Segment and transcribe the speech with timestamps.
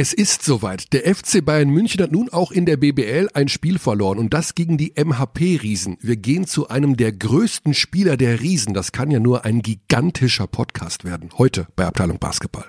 [0.00, 0.94] Es ist soweit.
[0.94, 4.54] Der FC Bayern München hat nun auch in der BBL ein Spiel verloren und das
[4.54, 5.98] gegen die MHP-Riesen.
[6.00, 8.72] Wir gehen zu einem der größten Spieler der Riesen.
[8.72, 11.28] Das kann ja nur ein gigantischer Podcast werden.
[11.36, 12.64] Heute bei Abteilung Basketball.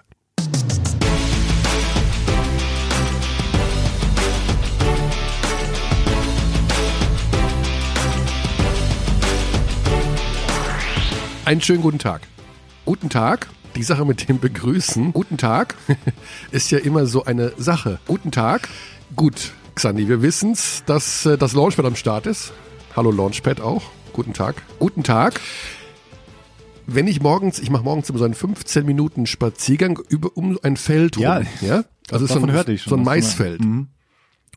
[11.46, 12.28] Einen schönen guten Tag.
[12.84, 13.48] Guten Tag.
[13.76, 15.14] Die Sache mit dem Begrüßen.
[15.14, 15.76] Guten Tag
[16.52, 18.00] ist ja immer so eine Sache.
[18.06, 18.68] Guten Tag.
[19.16, 22.52] Gut, Xandi, wir wissen's, dass äh, das Launchpad am Start ist.
[22.96, 23.84] Hallo Launchpad auch.
[24.12, 24.62] Guten Tag.
[24.78, 25.40] Guten Tag.
[26.86, 30.76] Wenn ich morgens, ich mache morgens immer so einen 15 Minuten Spaziergang über um ein
[30.76, 31.24] Feld rum.
[31.24, 31.86] Ja, ja?
[32.12, 33.62] Also so davon ein, hörte ich schon, so ein Maisfeld.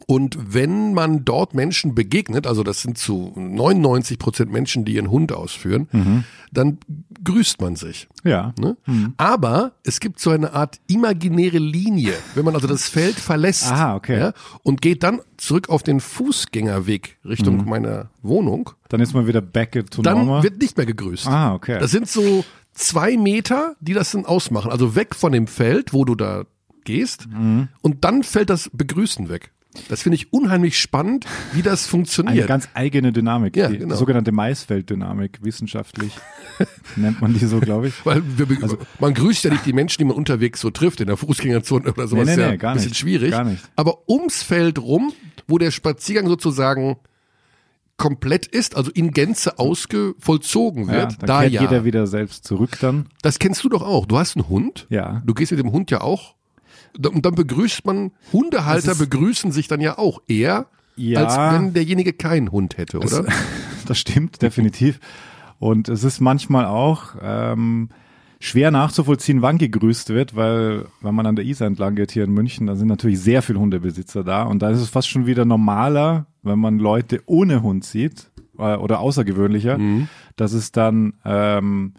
[0.06, 5.10] Und wenn man dort Menschen begegnet, also das sind zu 99 Prozent Menschen, die ihren
[5.10, 6.78] Hund ausführen, dann
[7.22, 8.08] grüßt man sich.
[8.22, 8.52] Ja.
[8.58, 8.76] Ne?
[9.16, 13.94] Aber es gibt so eine Art imaginäre Linie, wenn man also das Feld verlässt Aha,
[13.94, 14.18] okay.
[14.18, 19.40] ja, und geht dann zurück auf den Fußgängerweg Richtung meiner Wohnung, Dann ist man wieder
[19.40, 20.42] back to dann normal.
[20.42, 21.26] wird nicht mehr gegrüßt.
[21.28, 21.78] ah, okay.
[21.80, 24.70] Das sind so zwei Meter, die das dann ausmachen.
[24.70, 26.44] Also weg von dem Feld, wo du da
[26.84, 27.68] gehst, Mhm.
[27.80, 29.50] und dann fällt das Begrüßen weg.
[29.88, 32.46] Das finde ich unheimlich spannend, wie das eine funktioniert.
[32.46, 33.96] ganz eigene Dynamik, Ja, die genau.
[33.96, 36.12] sogenannte Maisfelddynamik, wissenschaftlich
[36.96, 38.06] nennt man die so, glaube ich.
[38.06, 41.06] Weil wir, Also man grüßt ja nicht die Menschen, die man unterwegs so trifft, in
[41.08, 42.26] der Fußgängerzone oder sowas.
[42.26, 42.98] Nee, nee, ja nee, gar ein bisschen nicht.
[43.00, 43.30] schwierig.
[43.32, 43.62] Gar nicht.
[43.76, 45.12] Aber ums Feld rum,
[45.48, 46.96] wo der Spaziergang sozusagen
[47.96, 51.60] komplett ist, also in Gänze ausge vollzogen Ja, wird, dann da kehrt ja.
[51.62, 53.06] jeder wieder selbst zurück dann.
[53.22, 54.06] Das kennst du doch auch.
[54.06, 54.86] Du hast einen Hund.
[54.90, 55.22] Ja.
[55.24, 56.34] Du gehst mit dem Hund ja auch.
[56.96, 61.24] Und dann begrüßt man, Hundehalter begrüßen sich dann ja auch eher, Ja.
[61.24, 63.24] als wenn derjenige keinen Hund hätte, oder?
[63.86, 64.98] Das stimmt, definitiv.
[65.58, 67.90] Und es ist manchmal auch ähm,
[68.40, 72.30] schwer nachzuvollziehen, wann gegrüßt wird, weil wenn man an der Isar entlang geht hier in
[72.32, 75.44] München, da sind natürlich sehr viele Hundebesitzer da und da ist es fast schon wieder
[75.44, 80.08] normaler, wenn man Leute ohne Hund sieht äh, oder außergewöhnlicher, Mhm.
[80.36, 81.92] dass es dann ähm,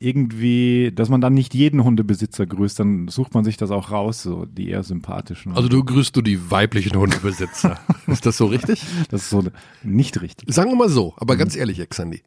[0.00, 4.22] irgendwie, dass man dann nicht jeden Hundebesitzer grüßt, dann sucht man sich das auch raus,
[4.22, 5.52] so die eher sympathischen.
[5.56, 7.78] Also du grüßt du die weiblichen Hundebesitzer.
[8.06, 8.82] ist das so richtig?
[9.10, 9.42] das ist so
[9.82, 10.52] nicht richtig.
[10.54, 12.22] Sagen wir mal so, aber ganz ehrlich, Exandi.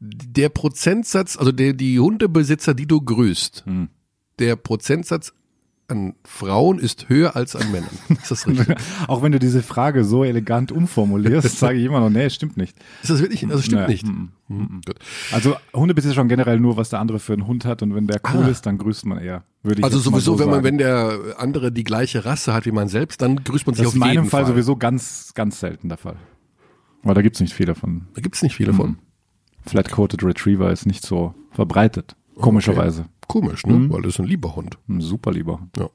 [0.00, 3.88] Der Prozentsatz, also der, die Hundebesitzer, die du grüßt, Hm.
[4.38, 5.32] der Prozentsatz
[5.90, 7.88] an Frauen ist höher als an Männern.
[8.10, 8.76] Ist das richtig?
[9.08, 12.76] Auch wenn du diese Frage so elegant umformulierst, sage ich immer noch, nee, stimmt nicht.
[13.02, 13.44] Ist das wirklich?
[13.48, 14.06] Also stimmt Nee, nicht.
[14.06, 14.96] mm, Hm, gut.
[15.32, 18.20] Also Hundebesitzer schon generell nur, was der andere für einen Hund hat und wenn der
[18.34, 18.48] cool Ah.
[18.48, 19.44] ist, dann grüßt man eher.
[19.62, 22.70] Würde ich Also sowieso, so wenn man, wenn der andere die gleiche Rasse hat wie
[22.72, 24.52] man selbst, dann grüßt man sich das auf ist in meinem jeden Fall, Fall.
[24.52, 26.16] sowieso ganz, ganz selten der Fall.
[27.02, 28.08] Weil da gibt's nicht viele von.
[28.14, 28.98] Da gibt's nicht viele von.
[29.66, 32.14] Flat-Coated Retriever ist nicht so verbreitet.
[32.40, 33.06] Komischerweise.
[33.26, 33.74] Komisch, ne?
[33.74, 33.92] Mhm.
[33.92, 34.78] Weil das ist ein lieber Hund.
[34.88, 35.60] Ein super lieber.
[35.76, 35.90] Ja.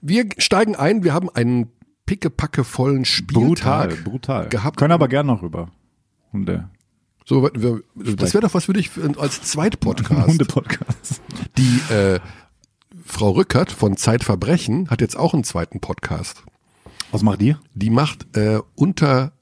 [0.00, 1.70] Wir steigen ein, wir haben einen
[2.06, 4.48] pickepackevollen Brutal, Spieltag brutal.
[4.48, 4.76] gehabt.
[4.78, 5.70] Können aber gern noch über
[6.32, 6.68] Hunde.
[7.24, 10.26] So, das wäre doch was für dich als Zweitpodcast.
[10.28, 11.20] Hunde-Podcast.
[11.58, 12.20] Die äh,
[13.04, 16.42] Frau Rückert von Zeitverbrechen hat jetzt auch einen zweiten Podcast.
[17.12, 17.60] Was macht ihr?
[17.74, 19.32] Die macht äh, unter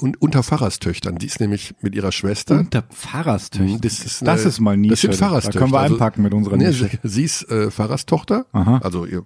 [0.00, 1.16] un, unter Pfarrerstöchtern.
[1.18, 2.58] Die ist nämlich mit ihrer Schwester.
[2.58, 3.78] Unter Pfarrerstöchter.
[3.80, 4.90] Das ist, Das eine- ist mal Nische.
[4.92, 5.58] Das sind Da Pfarrerstöchter.
[5.60, 6.90] können wir Also- einpacken mit unserer Nische.
[7.02, 8.78] sie, sie ist äh, Pfarrerstochter, Aha.
[8.82, 9.22] also ihr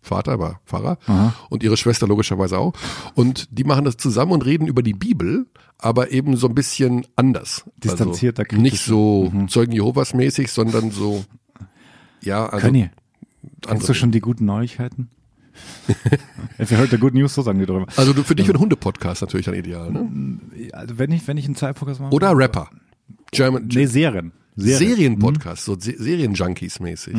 [0.00, 1.34] Vater war Pfarrer Aha.
[1.50, 2.74] und ihre Schwester logischerweise auch.
[3.14, 5.46] Und die machen das zusammen und reden über die Bibel,
[5.78, 7.64] aber eben so ein bisschen anders.
[7.82, 11.24] Distanzierter, also Nicht so Zeugen Jehovas mäßig, sondern so,
[12.22, 12.90] ja, also Können ihr?
[13.66, 15.08] Kennst du schon die guten Neuigkeiten?
[16.60, 17.86] If you heard the good news, so sagen die drüber.
[17.96, 20.38] Also für dich wird ein Hundepodcast natürlich dann ideal, ne?
[20.72, 22.12] Also wenn ich, wenn ich einen Zeitpodcast mache.
[22.14, 22.68] Oder Rapper.
[23.32, 24.32] German, Nee, Serien.
[24.56, 24.78] Serien.
[24.96, 27.16] Serienpodcast, so Se Serienjunkies mäßig.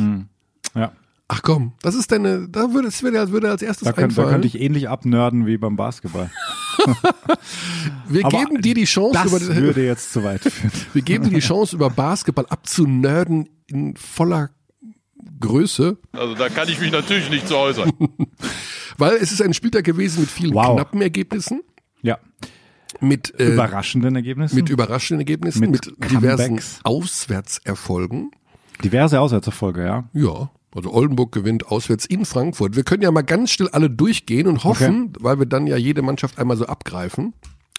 [0.74, 0.92] Ja.
[1.30, 4.22] Ach komm, das ist deine, da würde es würde, würde als erstes Da, könnt, da
[4.22, 4.30] einfallen.
[4.42, 6.30] könnte ich ähnlich abnörden wie beim Basketball.
[8.08, 10.72] wir Aber geben dir die Chance, Das über, würde jetzt zu weit führen.
[10.94, 14.50] wir geben dir die Chance, über Basketball abzunörden in voller
[15.40, 17.92] Größe, Also da kann ich mich natürlich nicht zu äußern.
[18.98, 20.76] weil es ist ein Spieltag gewesen mit vielen Wow.
[20.76, 21.62] knappen Ergebnissen,
[22.02, 22.18] Ja.
[23.00, 24.56] mit, äh, Überraschenden Ergebnissen.
[24.56, 26.60] mit überraschenden Ergebnissen, mit, Mit diversen.
[26.84, 28.30] Auswärtserfolgen.
[28.82, 30.08] diverse Auswärtserfolge, ja.
[30.12, 32.76] Ja, also Oldenburg gewinnt auswärts in Frankfurt.
[32.76, 36.02] Wir können ja mal ganz schnell alle durchgehen und hoffen, weil wir dann ja jede
[36.02, 37.34] Mannschaft einmal so abgreifen.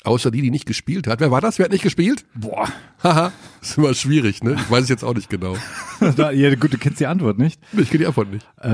[0.05, 1.19] Außer die, die nicht gespielt hat.
[1.19, 1.59] Wer war das?
[1.59, 2.25] Wer hat nicht gespielt?
[2.33, 2.69] Boah.
[3.03, 4.53] Haha, ist immer schwierig, ne?
[4.53, 5.55] Ich weiß es jetzt auch nicht genau.
[6.17, 7.59] ja, gut, du kennst die Antwort nicht.
[7.73, 8.47] Ich kenne die Antwort nicht.
[8.61, 8.67] Äh,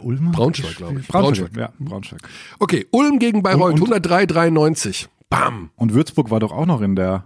[0.00, 0.32] Ulm?
[0.32, 1.06] Braunschweig, glaube ich.
[1.06, 1.52] Braunschweig.
[1.52, 1.56] Braunschweig.
[1.56, 2.20] Ja, Braunschweig.
[2.58, 5.06] Okay, Ulm gegen Bayreuth, Und- 103,93.
[5.30, 5.70] Bam.
[5.76, 7.24] Und Würzburg war doch auch noch in der,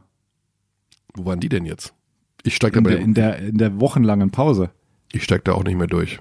[1.14, 1.94] Wo waren die denn jetzt?
[2.42, 4.70] Ich steig da, in bei der, in der, in der wochenlangen Pause.
[5.12, 6.18] ich steig da auch nicht mehr durch.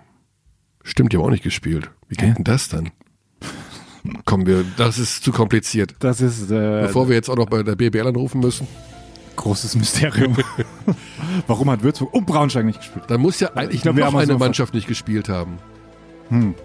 [0.84, 1.92] Stimmt, die haben auch nicht gespielt.
[2.08, 2.34] Wie geht Hä?
[2.36, 2.92] denn das dann?
[4.26, 5.96] Kommen wir, das ist zu kompliziert.
[6.00, 8.68] Das ist äh, Bevor wir jetzt auch noch bei der BBL anrufen müssen,
[9.36, 10.36] großes Mysterium.
[11.48, 13.06] Warum hat Würzburg und Braunschweig nicht gespielt?
[13.10, 15.60] dann muss ja eigentlich glaub, wir noch haben uns eine noch- Mannschaft nicht gespielt haben.
[16.30, 16.56] Hm.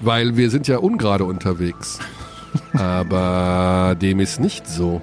[0.00, 1.98] Weil wir sind ja ungerade unterwegs.
[2.72, 5.02] Aber dem ist nicht so.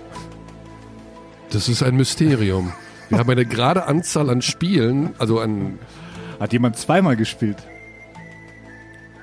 [1.52, 2.72] Das ist ein Mysterium.
[3.10, 5.78] Wir haben eine gerade Anzahl an Spielen, also an
[6.40, 7.58] Hat jemand zweimal gespielt?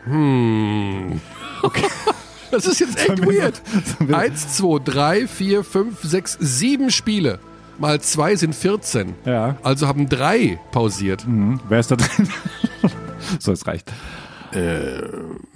[0.05, 1.21] Hm.
[1.63, 1.87] Okay.
[2.53, 3.61] Das ist jetzt echt weird.
[4.13, 7.39] Eins, zwei, drei, vier, fünf, sechs, sieben Spiele.
[7.79, 9.15] Mal zwei sind 14.
[9.25, 9.57] Ja.
[9.63, 11.27] Also haben drei pausiert.
[11.27, 11.61] Mhm.
[11.69, 12.29] Wer ist da drin?
[13.39, 13.91] so, es reicht.
[14.53, 15.01] Äh,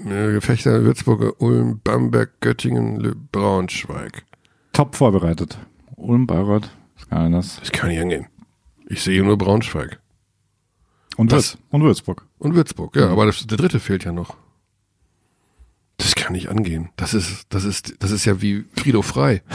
[0.04, 4.25] Gefechter, Würzburg, Ulm, Bamberg, Göttingen, Le Braunschweig.
[4.72, 5.58] Top vorbereitet.
[5.96, 7.60] Ulm, Bayreuth, was kann das?
[7.60, 8.26] Das kann nicht angehen.
[8.88, 10.00] Ich sehe nur Braunschweig.
[11.16, 11.52] Und, Was?
[11.54, 12.26] Würz und Würzburg.
[12.38, 14.37] Und Würzburg, ja, aber das, der dritte fehlt ja noch.
[15.98, 16.90] Das kann nicht angehen.
[16.96, 19.43] Das ist, das ist, das ist ja wie Frido Frei.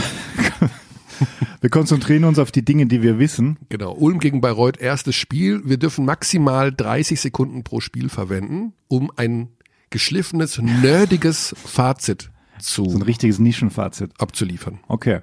[1.62, 3.60] Wir konzentrieren uns auf die Dinge, die wir wissen.
[3.70, 3.94] Genau.
[3.94, 5.62] Ulm gegen Bayreuth, erstes Spiel.
[5.64, 9.50] Wir dürfen maximal 30 Sekunden pro Spiel verwenden, um ein
[9.92, 14.12] geschliffenes, nerdiges Fazit zu So ein richtiges Nischenfazit.
[14.18, 14.80] abzuliefern.
[14.88, 15.20] Okay,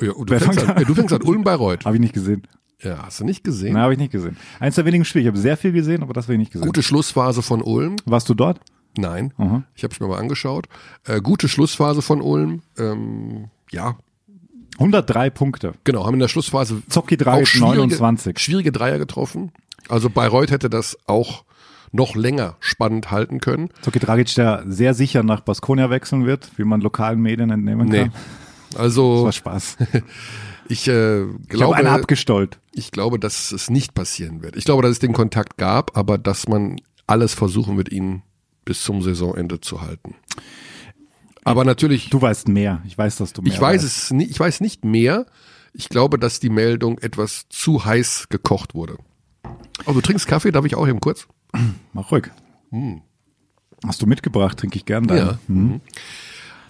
[0.00, 1.84] Ja, du, Wer fängst fängt an, ja, du fängst an, Ulm Bayreuth.
[1.84, 2.46] habe ich nicht gesehen.
[2.80, 3.72] Ja, hast du nicht gesehen?
[3.72, 4.36] Nein, habe ich nicht gesehen.
[4.60, 5.22] Eins der wenigen Spiele.
[5.22, 6.66] Ich habe sehr viel gesehen, aber das habe ich nicht gesehen.
[6.66, 7.96] Gute Schlussphase von Ulm.
[8.04, 8.60] Warst du dort?
[8.96, 9.62] Nein, Aha.
[9.74, 10.66] ich habe es mir mal angeschaut.
[11.04, 12.62] Äh, gute Schlussphase von Ulm.
[12.78, 13.96] Ähm, ja,
[14.78, 15.74] 103 Punkte.
[15.84, 18.38] genau, haben in der Schlussphase Zocki auch Dragic schwierige, 29.
[18.38, 19.52] schwierige Dreier getroffen.
[19.88, 21.44] Also Bayreuth hätte das auch
[21.90, 23.70] noch länger spannend halten können.
[23.82, 28.02] Zocki Dragic, der sehr sicher nach Baskonia wechseln wird, wie man lokalen Medien entnehmen Nee.
[28.04, 28.12] kann.
[28.72, 29.78] Das Also war Spaß.
[30.68, 32.58] ich äh, Ich glaube, einen abgestollt.
[32.72, 34.56] ich glaube, dass es nicht passieren wird.
[34.56, 36.76] Ich glaube, dass es den Kontakt gab, aber dass man
[37.06, 38.22] alles versuchen wird, ihn
[38.68, 40.14] bis zum Saisonende zu halten.
[41.42, 42.82] Aber natürlich, Du weißt mehr.
[42.86, 43.96] Ich weiß, dass du mehr ich weiß weißt.
[43.96, 45.24] es nicht, ich weiß nicht mehr.
[45.72, 48.98] Ich glaube, dass die Meldung etwas zu heiß gekocht wurde.
[49.86, 51.26] Oh, du trinkst Kaffee, darf ich auch eben kurz?
[51.94, 52.24] Mach ruhig.
[53.86, 54.58] Hast du mitgebracht?
[54.58, 55.26] Trinke ich gern deinen.
[55.26, 55.38] Ja.
[55.48, 55.80] Mhm.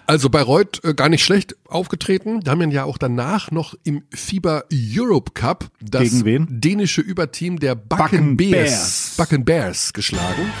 [0.07, 2.39] Also Bayreuth äh, gar nicht schlecht aufgetreten.
[2.39, 7.75] Die haben ihn ja auch danach noch im FIBA Europe Cup das dänische Überteam der
[7.75, 9.13] Backen Bakken Bears, Bears.
[9.17, 10.53] Backen Bears geschlagen.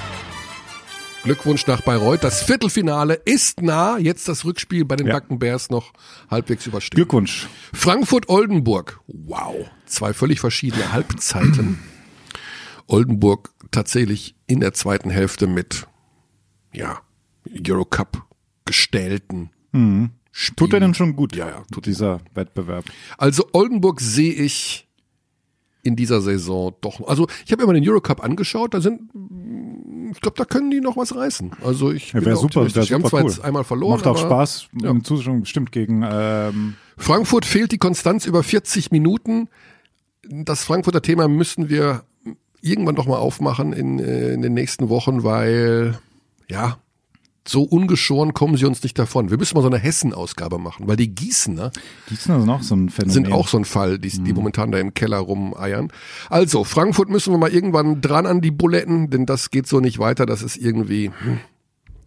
[1.23, 2.23] Glückwunsch nach Bayreuth.
[2.23, 3.97] Das Viertelfinale ist nah.
[3.97, 5.13] Jetzt das Rückspiel bei den Ja.
[5.13, 5.91] Backen Bears noch
[6.29, 6.95] halbwegs überstehen.
[6.95, 7.47] Glückwunsch.
[7.73, 8.99] Frankfurt-Oldenburg.
[9.07, 9.69] Wow.
[9.85, 11.79] Zwei völlig verschiedene Halbzeiten.
[12.87, 15.87] Oldenburg tatsächlich in der zweiten Hälfte mit,
[16.73, 16.99] ja,
[17.67, 18.23] Eurocup
[18.65, 19.51] gestellten.
[19.71, 20.11] Mhm.
[20.55, 21.35] Tut er denn schon gut?
[21.35, 22.85] Ja, ja, tut dieser Wettbewerb.
[23.17, 24.87] Also Oldenburg sehe ich
[25.83, 27.05] in dieser Saison doch.
[27.07, 29.09] Also ich habe mir mal den Eurocup angeschaut, da sind,
[30.11, 31.51] ich glaube, da können die noch was reißen.
[31.63, 32.87] Also ich Ja, bin super, optimistisch.
[32.87, 33.29] Die haben zwar cool.
[33.29, 34.99] jetzt einmal verloren, Macht auch aber Spaß ja.
[35.03, 39.47] Zuschauer, stimmt, gegen ähm, Frankfurt fehlt die Konstanz über 40 Minuten.
[40.23, 42.03] Das Frankfurter Thema müssen wir
[42.61, 45.97] irgendwann doch mal aufmachen in, äh, in den nächsten Wochen, weil
[46.49, 46.77] ja,
[47.49, 49.31] so ungeschoren kommen sie uns nicht davon.
[49.31, 51.71] Wir müssen mal so eine Hessen-Ausgabe machen, weil die Gießener
[52.07, 53.13] Gießen ist noch so ein Phänomen.
[53.13, 55.91] sind auch so ein Fall, die, die momentan da im Keller rumeiern.
[56.29, 59.97] Also, Frankfurt müssen wir mal irgendwann dran an die Buletten, denn das geht so nicht
[59.99, 60.25] weiter.
[60.25, 61.39] Das ist irgendwie, hm,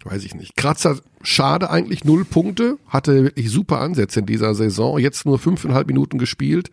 [0.04, 0.56] weiß ich nicht.
[0.56, 4.98] Kratzer, schade eigentlich, null Punkte, hatte wirklich super Ansätze in dieser Saison.
[4.98, 6.70] Jetzt nur fünfeinhalb Minuten gespielt,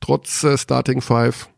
[0.00, 1.48] trotz äh, Starting Five.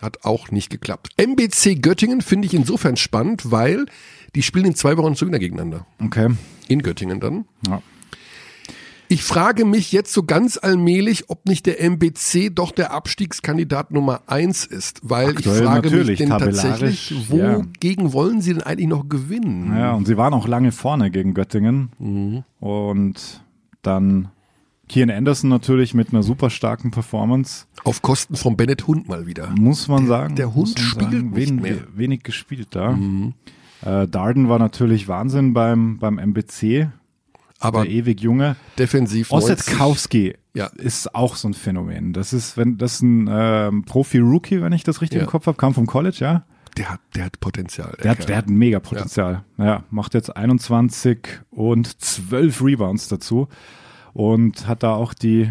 [0.00, 1.08] Hat auch nicht geklappt.
[1.16, 3.86] MBC Göttingen finde ich insofern spannend, weil
[4.34, 5.86] die spielen in zwei Wochen wieder gegeneinander.
[6.02, 6.28] Okay.
[6.68, 7.46] In Göttingen dann.
[7.66, 7.82] Ja.
[9.10, 14.20] Ich frage mich jetzt so ganz allmählich, ob nicht der MBC doch der Abstiegskandidat Nummer
[14.26, 17.56] eins ist, weil Aktuell ich frage mich denn tatsächlich, ja.
[17.56, 19.74] wogegen wollen sie denn eigentlich noch gewinnen?
[19.74, 21.90] ja, und sie waren auch lange vorne gegen Göttingen.
[21.98, 22.44] Mhm.
[22.60, 23.42] Und
[23.80, 24.28] dann
[24.88, 27.64] Kian Anderson natürlich mit einer super starken Performance.
[27.84, 29.54] Auf Kosten von Bennett Hund mal wieder.
[29.58, 30.36] Muss man sagen.
[30.36, 31.74] der Hund spielt sagen, nicht wen, mehr.
[31.74, 31.86] Mhm.
[31.94, 32.90] wenig gespielt da.
[33.84, 36.88] Äh, Darden war natürlich Wahnsinn beim, beim MBC.
[37.60, 38.54] Aber der ewig junge.
[38.78, 39.50] defensiv 90.
[39.50, 40.66] Ossetkowski Ja.
[40.76, 42.12] ist auch so ein Phänomen.
[42.12, 45.24] Das ist, wenn das ist ein ähm, Profi-Rookie, wenn ich das richtig Ja.
[45.24, 46.44] im Kopf habe, kam vom College, ja.
[46.76, 47.96] Der hat, der hat Potenzial.
[48.04, 48.26] Der hat, Kerl.
[48.28, 49.42] der hat ein mega Potenzial.
[49.56, 49.82] Ja.
[49.90, 53.48] macht jetzt 21 und 12 Rebounds dazu
[54.12, 55.50] und hat da auch die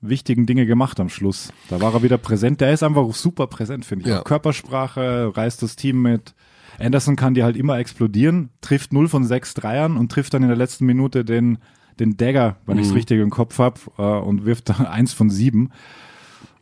[0.00, 1.52] wichtigen Dinge gemacht am Schluss.
[1.68, 2.60] Da war er wieder präsent.
[2.62, 4.10] Der ist einfach super präsent, finde ich.
[4.10, 4.22] Ja.
[4.22, 6.34] Körpersprache, reißt das Team mit.
[6.82, 10.48] Anderson kann die halt immer explodieren, trifft 0 von 6 Dreiern und trifft dann in
[10.48, 11.58] der letzten Minute den,
[12.00, 15.30] den Dagger, wenn ich es richtig im Kopf habe, äh, und wirft dann 1 von
[15.30, 15.70] 7.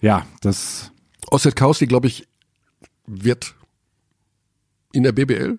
[0.01, 0.93] Ja, das
[1.31, 2.27] Ossetkowski, glaube ich,
[3.07, 3.55] wird
[4.93, 5.59] in der BBL,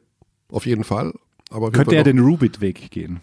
[0.49, 1.13] auf jeden Fall.
[1.49, 3.19] Aber Könnte er den Rubit-Weg gehen,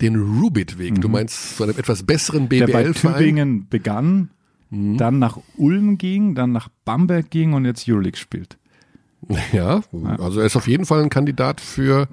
[0.00, 1.00] den Rubit-Weg.
[1.00, 2.48] Du meinst zu einem etwas besseren Mhm.
[2.50, 3.18] der bei BBL-Verein?
[3.18, 4.30] Tübingen begann,
[4.70, 4.96] Mhm.
[4.96, 8.56] dann nach Ulm ging, dann nach Bamberg ging und jetzt Euroleague spielt.
[9.52, 9.82] Ja,
[10.18, 12.08] also er ist auf jeden Fall ein Kandidat für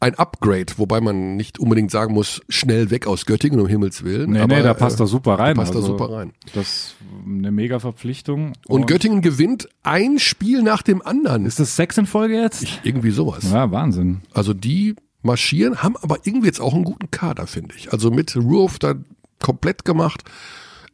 [0.00, 4.32] ein Upgrade, wobei man nicht unbedingt sagen muss, schnell weg aus Göttingen, um Himmels Willen.
[4.32, 5.56] Nee, aber, nee, da passt äh, er super rein.
[5.56, 6.32] passt da also, super rein.
[6.54, 8.52] Das ist eine mega Verpflichtung.
[8.66, 11.46] Und Göttingen gewinnt ein Spiel nach dem anderen.
[11.46, 12.66] Ist das sechs in Folge jetzt?
[12.82, 13.50] Irgendwie sowas.
[13.50, 14.22] Ja, Wahnsinn.
[14.32, 17.92] Also die marschieren, haben aber irgendwie jetzt auch einen guten Kader, finde ich.
[17.92, 18.94] Also mit Ruoff da
[19.42, 20.24] komplett gemacht.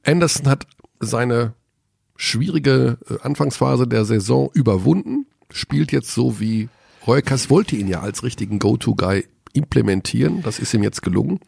[0.04, 0.66] Anderson hat
[1.00, 1.54] seine
[2.22, 6.68] schwierige äh, Anfangsphase der Saison überwunden, spielt jetzt so wie
[7.06, 10.42] Reukas wollte ihn ja als richtigen Go-To-Guy implementieren.
[10.42, 11.40] Das ist ihm jetzt gelungen.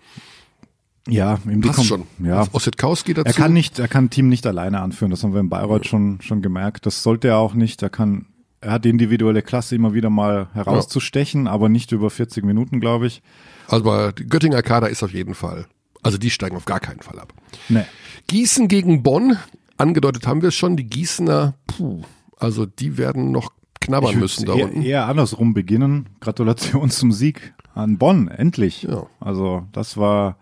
[1.07, 2.07] Ja, ihm Passt Kom- schon.
[2.19, 3.27] Ja, Ossetkowski dazu.
[3.27, 5.11] er kann nicht, er kann ein Team nicht alleine anführen.
[5.11, 6.87] Das haben wir in Bayreuth schon, schon gemerkt.
[6.87, 7.83] Das sollte er auch nicht.
[7.83, 8.27] Er kann,
[8.61, 13.07] er hat die individuelle Klasse immer wieder mal herauszustechen, aber nicht über 40 Minuten, glaube
[13.07, 13.23] ich.
[13.69, 15.67] Aber die Göttinger Kader ist auf jeden Fall.
[16.03, 17.33] Also die steigen auf gar keinen Fall ab.
[17.69, 17.85] Nee.
[18.27, 19.37] Gießen gegen Bonn,
[19.77, 22.03] angedeutet haben wir es schon, die Gießener, puh,
[22.37, 24.83] also die werden noch knabbern müssen da eher, unten.
[24.83, 26.09] eher andersrum beginnen.
[26.21, 28.83] Gratulation zum Sieg an Bonn, endlich.
[28.83, 29.07] Ja.
[29.21, 30.37] Also das war,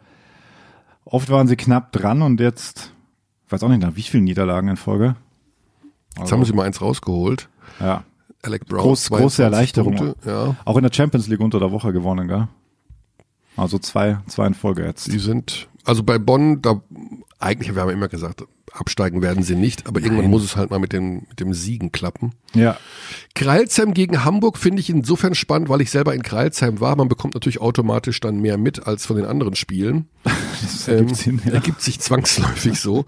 [1.05, 2.93] oft waren sie knapp dran und jetzt,
[3.47, 5.17] ich weiß auch nicht nach wie vielen Niederlagen in Folge.
[6.19, 7.49] Jetzt haben sie mal eins rausgeholt.
[7.81, 8.05] Ja.
[8.43, 8.83] Alec Brown.
[8.83, 9.97] Groß, 22 große Erleichterung.
[9.97, 10.57] Punkte, ja.
[10.65, 12.49] Auch in der Champions League unter der Woche gewonnen, gell?
[13.57, 15.13] Also zwei, zwei in Folge jetzt.
[15.13, 16.81] Die sind, also bei Bonn, da,
[17.39, 20.79] eigentlich, wir haben immer gesagt, absteigen werden sie nicht, aber irgendwann muss es halt mal
[20.79, 22.33] mit dem, mit dem Siegen klappen.
[22.55, 22.77] Ja.
[23.35, 26.97] Kreilsheim gegen Hamburg finde ich insofern spannend, weil ich selber in Kreilsheim war.
[26.97, 30.09] Man bekommt natürlich automatisch dann mehr mit als von den anderen Spielen.
[30.63, 31.53] Das ergibt Ähm, Sinn, ja.
[31.55, 33.05] Ergibt sich zwangsläufig so.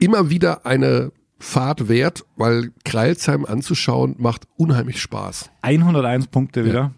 [0.00, 5.50] Immer wieder eine Fahrt wert, weil Kreilsheim anzuschauen macht unheimlich Spaß.
[5.62, 6.92] 101 Punkte wieder.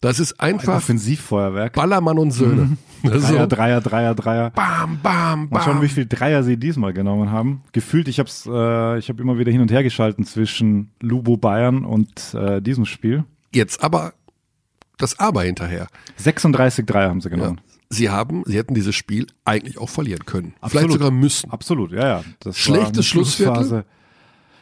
[0.00, 1.74] Das ist Ein einfach Offensivfeuerwerk.
[1.74, 2.76] Ballermann und Söhne.
[3.02, 4.50] Also, Dreier, Dreier, Dreier, Dreier.
[4.50, 5.88] bam, bam, Mal schauen, wie bam.
[5.88, 7.62] viel Dreier sie diesmal genommen haben.
[7.72, 11.86] Gefühlt, ich hab's, äh, ich habe immer wieder hin und her geschalten zwischen Lubo Bayern
[11.86, 13.24] und äh, diesem Spiel.
[13.54, 14.12] Jetzt aber
[14.98, 15.86] das Aber hinterher.
[16.16, 17.36] 36 Dreier haben sie Ja.
[17.36, 17.60] genommen.
[17.88, 20.52] Sie haben, sie hätten dieses Spiel eigentlich auch verlieren können.
[20.60, 20.70] Absolut.
[20.70, 21.50] Vielleicht sogar müssen.
[21.50, 22.24] Absolut, ja, ja.
[22.40, 23.54] Das Schlechtes Schlussviertel.
[23.54, 23.84] Schlussphase.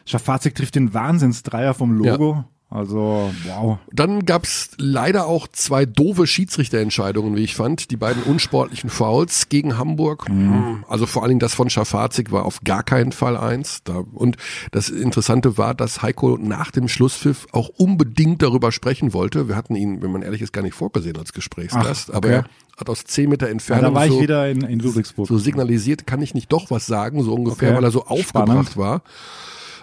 [0.05, 2.45] Schafazik trifft den Wahnsinnsdreier vom Logo.
[2.71, 3.79] Also, wow.
[3.91, 7.89] Dann gab's leider auch zwei doofe Schiedsrichterentscheidungen, wie ich fand.
[7.89, 10.27] Die beiden unsportlichen Fouls gegen Hamburg.
[10.27, 13.81] Hm, Also vor allen Dingen das von Schafazik war auf gar keinen Fall eins.
[14.13, 14.37] Und
[14.71, 19.47] das Interessante war, dass Heiko nach dem Schlusspfiff auch unbedingt darüber sprechen wollte.
[19.47, 22.09] Wir hatten ihn, wenn man ehrlich ist, gar nicht vorgesehen als Gesprächsgast.
[22.11, 22.37] Ach, Aber okay.
[22.37, 25.37] er hat aus zehn Meter Ja, Entfernung da war ich so, wieder in, in so
[25.39, 27.77] signalisiert, kann ich nicht doch was sagen, so ungefähr, Okay.
[27.77, 28.77] weil er so aufgebracht Spannend.
[28.77, 29.01] war.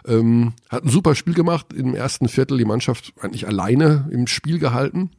[0.07, 4.59] Ähm, hat ein super Spiel gemacht, im ersten Viertel die Mannschaft eigentlich alleine im Spiel
[4.59, 5.11] gehalten.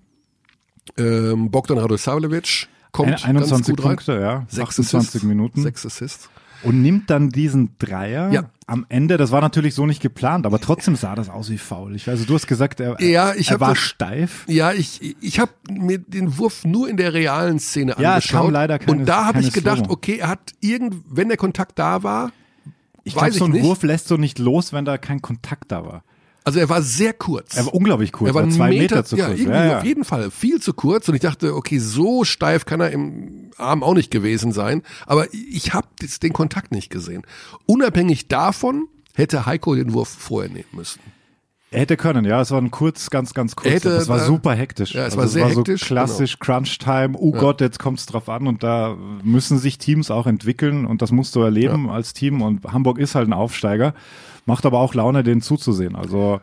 [0.97, 3.87] Ähm, Bogdan Radosavljevic kommt Ein- 21 ganz gut rein.
[3.95, 4.45] Punkte, ja.
[4.47, 5.61] Sechs 28 Assists, Minuten.
[5.61, 6.29] Sechs Assists.
[6.63, 8.49] Und nimmt dann diesen Dreier Ja.
[8.65, 9.17] am Ende.
[9.17, 11.95] Das war natürlich so nicht geplant, aber trotzdem sah das aus wie faul.
[11.95, 14.43] Ich weiß, du hast gesagt, er, Ja, er war das- steif.
[14.47, 18.41] Ja, ich, ich habe mir den Wurf nur in der realen Szene Ja, es angeschaut.
[18.45, 21.77] kam leider keine- und da habe ich gedacht, okay, er hat irgend, wenn der Kontakt
[21.77, 22.31] da war,
[23.07, 23.63] Ich weiß glaube, so ein nicht.
[23.63, 26.03] Wurf lässt so nicht los, wenn da kein Kontakt da war.
[26.43, 27.57] Also er war sehr kurz.
[27.57, 29.39] Er war unglaublich kurz, Er war zwei Meter, Meter, zu ja, kurz.
[29.39, 29.77] irgendwie Ja, ja.
[29.79, 31.09] auf jeden Fall viel zu kurz.
[31.09, 34.81] Und ich dachte, okay, so steif kann er im Arm auch nicht gewesen sein.
[35.05, 35.87] Aber ich habe
[36.23, 37.23] den Kontakt nicht gesehen.
[37.65, 41.01] Unabhängig davon hätte Heiko den Wurf vorher nehmen müssen.
[41.69, 42.39] Er hätte können, ja.
[42.39, 43.67] Es war ein kurz, ganz, ganz kurz.
[43.67, 44.93] Er hätte Das war super hektisch.
[44.93, 47.17] Ja, es Also war sehr war hektisch, So klassisch Crunch-Time.
[47.17, 48.47] Oh Gott, jetzt kommt's drauf an.
[48.47, 50.85] Und da müssen sich Teams auch entwickeln.
[50.85, 52.41] Und das musst du erleben als Team.
[52.41, 53.93] Und Hamburg ist halt ein Aufsteiger.
[54.45, 55.97] Macht aber auch Laune, denen zuzusehen.
[55.97, 56.39] Also,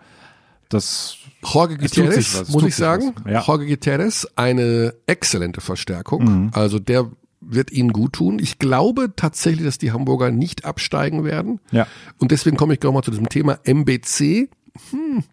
[0.69, 3.13] das, Jorge Es Gutierrez, was, es muss ich sagen.
[3.23, 3.33] was.
[3.33, 3.41] Ja.
[3.41, 3.47] Mhm.
[3.47, 6.51] Jorge Gutierrez, eine exzellente Verstärkung.
[6.53, 8.39] Also der wird ihnen gut tun.
[8.39, 11.61] Ich glaube tatsächlich, dass die Hamburger nicht absteigen werden.
[11.71, 11.87] ja.
[12.19, 14.49] Und deswegen komme ich gleich mal zu diesem Thema MBC.
[14.91, 15.25] Hm.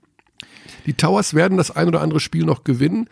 [0.86, 3.10] Die Towers werden das ein oder andere Spiel noch gewinnen.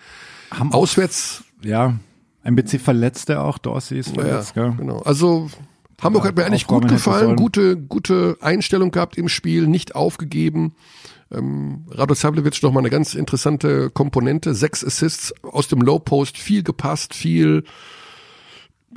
[0.52, 1.96] Haben Auswärts, ja.
[2.44, 3.58] MBC verletzte auch.
[3.58, 4.74] Dorsey ist ja, verletzt, gell?
[4.78, 5.00] genau.
[5.00, 5.50] Also
[6.02, 10.74] Hamburg hat mir eigentlich gut gefallen, gute, gute Einstellung gehabt im Spiel, nicht aufgegeben.
[11.32, 14.56] Ähm, Radosavljevic nochmal eine ganz interessante Komponente.
[14.56, 17.64] Sechs Assists aus dem Low Post, viel gepasst, viel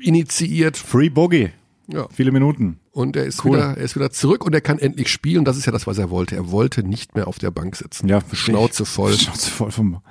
[0.00, 0.76] initiiert.
[0.76, 1.50] Free Bogey.
[1.88, 2.06] Ja.
[2.10, 2.78] Viele Minuten.
[2.92, 3.56] Und er ist Cool.
[3.56, 5.44] wieder, er ist wieder zurück und er kann endlich spielen.
[5.46, 6.36] Das ist ja das, was er wollte.
[6.36, 8.06] Er wollte nicht mehr auf der Bank sitzen.
[8.06, 8.38] Ja, ich.
[8.38, 9.12] Schnauze voll.
[9.18, 10.02] Schnauze voll vom.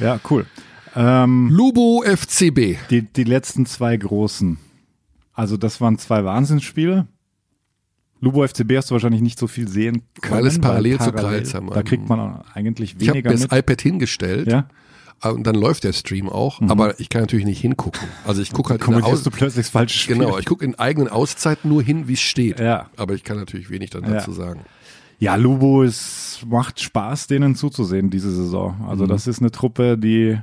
[0.00, 0.44] Ja, cool.
[0.96, 2.76] Ähm, Lubo FCB.
[2.90, 4.58] die, die letzten zwei großen.
[5.32, 7.06] Also das waren zwei Wahnsinnsspiele.
[8.20, 10.38] Lubo FCB hast du wahrscheinlich nicht so viel sehen können.
[10.40, 14.48] Weil es parallel zu Kreilsheim Da kriegt man eigentlich Ich habe weniger das iPad hingestellt
[14.48, 14.68] Ja?
[15.22, 18.08] Äh, und dann läuft der Stream auch, aber ich kann natürlich nicht hingucken.
[18.26, 20.16] Also ich gucke halt in Aus du plötzlich das falsche Spiel.
[20.18, 22.60] Genau, ich gucke in eigenen Auszeiten nur hin, wie es steht.
[22.60, 22.90] Ja.
[22.96, 24.10] Aber ich kann natürlich wenig dann Ja.
[24.10, 24.60] dazu sagen.
[25.20, 28.86] Ja, Lubo, es macht Spaß, denen zuzusehen diese Saison.
[28.88, 29.08] Also Mhm.
[29.08, 30.38] das ist eine Truppe, die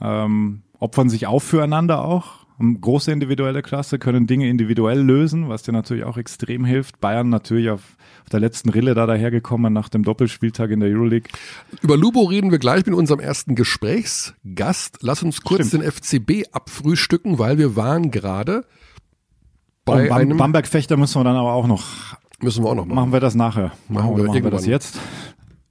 [0.00, 2.41] ähm, opfern sich auf füreinander auch.
[2.58, 7.00] Haben Große individuelle Klasse, können Dinge individuell lösen, was dir natürlich auch extrem hilft.
[7.00, 7.80] Bayern natürlich auf,
[8.22, 11.28] auf der letzten Rille da dahergekommen nach dem Doppelspieltag in der Euroleague.
[11.80, 14.98] Über Lubo reden wir gleich mit unserem ersten Gesprächsgast.
[15.00, 15.84] Lass uns kurz Stimmt.
[15.84, 18.64] den FCB abfrühstücken, weil wir waren gerade
[19.84, 21.84] bei Bam einem, Bamberg-Fechter müssen wir dann aber auch noch,
[22.40, 22.94] müssen wir auch noch machen.
[22.94, 23.72] machen wir das nachher.
[23.88, 24.98] Machen Machen, wir machen wir das jetzt?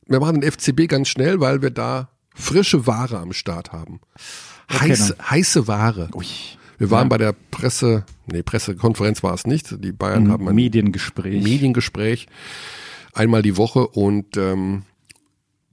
[0.08, 4.02] Wir machen den FCB ganz schnell, weil wir da frische Ware am Start haben.
[4.70, 6.10] Heiße, heiße Ware.
[6.14, 6.26] Ui.
[6.82, 7.10] Wir waren Ja.
[7.10, 9.84] bei der Presse, nee, Pressekonferenz war es nicht.
[9.84, 11.44] Die Bayern haben ein Mediengespräch.
[11.44, 12.26] Mediengespräch
[13.14, 14.82] einmal die Woche und ähm,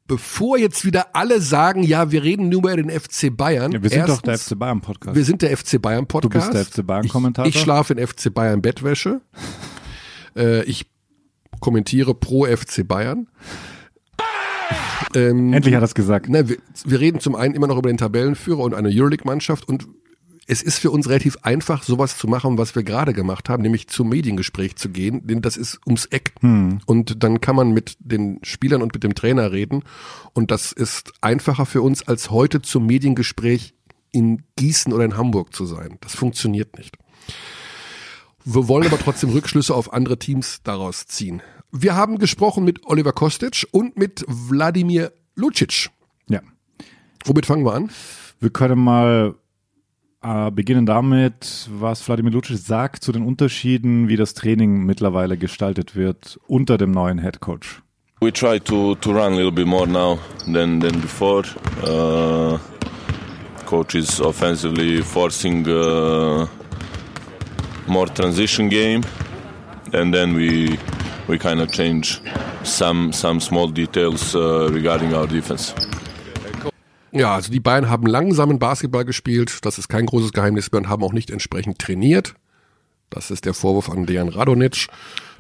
[0.07, 3.73] bevor jetzt wieder alle sagen, ja, wir reden nur über den FC Bayern.
[3.73, 5.17] ja, wir sind doch der erstens, FC Bayern Podcast.
[5.17, 6.49] Wir sind der FC Bayern Podcast.
[6.49, 7.49] Du bist der FC Bayern Kommentator.
[7.49, 9.23] Ich, ich schlafe in FC Bayern Bettwäsche.
[10.37, 10.91] äh, ich
[11.61, 13.29] kommentiere pro FC Bayern.
[15.15, 16.27] Ähm, Endlich hat er es gesagt.
[16.29, 19.89] na, wir, wir reden zum einen immer noch über den Tabellenführer und eine Euroleague-Mannschaft und
[20.51, 23.87] es ist für uns relativ einfach, sowas zu machen, was wir gerade gemacht haben, nämlich
[23.89, 26.33] zum Mediengespräch zu gehen, denn das ist ums Eck.
[26.87, 29.83] Und dann kann man mit den Spielern und mit dem Trainer reden.
[30.33, 33.75] Und das ist einfacher für uns, als heute zum Mediengespräch
[34.11, 35.99] in Gießen oder in Hamburg zu sein.
[36.01, 36.97] Das funktioniert nicht.
[38.47, 41.43] Wir wollen aber trotzdem Rückschlüsse auf andere Teams daraus ziehen.
[41.73, 45.91] Wir haben gesprochen mit Oliver Kostic und mit Wladimir Lucic.
[46.27, 46.41] Ja.
[47.27, 47.91] Womit fangen wir an?
[48.41, 49.35] Wir können mal
[50.23, 55.97] äh, beginnen damit, was Vladimir Lucic sagt zu den Unterschieden, wie das Training mittlerweile gestaltet
[55.97, 57.83] wird unter dem neuen Head Coach.
[58.21, 60.19] We try to, to run a little bit more now
[60.53, 61.45] than, than before.
[61.85, 62.59] Uh,
[63.65, 66.47] coach is offensively forcing uh,
[67.87, 69.03] more transition game,
[69.93, 70.79] and then we
[71.29, 72.21] we kind of change
[72.65, 75.75] some some small details uh, regarding our defense.
[77.13, 80.89] Ja, also die Bayern haben langsamen Basketball gespielt, das ist kein großes Geheimnis mehr und
[80.89, 82.35] haben auch nicht entsprechend trainiert.
[83.11, 84.89] Das ist der Vorwurf an Dejan Radonic,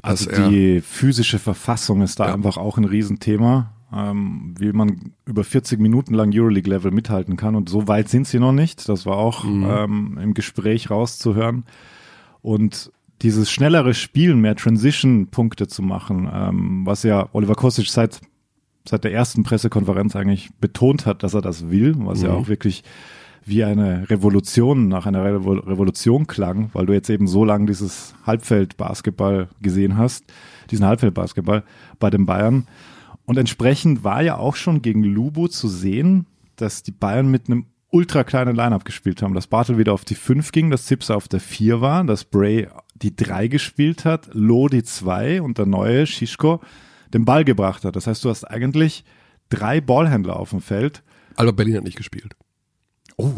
[0.02, 2.34] dass Also die physische Verfassung ist da Ja.
[2.34, 7.54] einfach auch ein Riesenthema, ähm, wie man über 40 Minuten lang Euroleague-Level mithalten kann.
[7.54, 8.88] Und so weit sind sie noch nicht.
[8.88, 9.66] Das war auch Mhm.
[9.68, 11.64] ähm, im Gespräch rauszuhören.
[12.40, 18.20] Und dieses schnellere Spielen, mehr Transition-Punkte zu machen, ähm, was ja Oliver Kostic seit,
[18.88, 22.34] seit der ersten Pressekonferenz eigentlich betont hat, dass er das will, was ja Mhm.
[22.36, 22.82] auch wirklich
[23.44, 28.14] wie eine Revolution nach einer Revo Revolution klang, weil du jetzt eben so lange dieses
[28.26, 30.24] Halbfeld-Basketball gesehen hast,
[30.70, 31.64] diesen Halbfeld-Basketball
[31.98, 32.66] bei den Bayern.
[33.24, 37.66] Und entsprechend war ja auch schon gegen Lubo zu sehen, dass die Bayern mit einem
[37.90, 39.34] ultra kleinen Line-Up gespielt haben.
[39.34, 42.68] Dass Bartel wieder auf die 5 ging, dass Zipser auf der 4 war, dass Bray
[42.96, 46.60] die 3 gespielt hat, Loh die 2 und der neue Shishko
[47.14, 47.96] den Ball gebracht hat.
[47.96, 49.04] Das heißt, du hast eigentlich
[49.48, 51.02] drei Ballhändler auf dem Feld.
[51.36, 52.34] Alba Berlin hat nicht gespielt.
[53.16, 53.30] Oh,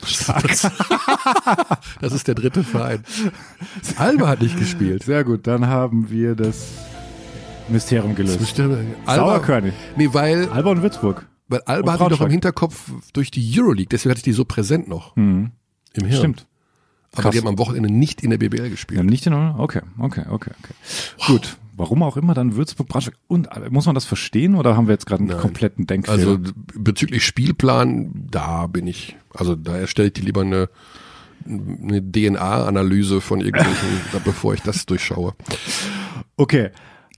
[0.00, 0.26] Das,
[2.00, 3.04] das ist der dritte Verein.
[3.96, 5.04] Alba hat nicht gespielt.
[5.04, 6.72] Sehr gut, dann haben wir das
[7.68, 8.58] Mysterium gelöst.
[8.60, 9.72] Alba, Sauerkörnig.
[9.96, 11.26] nee, weil, Alba und Würzburg.
[11.48, 12.30] weil Alba hatte ich doch im.
[12.32, 15.52] Hinterkopf durch die Euroleague, deswegen hatte ich die so präsent noch im
[15.94, 16.12] Hirn.
[16.12, 16.46] Stimmt.
[17.12, 17.32] Aber Krass.
[17.32, 19.04] die haben am Wochenende nicht in der BBL Ja, gespielt.
[19.04, 19.60] nicht in Ordnung?
[19.60, 20.74] Okay, okay, okay, okay.
[21.26, 21.56] Gut.
[21.74, 23.14] Warum auch immer dann Würzburg, Braunschweig.
[23.28, 26.18] Und muss man das verstehen oder haben wir jetzt gerade einen kompletten Denkfehler?
[26.18, 26.38] Also
[26.74, 30.68] bezüglich Spielplan, da bin ich, also da erstelle ich dir lieber eine,
[31.46, 33.88] eine DNA-Analyse von irgendwelchen,
[34.24, 35.34] bevor ich das durchschaue.
[36.36, 36.70] okay.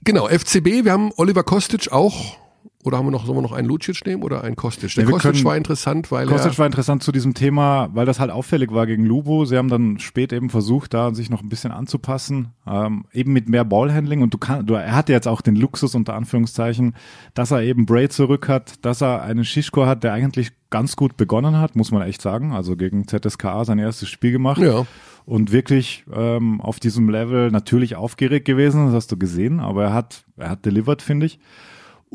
[0.03, 2.37] Genau, FCB, wir haben Oliver Kostic auch,
[2.85, 4.93] oder haben wir noch, sollen wir noch einen Lucic nehmen oder einen Kostic?
[4.93, 8.29] Der Ja, Kostic war interessant, weil Kostic war interessant zu diesem Thema, weil das halt
[8.31, 9.45] auffällig war gegen Lubo.
[9.45, 13.49] Sie haben dann spät eben versucht, da sich noch ein bisschen anzupassen, ähm, eben mit
[13.49, 14.21] mehr Ballhandling.
[14.21, 16.95] Und du kannst, du, er hatte jetzt auch den Luxus unter Anführungszeichen,
[17.33, 21.17] dass er eben Bray zurück hat, dass er einen Shishko hat, der eigentlich ganz gut
[21.17, 22.53] begonnen hat, muss man echt sagen.
[22.53, 24.61] Also gegen ZSKA sein erstes Spiel gemacht.
[24.61, 24.85] ja,
[25.25, 29.93] und wirklich ähm, auf diesem Level natürlich aufgeregt gewesen, das hast du gesehen, aber er
[29.93, 31.39] hat, er hat delivered, finde ich.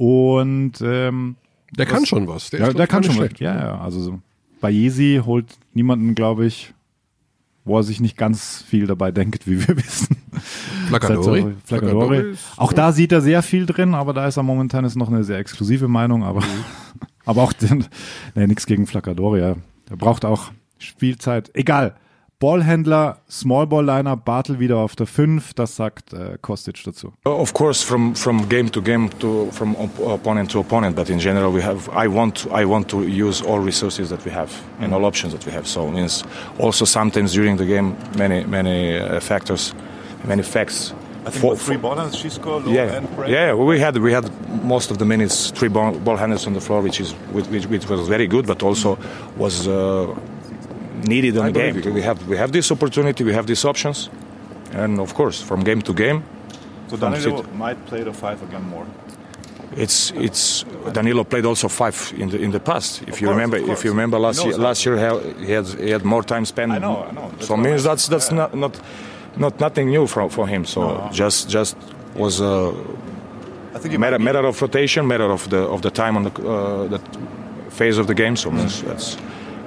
[0.00, 1.36] Und ähm,
[1.76, 2.48] der kann schon was.
[2.48, 3.38] Der, ja, ist, der kann schon gar was.
[3.38, 4.18] Ja, ja, also so.
[4.62, 6.72] bei Jesi holt niemanden, glaube ich,
[7.66, 10.16] wo er sich nicht ganz viel dabei denkt, wie wir wissen.
[11.66, 12.30] Flacadori.
[12.32, 15.08] ist- Auch da sieht er sehr viel drin, aber da ist er momentan ist noch
[15.08, 16.42] eine sehr exklusive Meinung, aber,
[17.26, 17.84] aber auch den,
[18.34, 19.40] nee, nichts gegen Flacadori.
[19.40, 21.50] Der braucht auch Spielzeit.
[21.54, 21.94] Egal.
[22.40, 25.52] Ballhändler, Small Ball Liner, Bartel wieder auf der 5.
[25.52, 27.12] Das sagt äh, Kostic dazu.
[27.24, 30.96] Of course, from from game to game, to from op opponent to opponent.
[30.96, 31.90] But in general, we have.
[31.94, 32.46] I want.
[32.50, 34.50] I want to use all resources that we have
[34.80, 35.66] and all options that we have.
[35.66, 36.24] So means
[36.58, 39.74] also sometimes during the game, many many uh, factors,
[40.26, 40.94] many facts.
[41.26, 43.30] I think with three ballers, Cisco, low Yeah, and break.
[43.30, 43.52] yeah.
[43.52, 44.30] We had we had
[44.64, 47.66] most of the minutes three ball, ball handlers on the floor, which is which, which,
[47.66, 48.96] which was very good, but also
[49.36, 50.06] was uh,
[51.04, 51.74] needed on I the game.
[51.74, 51.94] believe.
[51.94, 54.10] We have we have this opportunity, we have these options,
[54.72, 56.22] and of course, from game to game,
[56.88, 58.86] So Danilo might play the five again more.
[59.76, 63.02] it's it's Danilo played also five in the in the past.
[63.02, 65.90] If you course, remember, if you remember last year, last year he he had he
[65.92, 66.72] had more time spent.
[66.72, 67.30] I know, I know.
[67.30, 68.36] That's So what means that's that's yeah.
[68.38, 68.80] not not
[69.36, 70.64] not nothing new for for him.
[70.64, 71.08] So No.
[71.12, 71.76] just just
[72.14, 72.72] was a
[73.74, 76.88] I think matter matter of rotation, matter of the of the time on the uh,
[76.88, 77.00] that
[77.70, 78.34] phase of the game.
[78.36, 79.16] So means that's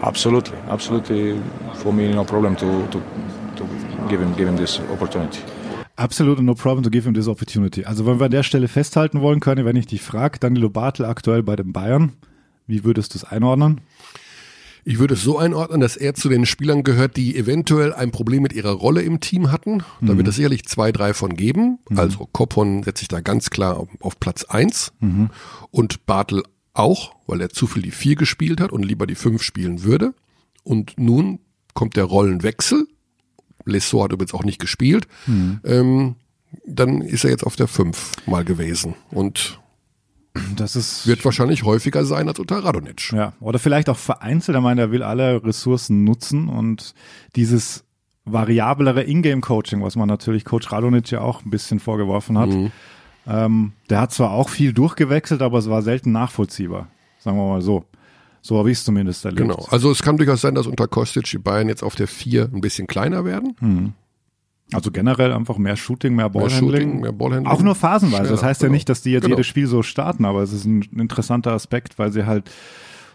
[0.03, 1.35] absolutely absolutely
[1.73, 3.01] for me no problem to to,
[3.55, 3.65] to
[4.09, 5.39] give him give him this opportunity.
[5.95, 7.85] Absolut no problem to give him this opportunity.
[7.85, 11.05] Also wenn wir an der Stelle festhalten wollen können, wenn ich dich frage, Danilo Bartel
[11.05, 12.13] aktuell bei den Bayern,
[12.65, 13.81] wie würdest du es einordnen?
[14.85, 18.41] Ich würde es so einordnen, dass er zu den Spielern gehört, die eventuell ein Problem
[18.43, 19.83] mit ihrer Rolle im Team hatten.
[20.01, 21.79] Da wird es sicherlich zwei, drei von geben.
[21.95, 24.91] Also Koppon setze ich da ganz klar auf, auf Platz eins
[25.71, 29.43] Und Bartel auch, weil er zu viel die vier gespielt hat und lieber die fünf
[29.43, 30.13] spielen würde.
[30.63, 31.39] Und nun
[31.73, 32.87] kommt der Rollenwechsel.
[33.65, 35.07] Lesso hat übrigens auch nicht gespielt.
[35.27, 36.15] Ähm,
[36.65, 39.59] dann ist er jetzt auf der fünf mal gewesen und
[40.55, 43.11] Das ist wird wahrscheinlich häufiger sein als unter Radonic.
[43.11, 44.55] Ja, oder vielleicht auch vereinzelt.
[44.55, 46.93] Er meint, er will alle Ressourcen nutzen und
[47.35, 47.83] dieses
[48.25, 52.49] variablere Ingame-Coaching, was man natürlich Coach Radonic ja auch ein bisschen vorgeworfen hat,
[53.27, 56.87] ähm, der hat zwar auch viel durchgewechselt, aber es war selten nachvollziehbar.
[57.19, 57.85] Sagen wir mal so.
[58.41, 59.41] So habe ich es zumindest erlebt.
[59.41, 59.65] Genau.
[59.69, 62.59] Also es kann durchaus sein, dass unter Kostic die Bayern jetzt auf der vier ein
[62.59, 63.93] bisschen kleiner werden.
[64.73, 66.81] Also generell einfach mehr Shooting, mehr Mehr Ballhandling.
[66.81, 67.51] Shooting, mehr Ballhandling.
[67.53, 68.29] Auch nur phasenweise.
[68.29, 68.73] Das heißt ja genau.
[68.75, 69.35] nicht, dass die jetzt Genau.
[69.35, 72.51] jedes Spiel so starten, aber es ist ein interessanter Aspekt, weil sie halt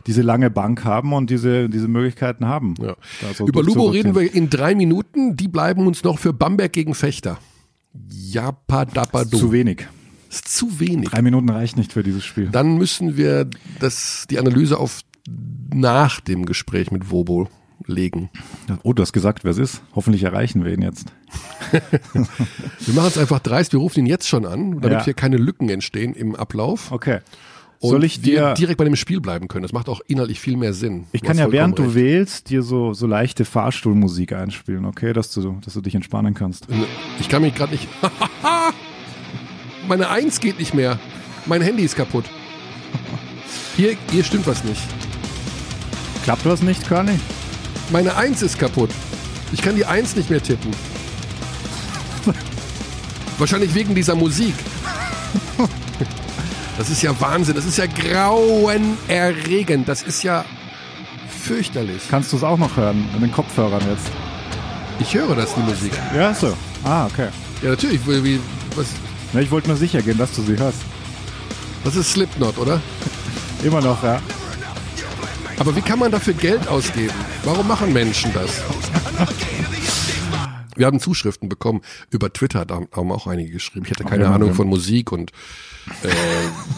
[0.06, 2.72] diese lange Bank haben und diese, diese Möglichkeiten haben.
[2.80, 2.96] Ja.
[3.34, 4.16] so Über Lubo durchzurotieren.
[4.16, 5.36] reden wir in drei Minuten.
[5.36, 7.36] Die bleiben uns noch für Bamberg gegen Fechter.
[8.10, 9.36] Japadapadu.
[9.36, 9.86] Zu wenig.
[10.28, 11.08] Ist zu wenig.
[11.10, 12.48] Drei Minuten reicht nicht für dieses Spiel.
[12.50, 13.48] Dann müssen wir
[13.80, 15.00] das, die Analyse auf
[15.72, 17.48] nach dem Gespräch mit Wobo
[17.86, 18.28] legen.
[18.82, 19.82] Oh, du hast gesagt, wer es ist.
[19.94, 21.12] Hoffentlich erreichen wir ihn jetzt.
[22.12, 23.72] Wir machen es einfach dreist.
[23.72, 25.04] Wir rufen ihn jetzt schon an, damit Ja.
[25.04, 26.90] hier keine Lücken entstehen im Ablauf.
[26.92, 27.20] Okay.
[27.80, 29.62] Und Soll ich dir, direkt bei dem Spiel bleiben können.
[29.62, 31.06] Das macht auch inhaltlich viel mehr Sinn.
[31.12, 31.94] ich Du kann ja während du recht.
[31.94, 36.66] wählst, dir so, so leichte Fahrstuhlmusik einspielen, okay, dass du, dass du dich entspannen kannst.
[37.20, 37.86] Ich kann mich gerade nicht.
[39.88, 40.98] Meine Eins geht nicht mehr.
[41.46, 42.26] Mein Handy ist kaputt.
[43.74, 44.82] Hier, hier stimmt was nicht.
[46.24, 47.18] Klappt was nicht, Körny?
[47.90, 48.90] Meine Eins ist kaputt.
[49.50, 50.72] Ich kann die Eins nicht mehr tippen.
[53.38, 54.52] Wahrscheinlich wegen dieser Musik.
[56.76, 57.54] Das ist ja Wahnsinn.
[57.54, 59.88] Das ist ja grauenerregend.
[59.88, 60.44] Das ist ja
[61.42, 62.02] fürchterlich.
[62.10, 64.10] Kannst du es auch noch hören, in den Kopfhörern jetzt?
[65.00, 65.92] Ich höre das, die Musik.
[66.14, 66.54] Ja, so.
[66.84, 67.28] Ah, okay.
[67.62, 68.06] Ja, natürlich.
[68.06, 68.38] Wie,
[68.76, 68.88] was,
[69.32, 70.78] Na, ich wollte nur sicher gehen, dass du sie hörst.
[71.84, 72.80] das ist Slipknot, oder?
[73.62, 74.20] Immer noch, ja.
[75.58, 77.12] Aber wie kann man dafür Geld ausgeben?
[77.44, 78.62] Warum machen Menschen das?
[80.76, 83.84] Wir haben Zuschriften bekommen über Twitter, da haben auch einige geschrieben.
[83.84, 84.56] Ich hatte keine Okay, Ahnung okay.
[84.58, 85.32] von Musik und
[86.04, 86.08] äh,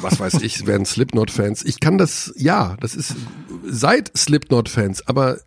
[0.01, 1.63] was weiß ich, werden Slipknot-Fans.
[1.65, 3.15] Ich kann das, ja, das ist,
[3.67, 5.39] seid Slipknot-Fans, aber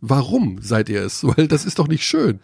[0.00, 1.22] warum seid ihr es?
[1.36, 2.40] Weil das ist doch nicht schön.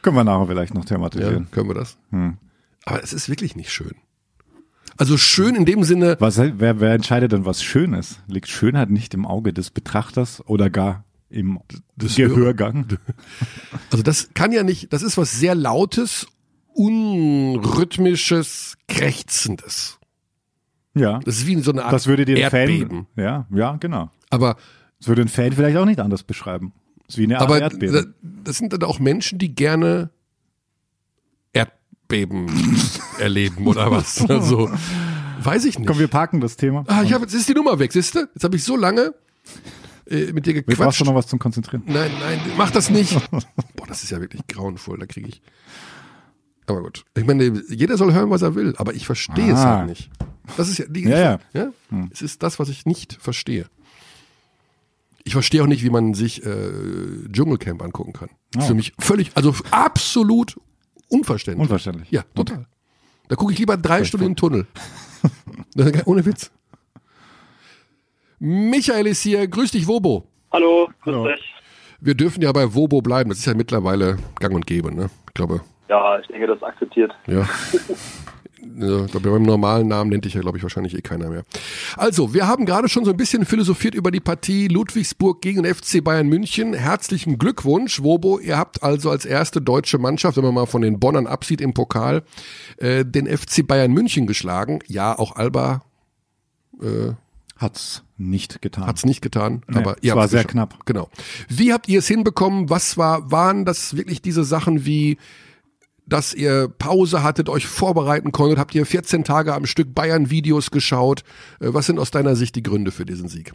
[0.00, 1.48] Können wir nachher vielleicht noch Ja, thematisieren.
[1.50, 1.98] können wir das?
[2.10, 2.38] Hm.
[2.88, 3.92] Aber es ist wirklich nicht schön.
[4.96, 8.20] Also schön in dem Sinne, Was, wer, wer entscheidet denn, was schön ist?
[8.26, 11.60] Liegt Schönheit nicht im Auge des Betrachters oder gar im
[11.96, 12.86] Des Gehörgang?
[13.90, 16.26] Also das kann ja nicht, das ist was sehr Lautes,
[16.74, 19.98] unrhythmisches, krächzendes.
[20.94, 21.20] Ja.
[21.24, 23.06] Das ist wie so eine Art Das würde den Erdbeben.
[23.14, 24.10] Fan, ja, ja, genau.
[24.30, 24.56] Aber,
[24.98, 26.72] Das würde ein Fan vielleicht auch nicht anders beschreiben.
[27.06, 27.94] Das ist wie eine Art aber Erdbeben.
[27.94, 30.10] da- das sind dann auch Menschen, die gerne
[32.10, 32.48] Erdbeben
[33.18, 34.28] erleben oder was.
[34.30, 34.70] Also,
[35.42, 35.86] weiß ich nicht.
[35.86, 36.84] Komm, wir parken das Thema.
[36.86, 38.20] ah, ich habe jetzt ist die Nummer weg, siehst du?
[38.34, 39.12] Jetzt habe ich so lange
[40.10, 41.00] äh, mit dir brauchst gequatscht.
[41.02, 41.82] du noch was zum Konzentrieren.
[41.86, 43.12] Nein, nein, mach das nicht.
[43.76, 45.42] Boah, das ist ja wirklich grauenvoll, da kriege ich.
[46.66, 47.04] Aber gut.
[47.14, 49.78] Ich meine, jeder soll hören, was er will, aber ich verstehe es Ah.
[49.78, 50.10] halt nicht.
[50.56, 51.72] Das ist ja, die, Ja, ja.
[52.10, 53.66] Es ist das, was ich nicht verstehe.
[55.24, 56.70] Ich verstehe auch nicht, wie man sich äh,
[57.30, 58.30] Dschungelcamp angucken kann.
[58.56, 58.62] Ah.
[58.62, 60.56] für mich völlig, also absolut
[61.08, 61.62] unverständlich.
[61.62, 62.10] Unverständlich.
[62.10, 62.66] Ja, total.
[63.28, 64.66] Da gucke ich lieber drei Stunden in den Tunnel.
[66.06, 66.50] Ohne Witz.
[68.38, 69.46] Michael ist hier.
[69.46, 70.24] Grüß dich, Wobo.
[70.52, 71.28] Hallo, grüß Hallo.
[71.28, 71.54] dich.
[72.00, 73.30] Wir dürfen ja bei Wobo bleiben.
[73.30, 75.10] Das ist ja mittlerweile gang und gäbe, ne?
[75.26, 75.60] Ich glaube.
[75.88, 77.12] Ja, ich denke, das akzeptiert.
[77.26, 77.48] Ja.
[78.60, 81.44] Ich glaube, beim normalen Namen nennt dich ja, glaube ich, wahrscheinlich eh keiner mehr.
[81.96, 85.74] Also, wir haben gerade schon so ein bisschen philosophiert über die Partie Ludwigsburg gegen den
[85.74, 86.74] FC Bayern München.
[86.74, 88.38] Herzlichen Glückwunsch, Wobo.
[88.38, 91.74] Ihr habt also als erste deutsche Mannschaft, wenn man mal von den Bonnern absieht im
[91.74, 92.22] Pokal,
[92.78, 94.80] äh, den FC Bayern München geschlagen.
[94.86, 95.82] Ja, auch Alba
[96.80, 97.12] äh,
[97.56, 98.86] Hat's nicht getan.
[98.86, 100.86] hat's nicht getan, Nee, aber es ihr war habt's sehr knapp.
[100.86, 101.08] Genau.
[101.48, 102.70] Wie habt ihr es hinbekommen?
[102.70, 105.18] Was war, waren das wirklich diese Sachen wie,
[106.08, 108.58] dass ihr Pause hattet, euch vorbereiten konntet?
[108.58, 111.20] Habt ihr 14 Tage am Stück Bayern-Videos geschaut?
[111.60, 113.52] Äh, Was sind aus deiner Sicht die Gründe für diesen Sieg?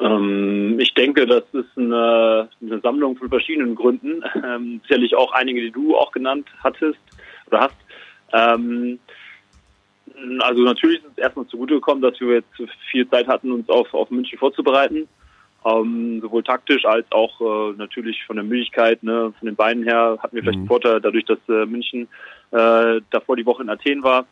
[0.00, 4.22] Ähm, ich denke, das ist eine, eine Sammlung von verschiedenen Gründen.
[4.42, 6.98] Ähm, sicherlich auch einige, die du auch genannt hattest
[7.46, 7.76] oder hast.
[8.32, 8.98] Ähm,
[10.40, 12.48] also natürlich ist es erstmal zugute gekommen, dass wir jetzt
[12.90, 15.08] viel Zeit hatten, uns auf, auf München vorzubereiten.
[15.62, 20.18] Ähm, sowohl taktisch als auch äh, natürlich von der Müdigkeit, ne, von den Beinen her
[20.22, 22.08] hatten wir vielleicht einen Vorteil, dadurch, dass äh, München
[22.50, 24.26] äh, davor die Woche in Athen war,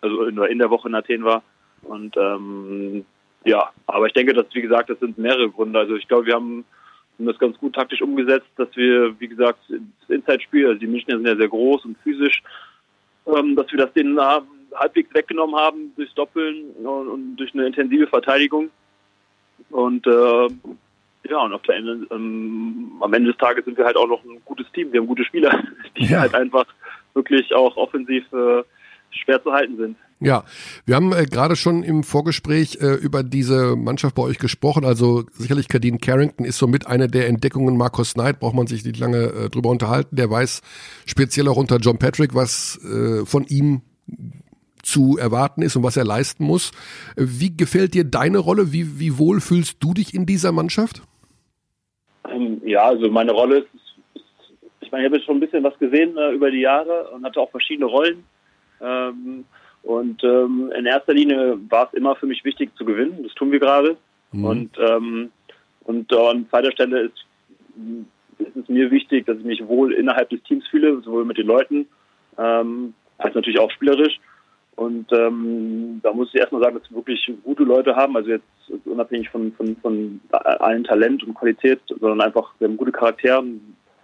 [0.00, 1.42] also in, in der Woche in Athen war.
[1.82, 3.04] Und ähm,
[3.44, 5.78] ja, aber ich denke, dass wie gesagt, das sind mehrere Gründe.
[5.78, 6.64] Also ich glaube, wir haben
[7.18, 11.26] das ganz gut taktisch umgesetzt, dass wir, wie gesagt, das Inside-Spiel, also die Münchner sind
[11.26, 12.42] ja sehr groß und physisch,
[13.26, 14.18] ähm, dass wir das denen
[14.74, 18.70] halbwegs weggenommen haben durchs Doppeln und, und durch eine intensive Verteidigung.
[19.70, 20.48] Und äh,
[21.28, 24.24] ja, und auf der Ende, ähm, am Ende des Tages sind wir halt auch noch
[24.24, 24.92] ein gutes Team.
[24.92, 25.62] Wir haben gute Spieler,
[25.98, 26.20] die Ja.
[26.20, 26.66] halt einfach
[27.14, 28.62] wirklich auch offensiv äh,
[29.10, 29.96] schwer zu halten sind.
[30.22, 30.44] Ja,
[30.84, 34.84] wir haben äh, gerade schon im Vorgespräch äh, über diese Mannschaft bei euch gesprochen.
[34.84, 37.76] Also sicherlich Kadeen Carrington ist somit eine der Entdeckungen.
[37.78, 40.16] Marcus Knight braucht man sich nicht lange äh, drüber unterhalten.
[40.16, 40.60] Der weiß
[41.06, 43.80] speziell auch unter John Patrick, was äh, von ihm
[44.82, 46.72] zu erwarten ist und was er leisten muss.
[47.16, 48.72] Wie gefällt dir deine Rolle?
[48.72, 51.02] Wie, wie wohl fühlst du dich in dieser Mannschaft?
[52.28, 54.24] Ähm, ja, also meine Rolle ist, ist
[54.80, 57.24] ich meine, ich habe jetzt schon ein bisschen was gesehen äh, über die Jahre und
[57.24, 58.24] hatte auch verschiedene Rollen.
[58.80, 59.44] Ähm,
[59.82, 63.22] und ähm, in erster Linie war es immer für mich wichtig zu gewinnen.
[63.22, 63.96] Das tun wir gerade.
[64.32, 65.30] Und ähm,
[65.84, 67.26] und äh, an zweiter Stelle ist,
[68.38, 71.46] ist es mir wichtig, dass ich mich wohl innerhalb des Teams fühle, sowohl mit den
[71.46, 71.86] Leuten
[72.38, 74.18] ähm, als natürlich auch spielerisch.
[74.80, 78.46] Und ähm, da muss ich erstmal sagen, dass wir wirklich gute Leute haben, also jetzt
[78.86, 83.44] unabhängig von, von, von allen Talent und Qualität, sondern einfach, wir haben gute Charaktere.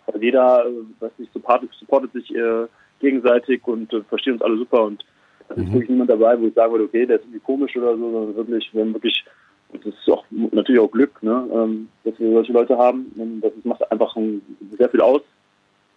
[0.06, 2.66] Also jeder, äh, weiß nicht, supportet, supportet sich äh,
[3.00, 4.82] gegenseitig und äh, versteht uns alle super.
[4.82, 5.02] Und
[5.48, 7.96] da ist wirklich niemand dabei, wo ich sagen würde, okay, der ist irgendwie komisch oder
[7.96, 9.24] so, sondern wirklich, wir haben wirklich,
[9.72, 13.10] das ist auch natürlich auch Glück, ne, ähm, dass wir solche Leute haben.
[13.16, 14.42] Und das macht einfach ein,
[14.76, 15.22] sehr viel aus,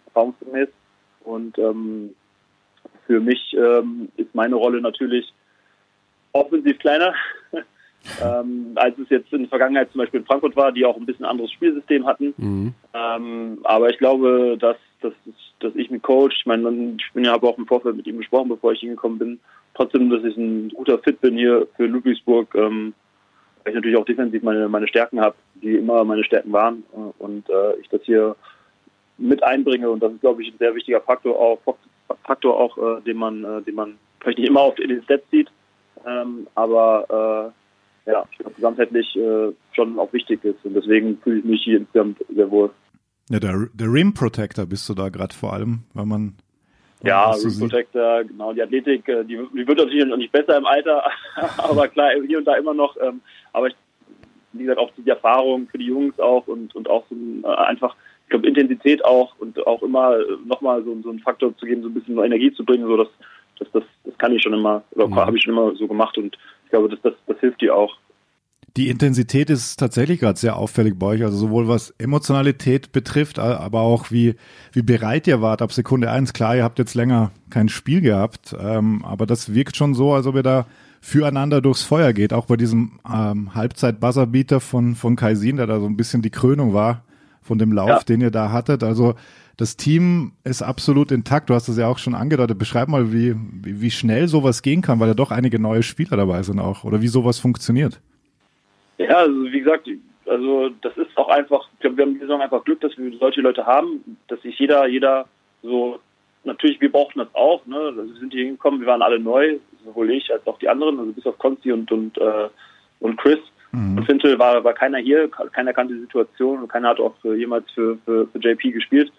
[0.06, 0.68] erfahrungsgemäß.
[1.24, 2.14] Und ähm,
[3.10, 5.32] für mich ähm, ist meine Rolle natürlich
[6.30, 7.12] offensiv kleiner,
[8.22, 11.06] ähm, als es jetzt in der Vergangenheit zum Beispiel in Frankfurt war, die auch ein
[11.06, 12.34] bisschen anderes Spielsystem hatten.
[12.94, 15.12] Ähm, aber ich glaube, dass, dass,
[15.58, 18.18] dass ich mit Coach, ich meine, ich bin ja habe auch im Vorfeld mit ihm
[18.18, 19.40] gesprochen, bevor ich hingekommen bin,
[19.74, 22.94] trotzdem, dass ich ein guter Fit bin hier für Ludwigsburg, ähm,
[23.64, 27.22] weil ich natürlich auch defensiv meine, meine Stärken habe, die immer meine Stärken waren äh,
[27.24, 28.36] und äh, ich das hier
[29.18, 31.58] mit einbringe und das ist, glaube ich, ein sehr wichtiger Faktor auch,
[32.24, 35.24] Faktor auch, äh, den man, äh, den man vielleicht nicht immer auf in den Stats
[35.30, 35.50] sieht,
[36.06, 37.52] ähm, aber
[38.06, 38.24] äh, ja,
[38.56, 42.70] gesamtheitlich äh, schon auch wichtig ist und deswegen fühle ich mich hier insgesamt sehr wohl.
[43.30, 46.34] Ja, der, der Rim Protector bist du da gerade vor allem, weil man
[47.02, 47.58] Ja, Rim.
[47.60, 51.04] Protector, genau, die Athletik, äh, die, die wird natürlich noch nicht besser im Alter,
[51.58, 52.96] aber klar, hier und da immer noch.
[53.00, 53.20] Ähm,
[53.52, 53.76] aber ich,
[54.52, 57.46] wie gesagt, auch die Erfahrung für die Jungs auch und, und auch so ein, äh,
[57.46, 57.94] einfach,
[58.30, 61.82] ich glaube, Intensität auch und auch immer äh, nochmal so, so einen Faktor zu geben,
[61.82, 63.08] so ein bisschen Energie zu bringen, so das,
[63.58, 65.16] das, das, das kann ich schon immer, oder Mhm.
[65.16, 67.92] habe ich schon immer so gemacht und ich glaube, das, das, das hilft dir auch.
[68.76, 73.80] Die Intensität ist tatsächlich gerade sehr auffällig bei euch, also sowohl was Emotionalität betrifft, aber
[73.80, 74.36] auch wie,
[74.72, 76.32] wie bereit ihr wart ab Sekunde eins.
[76.32, 80.28] Klar, ihr habt jetzt länger kein Spiel gehabt, ähm, aber das wirkt schon so, als
[80.28, 80.66] ob ihr da
[81.00, 85.86] füreinander durchs Feuer geht, auch bei diesem ähm, Halbzeit-Buzzerbeater von, von Kaisin, der da so
[85.86, 87.02] ein bisschen die Krönung war
[87.50, 87.98] von dem Lauf, Ja.
[87.98, 88.84] den ihr da hattet.
[88.84, 89.14] Also
[89.56, 91.50] das Team ist absolut intakt.
[91.50, 92.56] Du hast es ja auch schon angedeutet.
[92.58, 96.16] Beschreib mal, wie, wie, wie schnell sowas gehen kann, weil ja doch einige neue Spieler
[96.16, 96.84] dabei sind auch.
[96.84, 98.00] Oder wie sowas funktioniert.
[98.98, 99.88] Ja, also wie gesagt,
[100.26, 103.10] also das ist auch einfach, ich glaube, wir haben die Saison einfach Glück, dass wir
[103.18, 105.26] solche Leute haben, dass sich jeder, jeder
[105.64, 105.98] so,
[106.44, 107.76] natürlich, wir brauchten das auch, ne?
[107.78, 111.00] Also wir sind hier hingekommen, wir waren alle neu, sowohl ich als auch die anderen,
[111.00, 112.48] also bis auf Konsti und und äh,
[113.00, 113.40] und Chris.
[113.72, 117.36] Und Fintel war, war keiner hier, keiner kannte die Situation und keiner hat auch für,
[117.36, 119.12] jemals für, für, für JP gespielt.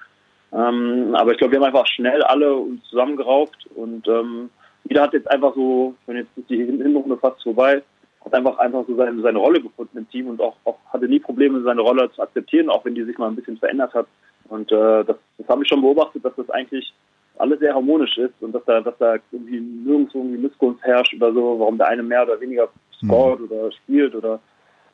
[0.52, 4.50] Ähm, aber ich glaube, wir haben einfach schnell alle uns zusammengerauft und ähm,
[4.84, 7.82] jeder hat jetzt einfach so, wenn jetzt die Hinrunde fast vorbei,
[8.26, 11.08] hat einfach einfach so seine, seine Rolle gefunden im Team und auch, auch hat hatte
[11.08, 14.08] nie Probleme, seine Rolle zu akzeptieren, auch wenn die sich mal ein bisschen verändert hat.
[14.50, 16.94] Und äh, das, das habe ich schon beobachtet, dass das eigentlich
[17.38, 21.34] alles sehr harmonisch ist und dass da, dass da irgendwie nirgendwo irgendwie Missgunst herrscht oder
[21.34, 22.68] so, warum der eine mehr oder weniger
[23.04, 23.46] scoret mhm.
[23.46, 24.40] oder spielt oder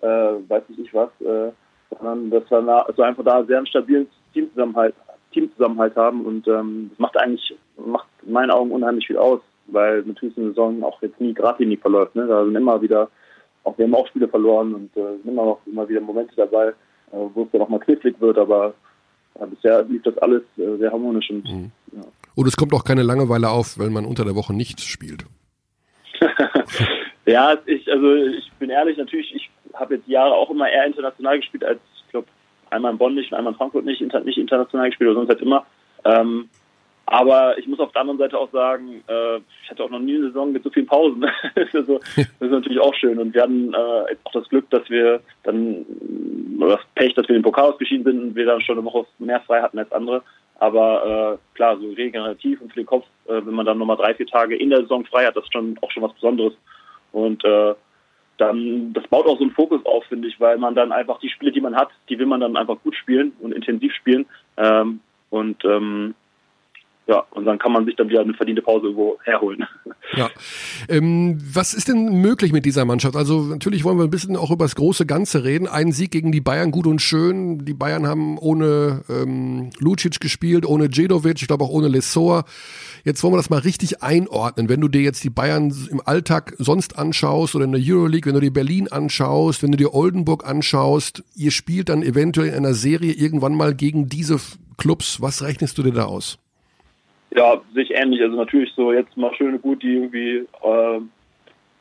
[0.02, 0.08] äh,
[0.48, 1.52] weiß nicht ich was, äh,
[1.90, 4.96] sondern dass wir da, also einfach da sehr einen stabilen Teamzusammenhalt,
[5.32, 10.04] Teamzusammenhalt haben und ähm, das macht eigentlich, macht in meinen Augen unheimlich viel aus, weil
[10.04, 12.16] natürlich eine Saison auch jetzt nie geradlinig verläuft.
[12.16, 12.28] Ne?
[12.28, 13.10] Da sind immer wieder,
[13.64, 16.68] auch wir haben auch Spiele verloren und äh, sind immer noch immer wieder Momente dabei,
[16.68, 16.74] äh,
[17.12, 18.74] wo es dann auch mal knifflig wird, aber
[19.40, 21.72] ja, bisher lief das alles äh, sehr harmonisch und mhm.
[21.94, 22.02] ja.
[22.36, 25.26] Und es kommt auch keine Langeweile auf, wenn man unter der Woche nicht spielt.
[27.28, 31.38] ja, ich, also ich bin ehrlich, natürlich, ich habe jetzt Jahre auch immer eher international
[31.38, 32.28] gespielt als, ich glaube,
[32.70, 35.42] einmal in Bonn nicht und einmal in Frankfurt nicht, nicht international gespielt, oder sonst halt
[35.42, 35.66] immer.
[36.06, 36.50] Ähm,
[37.06, 40.16] aber ich muss auf der anderen Seite auch sagen, äh, ich hatte auch noch nie
[40.16, 41.22] eine Saison mit so vielen Pausen.
[41.56, 43.18] das, ist so, das ist natürlich auch schön.
[43.18, 45.86] Und wir hatten äh, auch das Glück, dass wir dann,
[46.60, 49.06] oder das Pech, dass wir den Pokal ausgeschieden sind und wir dann schon eine Woche
[49.20, 50.22] mehr frei hatten als andere.
[50.60, 54.14] Aber äh, klar, so regenerativ und für den Kopf, äh, wenn man dann nochmal drei,
[54.14, 56.54] vier Tage in der Saison frei hat, das ist schon auch schon was Besonderes.
[57.18, 57.74] Und äh,
[58.38, 61.30] dann, das baut auch so einen Fokus auf, finde ich, weil man dann einfach die
[61.30, 64.26] Spiele, die man hat, die will man dann einfach gut spielen und intensiv spielen.
[64.58, 65.00] Ähm,
[65.30, 66.14] und ähm,
[67.08, 69.66] ja, und dann kann man sich dann wieder eine verdiente Pause irgendwo herholen.
[70.16, 70.30] Ja.
[70.90, 73.16] Ähm, was ist denn möglich mit dieser Mannschaft?
[73.16, 75.68] Also natürlich wollen wir ein bisschen auch über das große Ganze reden.
[75.68, 77.66] Ein Sieg gegen die Bayern gut und schön.
[77.66, 82.44] Die Bayern haben ohne ähm, Lucic gespielt, ohne Djedovic, ich glaube auch ohne Lesor.
[83.06, 84.68] Jetzt wollen wir das mal richtig einordnen.
[84.68, 88.36] Wenn du dir jetzt die Bayern im Alltag sonst anschaust oder in der Euroleague, wenn
[88.36, 92.74] du dir Berlin anschaust, wenn du dir Oldenburg anschaust, ihr spielt dann eventuell in einer
[92.74, 94.40] Serie irgendwann mal gegen diese
[94.78, 95.22] Clubs.
[95.22, 96.38] Was rechnest du dir da aus?
[97.32, 98.22] Ja, sich ähnlich.
[98.22, 101.02] Also natürlich so jetzt mal schön gut, die irgendwie äh,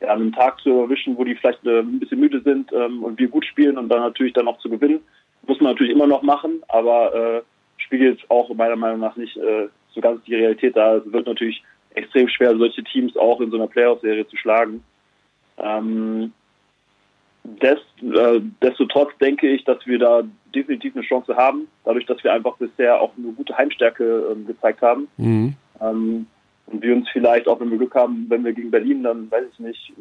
[0.01, 3.17] ja, einen Tag zu erwischen, wo die vielleicht äh, ein bisschen müde sind ähm, und
[3.17, 5.01] wir gut spielen und dann natürlich dann auch zu gewinnen.
[5.47, 7.41] Muss man natürlich immer noch machen, aber äh,
[7.77, 10.97] spiegelt auch meiner Meinung nach nicht äh, so ganz die Realität da.
[10.97, 11.63] Es wird natürlich
[11.95, 14.83] extrem schwer, solche Teams auch in so einer Playoff-Serie zu schlagen.
[15.57, 16.33] Ähm,
[17.61, 22.21] Dest, äh, desto trotz denke ich, dass wir da definitiv eine Chance haben, dadurch, dass
[22.23, 25.07] wir einfach bisher auch eine gute Heimstärke ähm, gezeigt haben.
[25.17, 25.53] Mhm.
[25.79, 26.27] Ähm,
[26.65, 29.45] und wir uns vielleicht auch, wenn wir Glück haben, wenn wir gegen Berlin dann, weiß
[29.53, 29.93] ich nicht,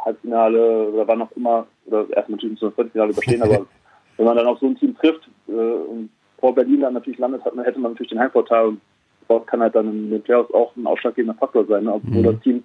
[0.00, 3.66] Halbfinale oder wann auch immer, oder erst natürlich so ein Viertelfinale überstehen, aber
[4.16, 7.44] wenn man dann auf so ein Team trifft äh, und vor Berlin dann natürlich landet,
[7.44, 8.80] hat, hätte man natürlich den Heimvorteil und
[9.28, 11.94] dort kann halt dann in den Playoffs auch ein ausschlaggebender Faktor sein, ne?
[11.94, 12.24] obwohl mhm.
[12.24, 12.64] das Team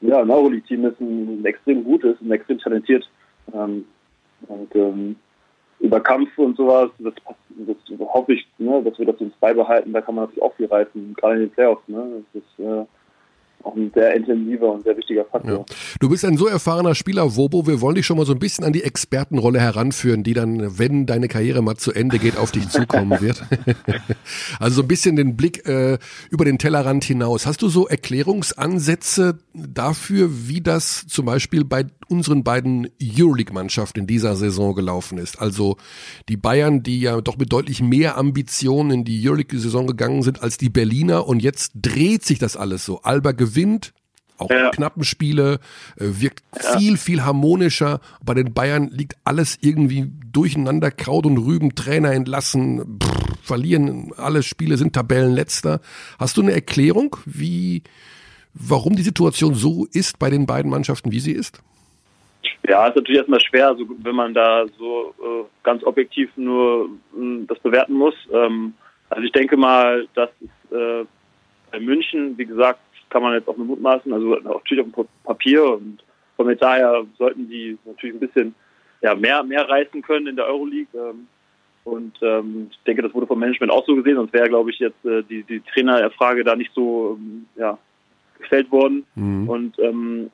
[0.00, 3.08] ja, ein Euroleague-Team ist, ein, ein, extrem gutes, ein extrem talentiert.
[3.52, 3.84] Ähm,
[4.48, 5.16] und ähm,
[5.80, 9.92] über Kampf und sowas, das, das, das hoffe ich, ne, dass wir das uns beibehalten,
[9.92, 11.86] da kann man natürlich auch viel reißen, gerade in den Playoffs.
[11.86, 12.22] Ne?
[12.32, 12.84] Das ist, äh,
[13.62, 15.64] auch ein sehr intensiver und sehr wichtiger Faktor.
[15.68, 15.76] Ja.
[16.00, 17.66] Du bist ein so erfahrener Spieler, Wobo.
[17.66, 21.06] Wir wollen dich schon mal so ein bisschen an die Expertenrolle heranführen, die dann, wenn
[21.06, 23.42] deine Karriere mal zu Ende geht, auf dich zukommen wird.
[24.60, 25.98] also so ein bisschen den Blick äh,
[26.30, 27.46] über den Tellerrand hinaus.
[27.46, 34.36] Hast du so Erklärungsansätze dafür, wie das zum Beispiel bei unseren beiden Euroleague-Mannschaften in dieser
[34.36, 35.40] Saison gelaufen ist?
[35.40, 35.76] Also
[36.28, 40.58] die Bayern, die ja doch mit deutlich mehr Ambitionen in die Euroleague-Saison gegangen sind als
[40.58, 43.02] die Berliner und jetzt dreht sich das alles so.
[43.02, 43.92] Alba gewinnt,
[44.38, 44.70] auch ja.
[44.70, 45.60] knappen Spiele,
[45.96, 46.78] äh, wirkt ja.
[46.78, 48.00] viel, viel harmonischer.
[48.24, 54.42] Bei den Bayern liegt alles irgendwie durcheinander, Kraut und Rüben, Trainer entlassen, pff, verlieren alle
[54.42, 55.80] Spiele, sind Tabellenletzter.
[56.18, 57.82] Hast du eine Erklärung, wie,
[58.52, 61.62] warum die Situation so ist bei den beiden Mannschaften, wie sie ist?
[62.68, 67.44] Ja, ist natürlich erstmal schwer, also wenn man da so äh, ganz objektiv nur äh,
[67.46, 68.14] das bewerten muss.
[68.32, 68.74] Ähm,
[69.08, 71.04] also ich denke mal, dass es äh,
[71.70, 75.64] bei München, wie gesagt, kann man jetzt auch nur mutmaßen, also natürlich auf dem Papier
[75.64, 76.02] und
[76.36, 78.54] von daher sollten die natürlich ein bisschen
[79.00, 80.88] ja, mehr, mehr reißen können in der Euroleague.
[80.94, 81.28] Ähm,
[81.84, 84.78] und ähm, ich denke, das wurde vom Management auch so gesehen, sonst wäre, glaube ich,
[84.80, 87.78] jetzt äh, die, die Trainerfrage da nicht so ähm, ja,
[88.38, 89.06] gestellt worden.
[89.14, 89.48] Mhm.
[89.48, 90.30] Und ähm,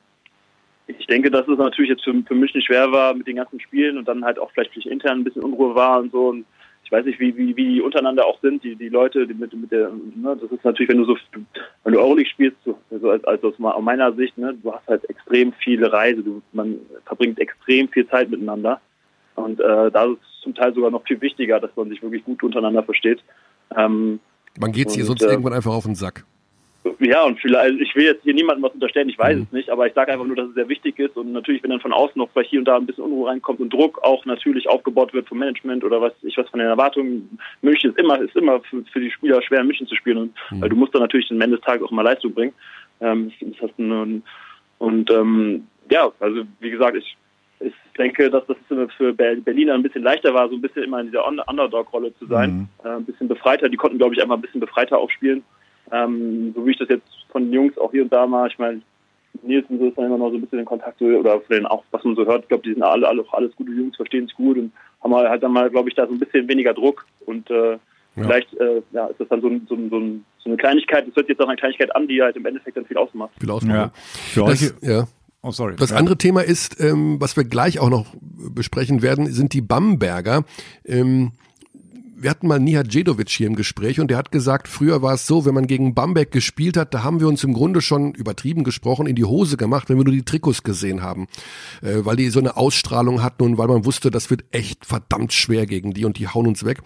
[0.99, 3.97] ich denke, dass es natürlich jetzt für, für München schwer war mit den ganzen Spielen
[3.97, 6.29] und dann halt auch vielleicht intern ein bisschen Unruhe war und so.
[6.29, 6.45] Und
[6.83, 9.53] ich weiß nicht, wie, wie, wie die untereinander auch sind, die, die Leute, die mit,
[9.53, 11.17] mit der, ne, das ist natürlich, wenn du so,
[11.83, 15.09] wenn du Euroleague spielst, so, also als, als aus meiner Sicht, ne, du hast halt
[15.09, 18.81] extrem viele Reise, du, man verbringt extrem viel Zeit miteinander.
[19.35, 22.23] Und äh, da ist es zum Teil sogar noch viel wichtiger, dass man sich wirklich
[22.25, 23.23] gut untereinander versteht.
[23.75, 24.19] Ähm,
[24.59, 26.25] man geht hier sonst äh, irgendwann einfach auf den Sack.
[26.99, 29.43] Ja, und vielleicht, also ich will jetzt hier niemandem was unterstellen, ich weiß mhm.
[29.43, 31.69] es nicht, aber ich sage einfach nur, dass es sehr wichtig ist und natürlich, wenn
[31.69, 34.25] dann von außen noch bei hier und da ein bisschen Unruhe reinkommt und Druck auch
[34.25, 38.19] natürlich aufgebaut wird vom Management oder was ich was von den Erwartungen, München ist immer,
[38.19, 40.61] ist immer für, für die Spieler schwer, in München zu spielen und mhm.
[40.61, 42.53] weil du musst dann natürlich am Ende des Tages auch mal Leistung bringen.
[42.99, 44.23] Ähm, das hast du, und,
[44.79, 47.17] und ähm, ja, also wie gesagt, ich
[47.59, 48.57] ich denke, dass das
[48.97, 52.51] für Berliner ein bisschen leichter war, so ein bisschen immer in dieser Underdog-Rolle zu sein.
[52.51, 52.67] Mhm.
[52.83, 53.69] Äh, ein bisschen befreiter.
[53.69, 55.43] Die konnten, glaube ich, einfach ein bisschen befreiter aufspielen.
[55.91, 58.57] Ähm, so wie ich das jetzt von den Jungs auch hier und da mal, ich
[58.57, 58.81] meine,
[59.41, 61.65] Nils und so ist dann immer noch so ein bisschen in Kontakt oder von denen
[61.65, 63.95] auch, was man so hört, ich glaube, die sind alle, alle auch alles gute Jungs,
[63.95, 64.71] verstehen sich gut und
[65.01, 67.79] haben halt dann mal, glaube ich, da so ein bisschen weniger Druck und äh, ja.
[68.15, 70.01] vielleicht äh, ja, ist das dann so, so, so,
[70.37, 72.85] so eine Kleinigkeit, das wird jetzt auch eine Kleinigkeit an, die halt im Endeffekt dann
[72.85, 73.31] viel ausmacht.
[73.39, 73.75] Viel ausmacht.
[73.75, 73.91] Ja.
[73.93, 75.07] Für euch, das, ja.
[75.41, 75.75] Oh, sorry.
[75.77, 80.45] Das andere Thema ist, ähm, was wir gleich auch noch besprechen werden, sind die Bamberger.
[80.85, 81.33] Ähm,
[82.23, 85.27] wir hatten mal Nihat Djedovic hier im Gespräch und der hat gesagt, früher war es
[85.27, 88.63] so, wenn man gegen Bamberg gespielt hat, da haben wir uns im Grunde schon übertrieben
[88.63, 91.27] gesprochen in die Hose gemacht, wenn wir nur die Trikots gesehen haben,
[91.81, 95.33] äh, weil die so eine Ausstrahlung hatten und weil man wusste, das wird echt verdammt
[95.33, 96.81] schwer gegen die und die hauen uns weg.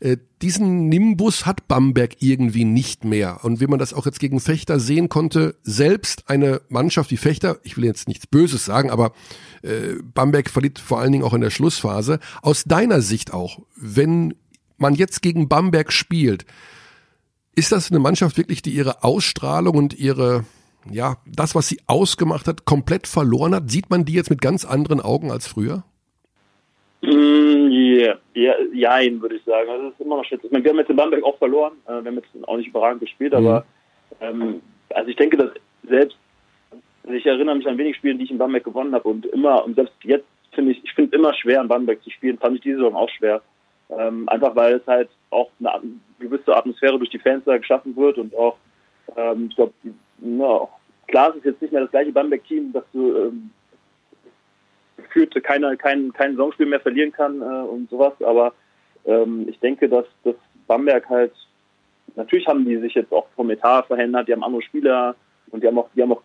[0.00, 4.40] Äh, diesen Nimbus hat Bamberg irgendwie nicht mehr und wie man das auch jetzt gegen
[4.40, 9.12] Fechter sehen konnte, selbst eine Mannschaft wie Fechter, ich will jetzt nichts Böses sagen, aber
[9.62, 12.20] äh, Bamberg verliert vor allen Dingen auch in der Schlussphase.
[12.42, 14.34] Aus deiner Sicht auch, wenn
[14.76, 16.44] man jetzt gegen Bamberg spielt,
[17.56, 20.44] ist das eine Mannschaft wirklich, die ihre Ausstrahlung und ihre,
[20.90, 23.70] ja, das, was sie ausgemacht hat, komplett verloren hat?
[23.70, 25.84] Sieht man die jetzt mit ganz anderen Augen als früher?
[27.02, 28.18] Mm, yeah.
[28.34, 29.68] ja, jein, würde ich sagen.
[29.68, 30.24] Also, das ist immer noch.
[30.24, 31.74] Ich meine, wir haben jetzt in Bamberg auch verloren.
[31.86, 33.38] Äh, wir haben jetzt auch nicht überragend gespielt, mhm.
[33.38, 33.64] aber
[34.20, 34.60] ähm,
[34.90, 35.50] also ich denke, dass
[35.88, 36.16] selbst,
[37.02, 39.64] also ich erinnere mich an wenig Spielen, die ich in Bamberg gewonnen habe und immer,
[39.64, 42.56] und selbst jetzt finde ich, ich finde es immer schwer, in Bamberg zu spielen, fand
[42.56, 43.42] ich diese Saison auch schwer.
[43.90, 45.82] Ähm, einfach weil es halt auch eine
[46.18, 48.56] gewisse Atmosphäre durch die Fans da geschaffen wird und auch,
[49.16, 49.72] ähm, ich glaube,
[50.18, 50.70] no,
[51.06, 53.50] klar ist es jetzt nicht mehr das gleiche Bamberg-Team, dass du ähm,
[54.96, 58.54] gefühlt keine, kein, kein Saisonspiel mehr verlieren kann äh, und sowas, aber
[59.04, 61.32] ähm, ich denke, dass, dass Bamberg halt,
[62.16, 65.14] natürlich haben die sich jetzt auch vom Etat verändert, die haben andere Spieler
[65.50, 66.22] und die haben auch, die haben auch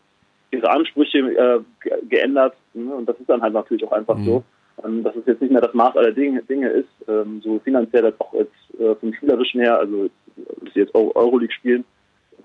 [0.51, 1.59] ihre Ansprüche äh,
[2.07, 2.93] geändert ne?
[2.93, 4.25] und das ist dann halt natürlich auch einfach mhm.
[4.25, 4.43] so
[4.83, 8.05] ähm, dass es jetzt nicht mehr das Maß aller Dinge, Dinge ist, ähm, so finanziell
[8.05, 8.49] als auch als,
[8.79, 11.85] äh, vom Spielerischen her, also dass sie jetzt Euroleague spielen.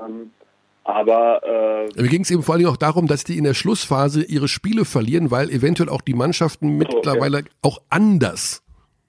[0.00, 0.30] Ähm,
[0.84, 4.22] aber äh, mir ging es eben vor allem auch darum, dass die in der Schlussphase
[4.22, 7.50] ihre Spiele verlieren, weil eventuell auch die Mannschaften mittlerweile okay.
[7.62, 8.62] auch anders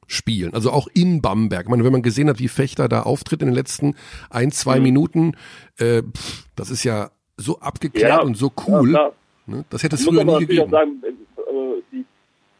[0.07, 1.63] spielen, also auch in Bamberg.
[1.63, 3.95] Ich meine, wenn man gesehen hat, wie Fechter da auftritt in den letzten
[4.30, 4.84] ein, zwei mhm.
[4.84, 5.38] Minuten,
[5.78, 8.93] äh, pff, das ist ja so abgeklärt ja, und so cool.
[8.93, 9.11] Ja,
[9.45, 9.65] ne?
[9.69, 10.69] Das hätte es früher nie gegeben.
[10.69, 12.05] Sagen, äh, die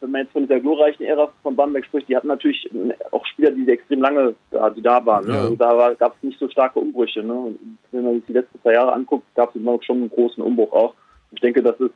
[0.00, 2.68] wenn man jetzt von dieser glorreichen Ära von Bamberg spricht, die hatten natürlich
[3.10, 5.26] auch Spieler, die extrem lange da, die da waren.
[5.26, 5.34] Ne?
[5.34, 5.40] Ja.
[5.40, 7.22] Also da gab es nicht so starke Umbrüche.
[7.22, 7.32] Ne?
[7.32, 10.42] Und wenn man sich die letzten zwei Jahre anguckt, gab es immer schon einen großen
[10.42, 10.94] Umbruch auch.
[11.32, 11.94] Ich denke, das ist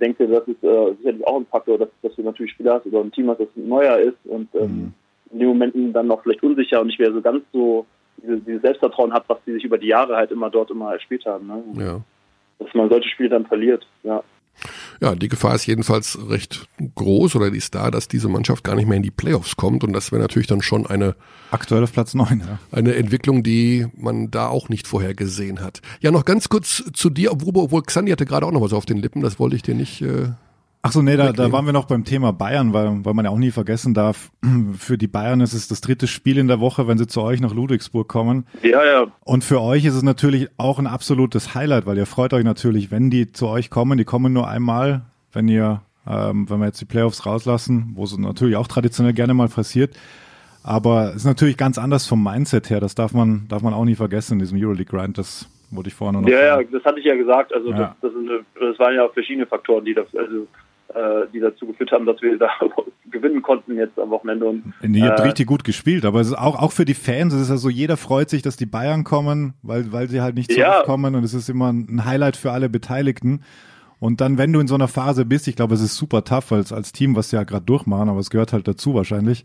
[0.00, 3.00] denke, das ist äh, sicherlich auch ein Faktor, dass, dass du natürlich Spieler hast oder
[3.00, 4.94] ein Team hast, das neuer ist und ähm, mhm.
[5.32, 7.86] in den Momenten dann noch vielleicht unsicher und nicht mehr so ganz so
[8.18, 11.24] diese, dieses Selbstvertrauen hat, was die sich über die Jahre halt immer dort immer erspielt
[11.26, 11.46] haben.
[11.46, 11.62] Ne?
[11.82, 12.00] Ja.
[12.58, 14.22] Dass man solche Spiele dann verliert, ja.
[15.00, 18.74] Ja, die Gefahr ist jedenfalls recht groß oder die ist da, dass diese Mannschaft gar
[18.74, 21.14] nicht mehr in die Playoffs kommt und das wäre natürlich dann schon eine
[21.50, 22.40] aktuell auf Platz neun.
[22.40, 22.58] Ja.
[22.70, 25.80] Eine Entwicklung, die man da auch nicht vorher gesehen hat.
[26.00, 28.86] Ja, noch ganz kurz zu dir, obwohl, obwohl Xandi hatte gerade auch noch was auf
[28.86, 30.30] den Lippen, das wollte ich dir nicht äh,
[30.84, 33.30] Ach so, nee, da, da waren wir noch beim Thema Bayern, weil, weil man ja
[33.30, 34.32] auch nie vergessen darf,
[34.76, 37.40] für die Bayern ist es das dritte Spiel in der Woche, wenn sie zu euch
[37.40, 38.46] nach Ludwigsburg kommen.
[38.62, 39.06] Ja, ja.
[39.20, 42.90] Und für euch ist es natürlich auch ein absolutes Highlight, weil ihr freut euch natürlich,
[42.90, 43.96] wenn die zu euch kommen.
[43.96, 45.02] Die kommen nur einmal,
[45.32, 49.34] wenn ihr, ähm, wenn wir jetzt die Playoffs rauslassen, wo es natürlich auch traditionell gerne
[49.34, 49.96] mal passiert.
[50.64, 52.80] Aber es ist natürlich ganz anders vom Mindset her.
[52.80, 55.16] Das darf man, darf man auch nie vergessen in diesem Euroleague-Grind.
[55.16, 56.68] Das wollte ich vorhin noch Ja, sagen.
[56.72, 57.52] ja, das hatte ich ja gesagt.
[57.54, 57.94] Also ja.
[58.00, 60.48] Das, das, eine, das waren ja verschiedene Faktoren, die das, also
[61.32, 62.48] die dazu geführt haben, dass wir da
[63.10, 64.46] gewinnen konnten jetzt am Wochenende.
[64.46, 67.34] Und, ihr habt äh, richtig gut gespielt, aber es ist auch, auch für die Fans,
[67.34, 70.34] es ist ja so, jeder freut sich, dass die Bayern kommen, weil, weil sie halt
[70.34, 70.72] nicht ja.
[70.72, 73.42] zurückkommen und es ist immer ein Highlight für alle Beteiligten.
[74.00, 76.50] Und dann, wenn du in so einer Phase bist, ich glaube, es ist super tough
[76.50, 79.44] als, als Team, was sie ja gerade durchmachen, aber es gehört halt dazu wahrscheinlich,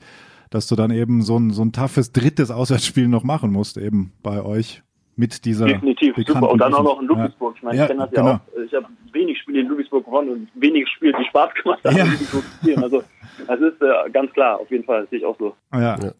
[0.50, 4.14] dass du dann eben so ein, so ein toughes drittes Auswärtsspiel noch machen musst, eben
[4.24, 4.82] bei euch
[5.18, 6.49] mit dieser Definitiv, super.
[6.49, 7.55] Und dann auch noch in Ludwigsburg.
[7.57, 8.36] Ich meine, ja, ich kenne das ja genau.
[8.36, 8.61] auch.
[8.63, 12.03] Ich habe wenig Spiele in Ludwigsburg gewonnen und wenig Spiele, die Spaß gemacht haben, ja.
[12.03, 12.84] in Ludwigsburg zu spielen.
[12.84, 13.03] Also
[13.47, 15.55] das ist äh, ganz klar, auf jeden Fall, das sehe ich auch so.
[15.74, 15.97] Ja.
[15.99, 16.11] ja.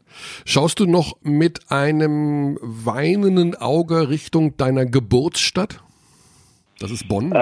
[0.46, 5.80] Schaust du noch mit einem weinenden Auge Richtung deiner Geburtsstadt?
[6.80, 7.32] Das ist Bonn?
[7.32, 7.38] Äh,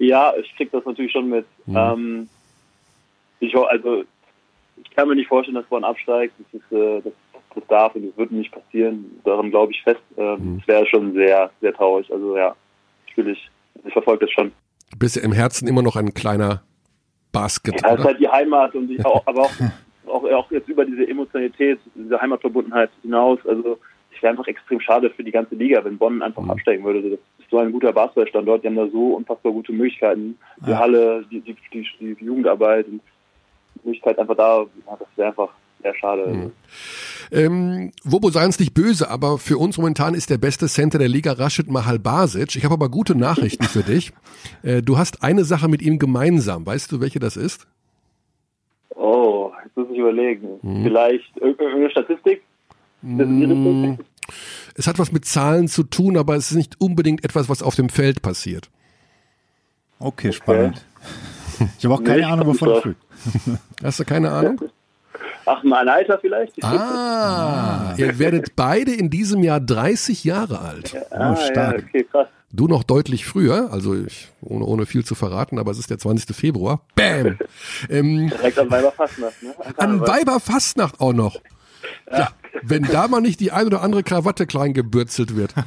[0.00, 1.46] ja, ich krieg das natürlich schon mit.
[1.66, 1.76] Hm.
[1.76, 2.28] Ähm,
[3.40, 4.04] ich, also,
[4.82, 6.34] ich kann mir nicht vorstellen, dass Bonn absteigt.
[6.38, 7.12] Das ist, äh, das
[7.54, 9.20] das darf und das wird nicht passieren.
[9.24, 10.00] Daran glaube ich fest.
[10.16, 10.58] Ähm, mhm.
[10.60, 12.10] Es wäre schon sehr, sehr traurig.
[12.12, 12.54] Also ja,
[13.08, 13.50] natürlich,
[13.84, 14.52] ich verfolge das schon.
[14.90, 16.62] Du bist ja im Herzen immer noch ein kleiner
[17.32, 17.80] Basket.
[17.82, 19.52] Ja, es ist halt die Heimat und ich auch, aber auch,
[20.06, 23.38] auch, auch jetzt über diese Emotionalität, diese Heimatverbundenheit hinaus.
[23.46, 23.78] Also
[24.10, 26.50] ich wäre einfach extrem schade für die ganze Liga, wenn Bonn einfach mhm.
[26.50, 27.02] absteigen würde.
[27.02, 28.62] Das ist so ein guter Basketballstandort.
[28.62, 30.38] Die haben da so unfassbar gute Möglichkeiten.
[30.64, 30.78] Die Ja.
[30.78, 33.00] Halle, die, die, die, die Jugendarbeit und
[33.74, 35.50] die Möglichkeit einfach da, das wäre einfach
[35.84, 36.50] sehr schade.
[37.30, 41.08] Ähm, Wobo, sei uns nicht böse, aber für uns momentan ist der beste Center der
[41.08, 42.56] Liga Rashid Mahal Basic.
[42.56, 44.12] Ich habe aber gute Nachrichten für dich.
[44.62, 46.66] Äh, du hast eine Sache mit ihm gemeinsam.
[46.66, 47.66] Weißt du, welche das ist?
[48.94, 50.58] Oh, jetzt muss ich überlegen.
[50.62, 50.82] Mhm.
[50.84, 52.42] Vielleicht ir- irgendeine Statistik?
[53.02, 53.98] Die Richtung?
[54.74, 57.74] Es hat was mit Zahlen zu tun, aber es ist nicht unbedingt etwas, was auf
[57.74, 58.70] dem Feld passiert.
[59.98, 60.84] Okay, spannend.
[61.78, 62.96] Ich habe auch keine Nee, Ahnung, wovon ich will.
[63.82, 64.60] Hast du keine Ahnung?
[65.46, 66.62] Ach, mein Alter vielleicht?
[66.64, 70.96] Ah, ihr werdet beide in diesem Jahr 30 Jahre alt.
[71.10, 71.78] ah, Oh, stark.
[71.80, 72.28] Ja, okay, krass.
[72.52, 75.98] Du noch deutlich früher, also ich, ohne, ohne viel zu verraten, aber es ist der
[75.98, 76.34] 20.
[76.36, 76.82] Februar.
[76.94, 77.36] Bam!
[77.90, 79.54] ähm, Direkt an Weiberfastnacht, ne?
[79.76, 81.36] an Weiberfastnacht auch noch.
[82.10, 82.30] Ja,
[82.62, 85.54] wenn da mal nicht die ein oder andere Krawatte klein gebürzelt wird.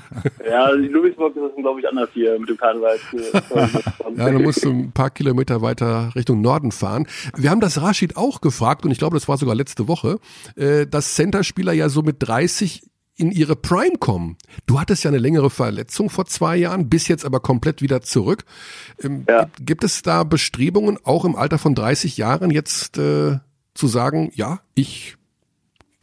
[0.49, 2.97] Ja, die Louisburg ist glaube ich, anders hier mit dem Karneval.
[4.15, 7.07] Ja, dann musst du ein paar Kilometer weiter Richtung Norden fahren.
[7.35, 10.19] Wir haben das Rashid auch gefragt und ich glaube, das war sogar letzte Woche,
[10.55, 12.83] äh, dass Centerspieler ja so mit 30
[13.17, 14.37] in ihre Prime kommen.
[14.67, 18.45] Du hattest ja eine längere Verletzung vor zwei Jahren, bist jetzt aber komplett wieder zurück.
[19.03, 19.43] Ähm, Ja.
[19.43, 23.39] gibt, gibt es da Bestrebungen, auch im Alter von 30 Jahren jetzt äh,
[23.73, 25.16] zu sagen, ja, ich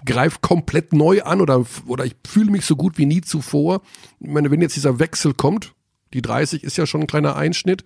[0.05, 3.81] greife komplett neu an oder, oder ich fühle mich so gut wie nie zuvor?
[4.21, 5.73] Ich meine, wenn jetzt dieser Wechsel kommt,
[6.13, 7.85] die 30 ist ja schon ein kleiner Einschnitt.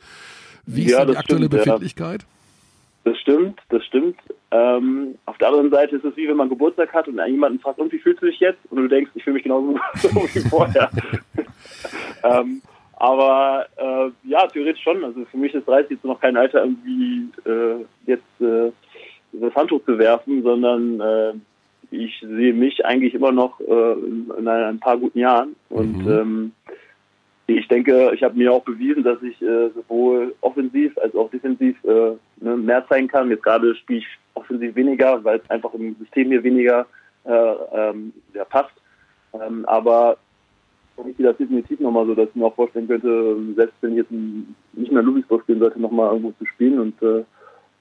[0.67, 1.73] Wie ist Ja, da die aktuelle stimmt, ja.
[1.73, 2.27] Befindlichkeit?
[3.05, 4.17] Das stimmt, das stimmt.
[4.51, 7.79] Ähm, auf der anderen Seite ist es wie wenn man Geburtstag hat und jemanden fragt,
[7.79, 8.59] und wie fühlst du dich jetzt?
[8.71, 10.91] Und du denkst, ich fühle mich genauso so wie vorher.
[12.25, 12.61] ähm,
[12.97, 15.05] aber äh, ja, theoretisch schon.
[15.05, 18.73] Also für mich ist 30 jetzt noch kein Alter, irgendwie äh, jetzt äh,
[19.33, 21.33] das Handtuch zu werfen, sondern äh,
[21.91, 25.57] ich sehe mich eigentlich immer noch äh, in, in ein paar guten Jahren.
[25.69, 26.11] Und Mhm.
[26.11, 26.53] ähm,
[27.47, 31.83] ich denke, ich habe mir auch bewiesen, dass ich äh, sowohl offensiv als auch defensiv
[31.85, 33.31] äh, ne, mehr zeigen kann.
[33.31, 36.87] Jetzt gerade spiele ich offensiv weniger, weil es einfach im System mir weniger
[37.25, 38.75] äh, ähm, ja, passt.
[39.33, 40.19] Ähm, aber
[41.07, 43.99] ich sehe das definitiv nochmal so, dass ich mir auch vorstellen könnte, selbst wenn ich
[43.99, 47.25] jetzt nicht mehr Ludwigsburg spielen sollte, nochmal irgendwo zu spielen und äh,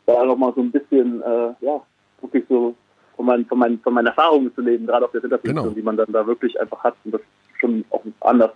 [0.06, 1.82] da nochmal so ein bisschen, äh, ja,
[2.22, 2.74] wirklich so
[3.18, 5.76] von, mein, von, mein, von meinen Erfahrungen zu leben, gerade auf der Hinterposition, Genau.
[5.76, 6.96] die man dann da wirklich einfach hat.
[7.04, 8.52] Und das ist schon auch anders.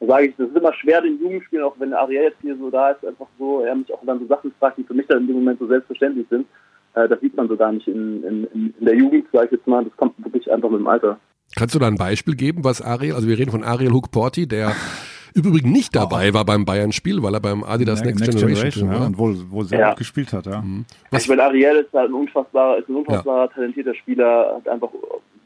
[0.00, 2.70] Da sage ich, das ist immer schwer, den Jugendspielen, auch wenn Ariel jetzt hier so
[2.70, 5.18] da ist, einfach so, er mich auch dann so Sachen fragt, die für mich dann
[5.20, 6.46] in dem Moment so selbstverständlich sind.
[6.94, 8.44] Äh, das sieht man so gar nicht in, in,
[8.78, 9.84] in der Jugend, sage ich jetzt mal.
[9.84, 11.18] Das kommt wirklich einfach mit dem Alter.
[11.56, 14.72] Kannst du da ein Beispiel geben, was Ariel, also wir reden von Ariel Hook-Porty, der
[15.34, 19.06] übrigens nicht dabei war beim Bayern-Spiel, weil er beim Adidas Next, Generation, Team ja, war.
[19.06, 19.88] und wohl, wohl sehr Ja.
[19.90, 20.62] gut gespielt hat, ja.
[21.10, 24.90] Was- ich meine, Ariel ist halt ein unfassbarer, ist ein unfassbarer talentierter Spieler, hat einfach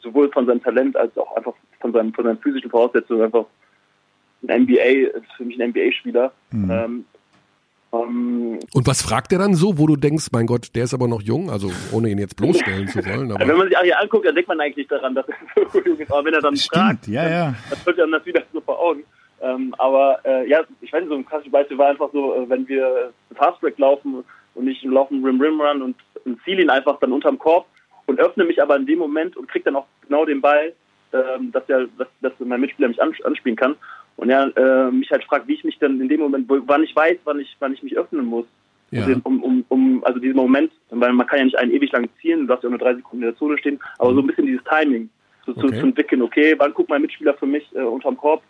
[0.03, 3.45] sowohl von seinem Talent als auch einfach von seinen, von seinen physischen Voraussetzungen einfach
[4.49, 6.33] ein NBA, ist für mich ein NBA-Spieler.
[6.53, 7.05] Ähm,
[7.93, 11.07] ähm, Und was fragt er dann so, wo du denkst, mein Gott, der ist aber
[11.09, 14.27] noch jung, also ohne ihn jetzt bloßstellen zu wollen, wenn aber man sich Ariel anguckt,
[14.27, 15.35] dann denkt man eigentlich nicht daran, dass er
[15.73, 16.11] so jung ist.
[16.11, 17.55] Aber wenn er dann fragt, Stimmt, ja, ja.
[17.71, 19.05] das wird dann das wieder so vor Augen.
[19.43, 22.49] Ähm, aber äh, ja, ich weiß nicht, so ein klassisches Beispiel war einfach so, äh,
[22.49, 24.23] wenn wir Fastbreak laufen
[24.55, 27.67] und ich laufe einen Rim-Rim-Run und, und ziele ihn einfach dann unterm Korb
[28.07, 30.73] und öffne mich aber in dem Moment und krieg dann auch genau den Ball,
[31.13, 33.75] ähm, dass, der, dass, dass mein Mitspieler mich ans- anspielen kann.
[34.17, 36.85] Und er äh, mich halt fragt, wie ich mich dann in dem Moment, wo- wann
[36.85, 38.47] ich weiß, wann ich, wann ich mich öffnen muss.
[38.91, 39.07] Ja.
[39.07, 42.09] Also Um, um, um, also diesen Moment, weil man kann ja nicht einen ewig lang
[42.21, 44.27] zielen, du darfst ja auch nur drei Sekunden in der Zone stehen, aber so ein
[44.27, 45.09] bisschen dieses Timing,
[45.47, 45.81] zu, Okay.
[45.81, 48.43] zu entwickeln, okay, wann guckt mein Mitspieler für mich äh, unterm Korb,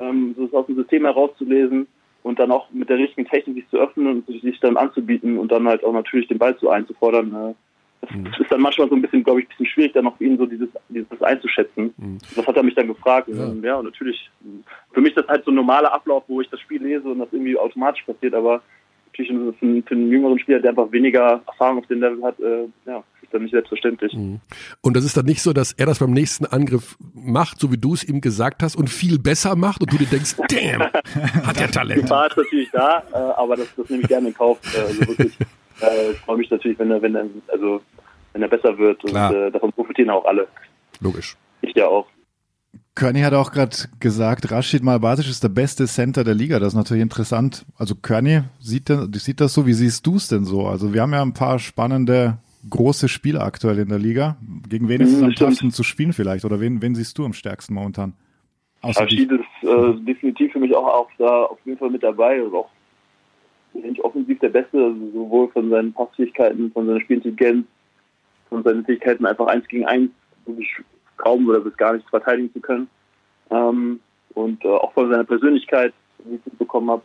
[0.00, 1.86] ähm, so es aus dem System herauszulesen
[2.22, 5.52] und dann auch mit der richtigen Technik sich zu öffnen und sich, dann anzubieten und
[5.52, 7.32] dann halt auch natürlich den Ball zu einzufordern.
[7.34, 7.54] Äh,
[8.02, 8.26] das Mhm.
[8.26, 10.38] ist dann manchmal so ein bisschen, glaube ich, ein bisschen schwierig, dann auch für ihn
[10.38, 11.92] so dieses, dieses einzuschätzen.
[12.36, 13.28] Das hat er mich dann gefragt.
[13.28, 13.38] Mhm.
[13.38, 13.44] Ja.
[13.46, 14.30] Und, ja, und natürlich,
[14.92, 17.18] für mich ist das halt so ein normaler Ablauf, wo ich das Spiel lese und
[17.18, 18.62] das irgendwie automatisch passiert, aber
[19.18, 22.38] natürlich für einen, für einen jüngeren Spieler, der einfach weniger Erfahrung auf dem Level hat,
[22.40, 24.12] äh, ja, ist dann nicht selbstverständlich.
[24.14, 27.78] und das ist dann nicht so, dass er das beim nächsten Angriff macht, so wie
[27.78, 31.60] du es ihm gesagt hast und viel besser macht und du dir denkst, damn, hat
[31.60, 32.02] er Die Talent.
[32.02, 34.58] Gefahr ist natürlich da, äh, aber das, das nehme ich gerne in Kauf.
[34.74, 35.32] Äh, also wirklich,
[35.80, 37.80] äh, ich freue mich natürlich, wenn er, wenn er, also
[38.32, 39.34] wenn er besser wird und Klar.
[39.34, 40.46] äh, davon profitieren auch alle.
[41.00, 41.36] Logisch.
[41.62, 42.06] Ich ja auch.
[42.96, 46.58] Körny hat auch gerade gesagt, Rashid Malbasic ist der beste Center der Liga.
[46.58, 47.66] Das ist natürlich interessant.
[47.76, 49.66] Also Körny sieht, sieht das so.
[49.66, 50.66] Wie siehst du es denn so?
[50.66, 52.38] Also wir haben ja ein paar spannende
[52.68, 54.36] große Spiele aktuell in der Liga.
[54.68, 56.46] Gegen wen ist es Mhm, am tougsten zu spielen vielleicht?
[56.46, 58.14] Oder wen, wen siehst du am stärksten momentan?
[58.80, 59.02] Außer.
[59.02, 62.54] Rashid ist äh, definitiv für mich auch, auch da auf jeden Fall mit dabei und
[62.54, 62.70] auch
[63.74, 67.66] ich, offensiv der Beste, also sowohl von seinen Passfähigkeiten, von seiner Spielintelligenz,
[68.48, 70.10] von seinen Fähigkeiten einfach eins gegen eins
[71.16, 72.88] kaum oder bis gar nicht verteidigen zu können.
[73.50, 74.00] Ähm,
[74.34, 75.92] und äh, auch von seiner Persönlichkeit
[76.24, 77.02] wie ich es mitbekommen habe.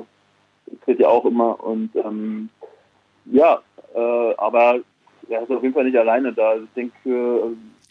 [0.00, 2.48] Äh, tritt ja auch immer und ähm,
[3.24, 3.58] ja,
[3.94, 4.78] äh, aber
[5.28, 6.50] er ist auf jeden Fall nicht alleine da.
[6.50, 7.42] Also ich denke, äh,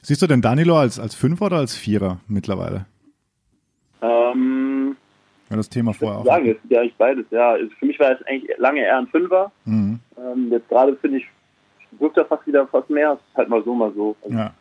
[0.01, 2.85] Siehst du denn Danilo als, als Fünfer oder als Vierer mittlerweile?
[4.01, 4.95] ähm,
[5.49, 6.25] Ja, das Thema vorher auch.
[6.25, 7.25] sagen, es ist ja eigentlich beides.
[7.31, 9.51] Ja, Also für mich war es eigentlich lange eher ein Fünfer.
[9.65, 9.99] Mhm.
[10.17, 11.25] Ähm, jetzt gerade finde ich,
[11.99, 13.13] wirkt er fast wieder fast mehr.
[13.13, 14.15] Es ist halt mal so, mal so.
[14.23, 14.53] Also Ja.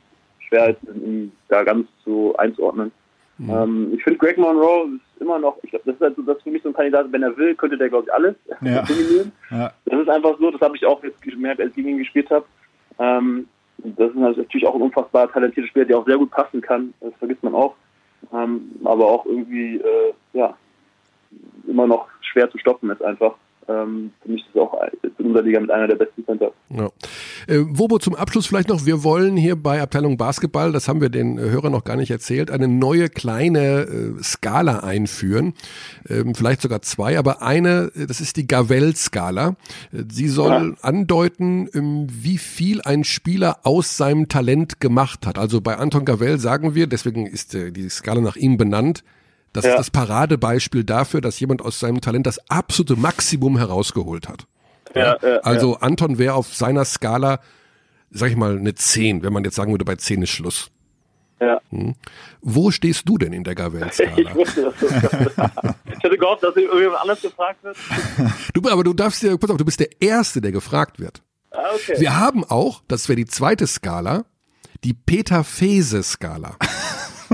[0.49, 2.93] Schwer ihn da ganz so einzuordnen.
[3.39, 3.51] Mhm.
[3.51, 6.39] Ähm, ich finde Greg Monroe ist immer noch, ich glaube, das ist halt so, das
[6.39, 8.83] ist für mich so ein Kandidat, wenn er will, könnte der glaube ich alles Ja.
[8.89, 9.33] dominieren.
[9.51, 9.73] Ja.
[9.85, 12.31] Das ist einfach so, das habe ich auch jetzt gemerkt, als ich gegen ihn gespielt
[12.31, 12.45] habe.
[12.99, 13.47] Ähm,
[13.79, 16.93] das ist natürlich auch ein unfassbar talentierter Spieler, der auch sehr gut passen kann.
[17.01, 17.77] Das vergisst man auch.
[18.33, 20.57] Ähm, aber auch irgendwie, äh, ja,
[21.67, 23.35] immer noch schwer zu stoppen ist einfach.
[23.69, 26.53] Ähm, für mich ist es auch in unserer Liga mit einer der besten Center.
[26.71, 26.89] Ja.
[27.49, 31.09] Äh, Wobo, zum Abschluss vielleicht noch, wir wollen hier bei Abteilung Basketball, das haben wir
[31.09, 35.55] den äh, Hörern noch gar nicht erzählt, eine neue kleine äh, Skala einführen,
[36.09, 39.57] ähm, vielleicht sogar zwei, aber eine, das ist die Gavel-Skala.
[40.13, 45.39] Sie soll andeuten, ähm, wie viel ein Spieler aus seinem Talent gemacht hat.
[45.39, 49.05] Also bei Anton Gavel sagen wir, deswegen ist die Skala nach ihm benannt,
[49.55, 49.71] das Ja.
[49.73, 54.47] ist das Paradebeispiel dafür, dass jemand aus seinem Talent das absolute Maximum herausgeholt hat.
[54.99, 57.41] Ja, ja, Also Anton wäre auf seiner Skala,
[58.11, 60.71] sag ich mal, eine 10, wenn man jetzt sagen würde, bei 10 ist Schluss.
[61.41, 61.61] ja.
[62.41, 64.35] Wo stehst du denn in der Ich Gavel-Skala?
[64.35, 67.77] wusste, dass das Ich hätte gehofft, dass irgendjemand anders gefragt wird.
[68.55, 71.23] du, aber du darfst dir, pass auf, du bist der Erste, der gefragt wird.
[71.51, 71.95] Ah, okay.
[72.01, 74.25] Wir haben auch, das wäre die zweite Skala,
[74.85, 76.57] die Peter-Fese-Skala.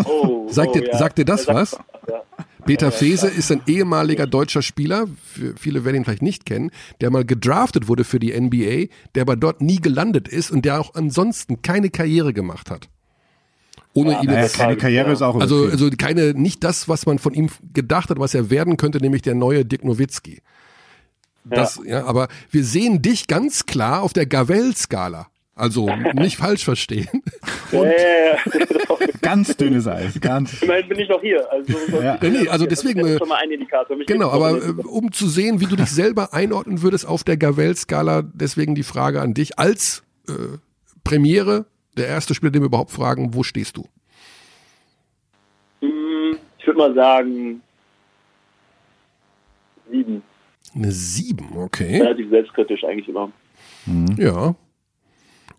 [0.04, 0.98] Oh, Sagt oh, dir- ja.
[0.98, 1.76] sagt dir das Ja, was?
[2.64, 2.66] Ja.
[2.66, 5.06] Peter Fese ist ein ehemaliger deutscher Spieler,
[5.56, 9.36] viele werden ihn vielleicht nicht kennen, der mal gedraftet wurde für die NBA, der aber
[9.36, 12.88] dort nie gelandet ist und der auch ansonsten keine Karriere gemacht hat.
[13.92, 17.18] Ohne ihn Naja, jetzt keine Karriere ist auch Also, also keine, nicht das, was man
[17.18, 20.40] von ihm gedacht hat, was er werden könnte, nämlich der neue Dirk Nowitzki.
[21.44, 22.04] Das, ja.
[22.06, 25.28] aber wir sehen dich ganz klar auf der Gavel-Skala.
[25.56, 27.22] Also nicht falsch verstehen.
[27.72, 29.06] Ja, ja, ja.
[29.20, 30.62] Ganz dünnes Eis, ganz.
[30.62, 31.44] Immerhin bin ich noch hier.
[31.50, 32.18] Also, Ja.
[32.22, 33.96] Nee, also deswegen, Das äh, ist schon mal ein Indikator.
[33.96, 37.36] Mich Genau, aber äh, um zu sehen, wie du dich selber einordnen würdest auf der
[37.36, 40.32] Gavel-Skala, deswegen die Frage an dich als äh,
[41.02, 43.88] Premiere, der erste Spieler, den wir überhaupt fragen, wo stehst du?
[45.80, 47.60] Hm, Ich würde mal sagen,
[49.90, 50.22] sieben.
[50.76, 52.00] Eine sieben, okay.
[52.00, 53.32] Relativ selbstkritisch eigentlich immer.
[54.16, 54.54] Ja.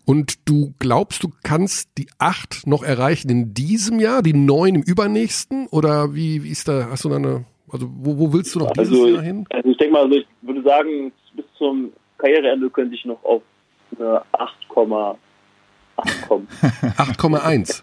[0.06, 4.82] Und du glaubst, du kannst die acht noch erreichen in diesem Jahr, die neun im
[4.82, 5.66] übernächsten?
[5.68, 8.70] Oder wie, wie ist da, hast du da eine, also wo, wo willst du noch
[8.72, 9.44] dieses Also, Jahr hin?
[9.50, 13.42] also ich denke mal, also ich würde sagen, bis zum Karriereende könnte ich noch auf
[13.98, 15.16] eine 8,8
[16.28, 16.48] kommen.
[16.96, 17.82] 8,1.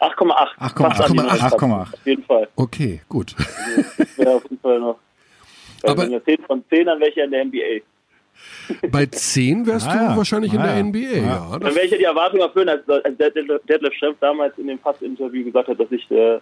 [0.00, 0.58] 8,8.
[0.58, 0.76] 8,8.
[0.76, 1.66] Fast an die 8,8.
[1.68, 2.48] 9 Auf jeden Fall.
[2.56, 3.34] Okay, gut.
[3.96, 4.98] Das wäre auf jeden Fall noch.
[5.84, 7.82] Aber- wenn wir 10 von 10, dann wäre ich ja in der NBA.
[8.90, 10.16] Bei zehn wärst Ah du ja.
[10.16, 10.82] wahrscheinlich in Ah der ja.
[10.82, 11.22] NBA, Ja.
[11.52, 11.58] ja.
[11.58, 14.66] Dann wäre ich ja die Erwartung erfüllen, als, als der Detlef Detlef Schrempf damals in
[14.66, 16.40] dem Pass-Interview gesagt hat, dass ich äh, äh,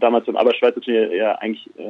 [0.00, 1.82] damals beim Turnier ja eigentlich äh,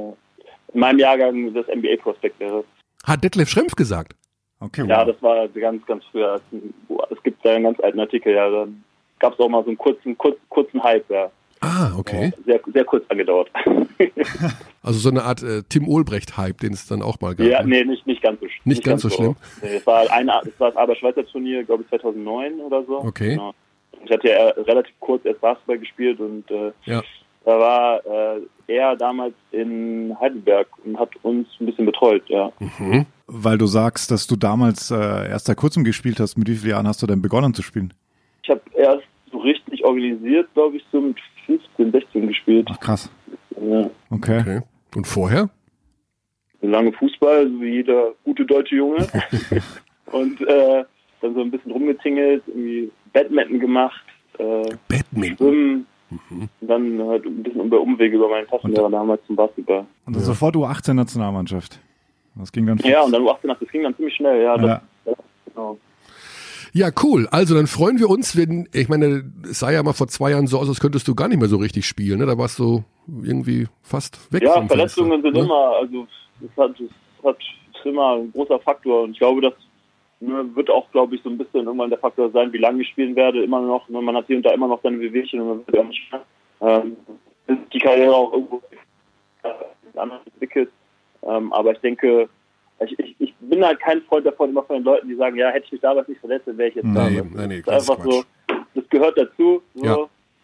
[0.72, 2.64] in meinem Jahrgang das NBA-Prospekt wäre.
[3.04, 4.14] hat Detlef Schrempf gesagt.
[4.60, 5.06] Okay, Ja, wow.
[5.12, 6.40] das war ganz, ganz früher.
[7.10, 8.48] Es gibt da einen ganz alten Artikel, ja.
[8.48, 8.68] Da
[9.18, 11.30] gab es auch mal so einen kurzen, kurz, kurzen Hype, ja.
[11.62, 12.32] Ah, okay.
[12.44, 13.48] Sehr, sehr kurz angedauert.
[14.84, 17.46] Also so eine Art äh, Tim Olbrecht-Hype, den es dann auch mal gab.
[17.46, 17.68] ja, ne?
[17.68, 19.36] nee, nicht, nicht ganz so Nicht ganz so schlimm?
[19.62, 22.98] Nee, es war ein, es war das Aber-Schweizer Turnier, glaube ich, 2009 oder so.
[22.98, 23.36] Okay.
[23.36, 23.54] Genau.
[24.04, 27.00] Ich hatte ja relativ kurz erst Basketball gespielt und äh, Ja.
[27.44, 32.50] da war äh, er damals in Heidelberg und hat uns ein bisschen betreut, ja.
[32.58, 33.06] Mhm.
[33.28, 34.96] Weil du sagst, dass du damals äh,
[35.28, 36.36] erst seit kurzem gespielt hast.
[36.36, 37.94] Mit wie vielen Jahren hast du denn begonnen zu spielen?
[38.42, 41.16] Ich habe erst so richtig organisiert, glaube ich, so mit
[41.47, 42.68] 15, 16 gespielt.
[42.70, 43.11] Ach krass.
[43.61, 43.90] Ja.
[44.11, 44.40] Okay.
[44.40, 44.61] Okay.
[44.95, 45.51] Und vorher?
[46.62, 49.07] lange Fußball, so wie jeder gute deutsche Junge.
[50.12, 50.84] und äh,
[51.20, 54.05] dann so ein bisschen rumgetingelt, irgendwie Badminton gemacht,
[54.38, 55.36] äh, Badminton.
[55.36, 55.86] Schwimmen.
[56.30, 59.86] Und dann halt ein bisschen über Umwege über meinen Klassenlehrer damals zum Basketball.
[60.05, 61.80] Und dann sofort U18 Nationalmannschaft.
[62.34, 62.78] Das ging dann.
[62.78, 64.57] Ja, und dann U18, das ging dann ziemlich schnell, ja.
[64.57, 64.82] Das, Ja.
[65.07, 65.12] ja
[65.47, 65.78] genau.
[66.72, 67.28] Ja, cool.
[67.30, 70.46] Also dann freuen wir uns, wenn, ich meine, es sah ja mal vor zwei Jahren
[70.46, 72.18] so aus, als könntest du gar nicht mehr so richtig spielen.
[72.18, 72.26] Ne?
[72.26, 72.82] Da warst du
[73.22, 74.42] irgendwie fast weg.
[74.42, 75.44] Ja, Verletzungen Fenster, sind ne?
[75.44, 76.06] immer, also
[76.40, 77.36] das hat, das hat
[77.84, 79.54] immer ein großer Faktor und ich glaube, das
[80.20, 82.88] ne, wird auch, glaube ich, so ein bisschen irgendwann der Faktor sein, wie lange ich
[82.88, 85.48] spielen werde, immer noch, ne, man hat hier und da immer noch seine Wehwehchen und
[85.48, 86.10] man wird ja nicht
[86.60, 86.96] ähm,
[87.72, 88.62] die Karriere auch irgendwo
[89.42, 90.70] äh, anders entwickelt.
[91.22, 92.28] Ähm, aber ich denke,
[92.85, 95.49] ich, ich, ich bin halt kein Freund davon, immer von den Leuten, die sagen, ja,
[95.51, 97.09] hätte ich mich damals nicht verletzt, dann wäre ich jetzt da.
[97.09, 98.11] Nee, Das nee, nee, ist das ist einfach so,
[98.47, 98.59] Quatsch.
[98.74, 99.62] das gehört dazu.
[99.74, 99.85] So.
[99.85, 99.97] Ja.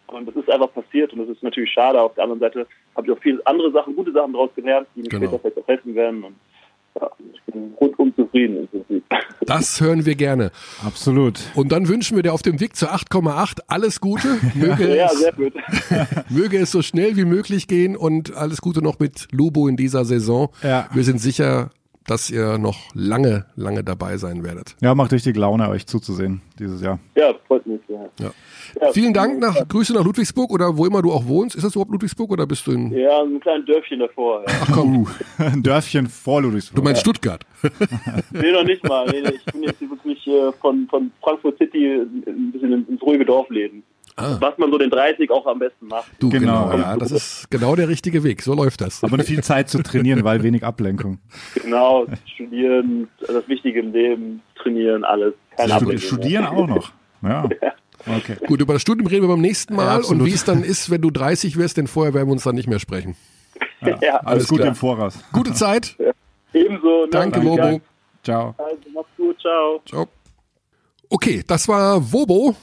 [0.07, 2.01] Und das ist einfach passiert und das ist natürlich schade.
[2.01, 2.65] Auf der anderen Seite
[2.95, 5.25] habe ich auch viele andere Sachen, gute Sachen daraus gelernt, die mir Genau.
[5.27, 6.23] später vielleicht auch helfen werden.
[6.23, 6.35] Und
[6.99, 9.03] ja, ich bin rundum zufrieden im Prinzip.
[9.45, 10.51] Das hören wir gerne.
[10.85, 11.39] Absolut.
[11.55, 14.27] Und dann wünschen wir dir auf dem Weg zur 8,8 alles Gute.
[14.53, 15.53] Möge, ja, es, sehr gut.
[16.29, 20.05] möge es so schnell wie möglich gehen und alles Gute noch mit Lubo in dieser
[20.05, 20.49] Saison.
[20.61, 20.87] Ja.
[20.93, 21.71] Wir sind sicher,
[22.09, 24.75] dass ihr noch lange, lange dabei sein werdet.
[24.81, 26.99] Ja, macht richtig Laune, euch zuzusehen dieses Jahr.
[27.15, 27.79] Ja, freut mich.
[27.87, 28.09] Ja.
[28.19, 28.31] Ja.
[28.81, 31.55] Ja, Vielen Dank, nach, Grüße nach Ludwigsburg oder wo immer du auch wohnst.
[31.55, 34.41] Ist das überhaupt Ludwigsburg oder bist du in, Ja, ein kleines Dörfchen davor.
[34.47, 34.53] Ja.
[34.63, 35.07] ach komm,
[35.37, 36.75] Ein Dörfchen vor Ludwigsburg.
[36.75, 37.43] du meinst Stuttgart.
[38.31, 39.07] Nee, noch nicht mal.
[39.07, 43.25] Nee, ich bin jetzt wirklich äh, von, von Frankfurt City ein bisschen ins, ins ruhige
[43.25, 43.83] Dorf leben.
[44.19, 44.37] Ah.
[44.39, 46.09] Was man so den 30 auch am besten macht.
[46.19, 48.41] Du, genau, Genau, ja, das ist genau der richtige Weg.
[48.41, 49.03] So läuft das.
[49.03, 51.19] Aber viel Zeit zu trainieren, weil wenig Ablenkung.
[51.55, 55.33] Genau, studieren, das Wichtige im Leben, trainieren, alles.
[55.57, 55.97] Keine Studi- Ablenkung.
[56.07, 56.91] Studieren auch noch.
[57.23, 57.47] Ja.
[58.07, 58.37] Okay.
[58.47, 60.21] Gut, über das Studium reden wir beim nächsten Mal absolut.
[60.21, 62.55] und wie es dann ist, wenn du 30 wirst, denn vorher werden wir uns dann
[62.55, 63.17] nicht mehr sprechen.
[63.81, 64.69] Ja, Alles Alles Gute klar.
[64.69, 65.19] im Voraus.
[65.33, 65.97] Gute Zeit.
[66.53, 67.01] ebenso.
[67.03, 67.07] Ne?
[67.11, 67.57] Danke, Wobo.
[67.57, 67.81] Dank.
[68.23, 68.55] Ciao.
[68.57, 69.81] Also, mach's gut, ciao.
[69.85, 70.07] Ciao.
[71.09, 72.55] Okay, das war Wobo.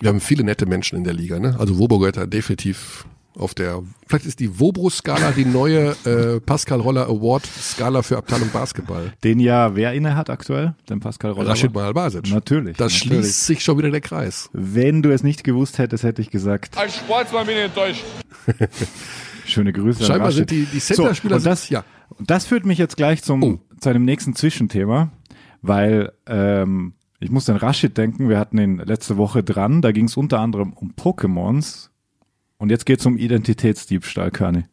[0.00, 1.56] Wir haben viele nette Menschen in der Liga, ne?
[1.58, 6.78] Also Wobo gehört da definitiv auf der, vielleicht ist die Wobro-Skala die neue äh, Pascal
[6.80, 9.12] Roller Award-Skala für Abteilung Basketball.
[9.24, 10.74] Den ja wer inne hat aktuell?
[10.88, 11.50] Den Pascal Roller.
[11.50, 12.30] Rashid Malbasic.
[12.30, 12.76] Natürlich.
[12.76, 13.22] Das natürlich.
[13.24, 14.50] schließt sich schon wieder der Kreis.
[14.52, 18.04] Wenn du es nicht gewusst hättest, hätte ich gesagt, Als Sportsmann bin ich enttäuscht.
[19.46, 20.00] schöne Grüße.
[20.00, 21.84] an Scheinbar sind die, die Center-Spieler, so, und das, sind- ja.
[22.16, 23.58] Und das führt mich jetzt gleich zum, Oh.
[23.80, 25.10] zu einem nächsten Zwischenthema,
[25.62, 30.06] weil ähm, ich muss an Rashid denken, wir hatten ihn letzte Woche dran, da ging
[30.06, 31.90] es unter anderem um Pokémons
[32.58, 34.64] und jetzt geht es um Identitätsdiebstahl, Körny.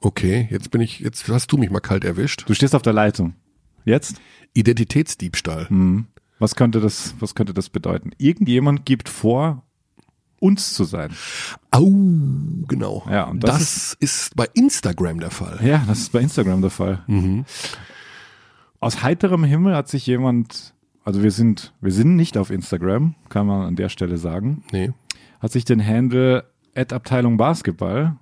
[0.00, 2.44] Okay, jetzt bin ich, jetzt hast du mich mal kalt erwischt.
[2.46, 3.34] Du stehst auf der Leitung.
[3.84, 4.20] Jetzt?
[4.54, 5.68] Identitätsdiebstahl.
[5.68, 6.06] Hm.
[6.38, 8.10] Was könnte das, was könnte das bedeuten?
[8.18, 9.62] Irgendjemand gibt vor,
[10.42, 11.14] uns zu sein.
[11.70, 11.88] Au,
[12.66, 13.06] genau.
[13.08, 15.60] Ja, und das, das ist, bei Instagram der Fall.
[15.64, 17.04] Ja, das ist bei Instagram der Fall.
[17.06, 17.44] Mhm.
[18.80, 23.46] Aus heiterem Himmel hat sich jemand, also wir sind, wir sind nicht auf Instagram, kann
[23.46, 24.92] man an der Stelle sagen, Nee.
[25.40, 26.44] hat sich den Handle
[26.74, 28.16] Abteilung Basketball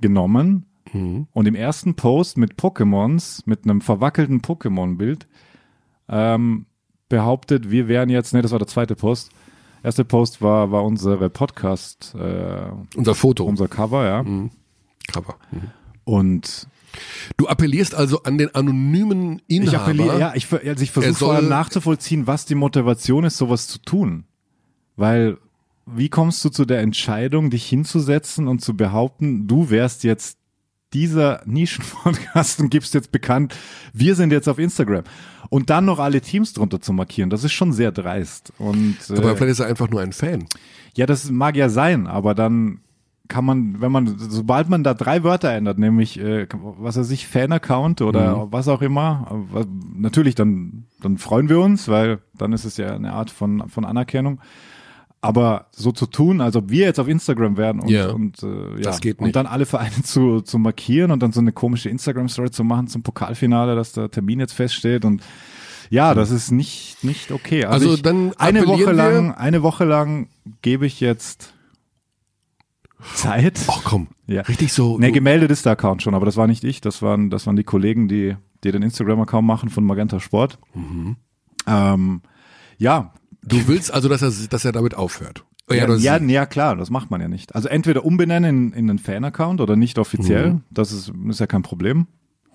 [0.00, 1.26] genommen Mhm.
[1.32, 5.26] und im ersten Post mit Pokémons, mit einem verwackelten Pokémon-Bild,
[6.08, 6.66] ähm,
[7.08, 9.30] behauptet, wir wären jetzt, nee, das war der zweite Post.
[9.82, 13.44] Erste Post war, war unsere Podcast, äh, Unser Foto.
[13.44, 14.22] unser Cover, ja.
[14.22, 14.50] Mhm.
[15.12, 15.36] Cover.
[15.50, 15.62] Mhm.
[16.04, 16.68] Und
[17.36, 19.68] Du appellierst also an den anonymen Inhaber.
[19.72, 23.24] Ich appelliere, ja, ich, also ich Er versuche soll- vor allem nachzuvollziehen, was die Motivation
[23.24, 24.24] ist, sowas zu tun.
[24.96, 25.38] Weil,
[25.86, 30.38] wie kommst du zu der Entscheidung, dich hinzusetzen und zu behaupten, du wärst jetzt
[30.94, 33.54] dieser Nischenpodcast und gibst jetzt bekannt,
[33.92, 35.04] wir sind jetzt auf Instagram.
[35.50, 38.52] Und dann noch alle Teams drunter zu markieren, das ist schon sehr dreist.
[38.58, 40.46] Und Aber äh, vielleicht ist er einfach nur ein Fan.
[40.96, 42.80] ja, das mag ja sein, aber dann
[43.28, 47.26] kann man, wenn man, sobald man da drei Wörter ändert, nämlich, äh, was weiß ich,
[47.28, 49.64] Fan-Account oder was auch immer, äh,
[49.94, 53.84] natürlich, dann, dann freuen wir uns, weil dann ist es ja eine Art von, von
[53.84, 54.40] Anerkennung.
[55.20, 58.76] Aber so zu tun, als ob wir jetzt auf Instagram wären und, Ja, und äh,
[58.76, 59.26] ja, das geht nicht.
[59.26, 62.86] und dann alle Vereine zu, zu markieren und dann so eine komische Instagram-Story zu machen
[62.86, 65.22] zum Pokalfinale, dass der Termin jetzt feststeht und
[65.90, 67.64] ja, das ist nicht, nicht okay.
[67.64, 70.28] Also ich, dann eine Woche lang, eine Woche lang
[70.62, 71.54] gebe ich jetzt
[73.14, 73.60] Zeit.
[73.68, 74.42] Ach komm, Ja.
[74.42, 74.98] richtig so.
[74.98, 77.56] Ne, gemeldet ist der Account schon, aber das war nicht ich, das waren, das waren
[77.56, 80.58] die Kollegen, die, die den Instagram-Account machen von Magenta Sport.
[80.74, 81.16] Mhm.
[81.66, 82.22] Ähm,
[82.78, 85.44] ja, du willst also, dass er, dass er damit aufhört.
[85.70, 87.54] Ja, ja, ja, klar, das macht man ja nicht.
[87.54, 90.62] Also entweder umbenennen in, in einen Fan-Account oder nicht offiziell, Mhm.
[90.70, 92.06] das ist, ist ja kein Problem.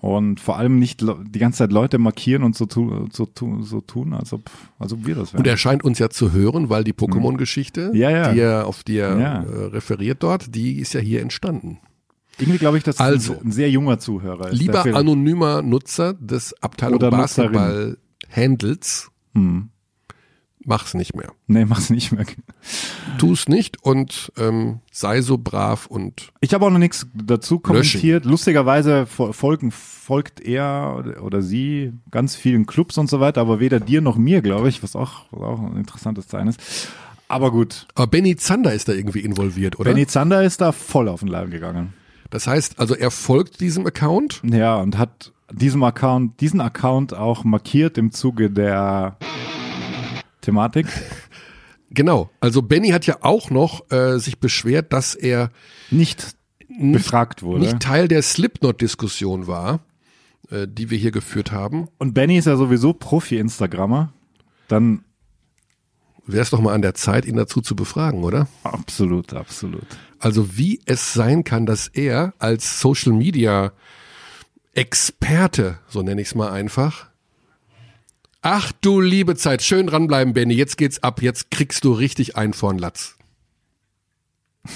[0.04, 3.80] Und vor allem nicht die ganze Zeit Leute markieren und so, tu, so, tu, so
[3.80, 5.38] tun, als ob, als ob wir das wären.
[5.40, 8.32] Und er scheint uns ja zu hören, weil die Pokémon-Geschichte, Ja, ja.
[8.34, 9.42] die er, auf die er Ja.
[9.44, 11.78] äh, referiert dort, die ist ja hier entstanden.
[12.38, 14.58] Irgendwie glaube ich, dass Also, ein, ein sehr junger Zuhörer ist.
[14.58, 17.96] Lieber anonymer Nutzer des Abteilung Oder Basketball
[18.30, 19.70] Handles, Hm.
[20.66, 21.32] Mach's nicht mehr.
[21.46, 22.24] Nee, mach's nicht mehr.
[23.18, 28.24] Tu's nicht und ähm, sei so brav und Ich habe auch noch nichts dazu kommentiert.
[28.24, 33.60] Lustigerweise fol- folgen, folgt er oder, oder sie ganz vielen Clubs und so weiter, aber
[33.60, 36.88] weder dir noch mir, glaube ich, was auch, was auch ein interessantes Zeichen ist.
[37.28, 39.90] Aber gut, aber Benny Zander ist da irgendwie involviert, oder?
[39.90, 41.94] Benny Zander ist da voll auf den Leim gegangen.
[42.30, 44.40] Das heißt, also er folgt diesem Account.
[44.44, 49.16] Ja, und hat diesem Account, diesen Account auch markiert im Zuge der
[50.44, 50.86] Thematik.
[51.90, 52.30] Genau.
[52.40, 55.50] Also Benny hat ja auch noch äh, sich beschwert, dass er
[55.90, 56.34] Nicht
[56.68, 57.60] befragt wurde.
[57.60, 59.80] nicht Teil der Slipknot-Diskussion war,
[60.50, 61.88] äh, die wir hier geführt haben.
[61.98, 64.12] Und Benny ist ja sowieso Profi-Instagrammer.
[64.66, 65.04] Dann
[66.26, 68.48] wäre es doch mal an der Zeit, ihn dazu zu befragen, oder?
[68.64, 69.86] Absolut, absolut.
[70.18, 73.72] Also wie es sein kann, dass er als Social Media
[74.72, 77.10] Experte, so nenne ich es mal einfach.
[78.46, 80.52] Ach du liebe Zeit, schön dranbleiben, Benny.
[80.52, 81.22] Jetzt geht's ab.
[81.22, 83.16] Jetzt kriegst du richtig einen vorn Latz.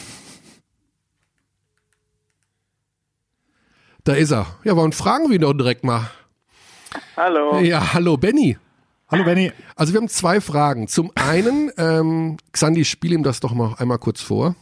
[4.05, 4.47] Da ist er.
[4.65, 6.11] Ja, warum fragen wir ihn doch direkt mal?
[7.15, 7.59] Hallo.
[7.59, 8.57] Ja, hallo Benny.
[9.11, 9.53] Hallo Benny.
[9.77, 10.89] Also wir haben zwei Fragen.
[10.89, 14.57] Zum einen, ähm, Xandi, spiel ihm das doch mal einmal kurz vor.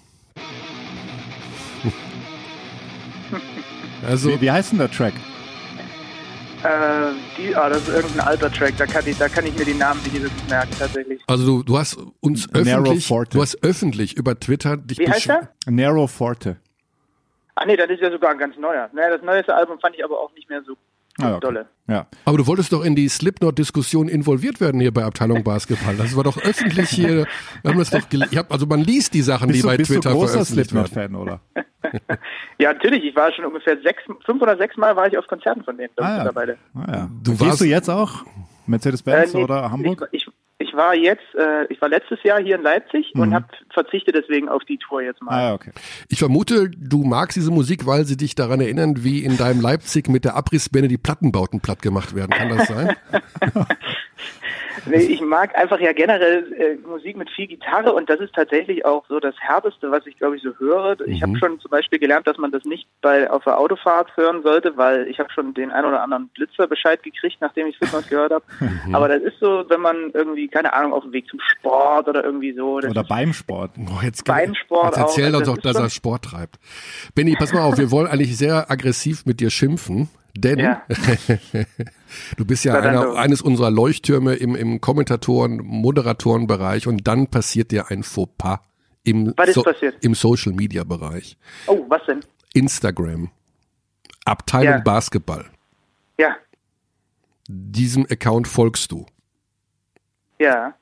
[4.05, 5.15] Also, Wie, wie heißt denn der Track?
[6.63, 9.65] Äh, die, ah, das ist irgendein alter Track, da kann ich, da kann ich mir
[9.65, 11.23] die Namen nicht merken, tatsächlich.
[11.27, 13.37] also du, du hast uns öffentlich, Forte.
[13.37, 15.71] du hast öffentlich über Twitter dich Wie heißt besch- er?
[15.71, 16.57] Narrow Forte.
[17.55, 18.89] Ah nee, das ist ja sogar ein ganz neuer.
[18.93, 20.77] Naja, das neueste Album fand ich aber auch nicht mehr so
[21.21, 21.41] Ah, okay.
[21.41, 21.67] dolle.
[21.89, 22.07] Ja.
[22.25, 25.97] Aber du wolltest doch in die Slipknot-Diskussion involviert werden hier bei Abteilung Basketball.
[25.97, 27.27] Das war doch öffentlich hier.
[27.63, 29.69] Wir haben das doch gele- ich hab, also man liest die Sachen, Bist die du,
[29.69, 30.87] bei bist du Twitter großer veröffentlicht werden.
[30.87, 31.41] Slipknot-Fan, oder?
[32.59, 35.63] Ja, natürlich, ich war schon ungefähr sechs, fünf oder sechs Mal war ich auf Konzerten
[35.63, 36.17] von denen Ah, ja.
[36.25, 36.57] mittlerweile.
[36.75, 37.11] Ah, ja.
[37.23, 38.25] Du Gehst warst- du jetzt auch?
[38.67, 40.09] Mercedes-Benz Äh, nee, oder Hamburg?
[40.11, 40.33] Ich, ich
[40.77, 44.65] war jetzt, äh, ich war letztes Jahr hier in Leipzig und habe verzichtet deswegen auf
[44.65, 45.33] die Tour jetzt mal.
[45.33, 45.39] Mhm.
[45.39, 45.71] Ah, okay.
[46.09, 50.09] Ich vermute, du magst diese Musik, weil sie dich daran erinnern, wie in deinem Leipzig
[50.09, 52.31] mit der Abrissbirne die Plattenbauten platt gemacht werden.
[52.31, 52.97] Kann das sein?
[54.87, 58.85] Nee, ich mag einfach ja generell äh, Musik mit viel Gitarre und das ist tatsächlich
[58.85, 61.01] auch so das Härteste, was ich glaube ich so höre.
[61.07, 64.43] Ich habe schon zum Beispiel gelernt, dass man das nicht bei auf der Autofahrt hören
[64.43, 68.09] sollte, weil ich habe schon den ein oder anderen Blitzer Bescheid gekriegt, nachdem ich Slipknot
[68.09, 68.45] gehört habe.
[68.93, 72.25] Aber das ist so, wenn man irgendwie keine Ahnung auf dem Weg zum Sport oder
[72.25, 72.81] irgendwie so.
[72.81, 73.73] Das Oder beim Sport.
[73.79, 75.43] Oh, jetzt Beim Sport jetzt erzähl auch.
[75.43, 76.57] doch, ist dass er Sport treibt.
[77.15, 80.83] Benny, pass mal auf, wir wollen eigentlich sehr aggressiv mit dir schimpfen, denn Ja.
[82.37, 87.91] du bist ja einer, eines unserer Leuchttürme im, im Kommentatoren-, Moderatorenbereich und dann passiert dir
[87.91, 88.61] ein Fauxpas
[89.05, 89.97] im, Was ist passiert?
[90.05, 91.37] im Social-Media-Bereich.
[91.67, 92.21] oh, was denn?
[92.55, 93.31] Instagram,
[94.25, 94.81] Abteilung Ja.
[94.81, 95.47] Basketball.
[96.19, 96.37] Ja,
[97.49, 99.07] Diesem Account folgst du.
[100.39, 100.75] ja.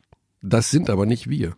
[0.46, 1.56] Das sind aber nicht wir.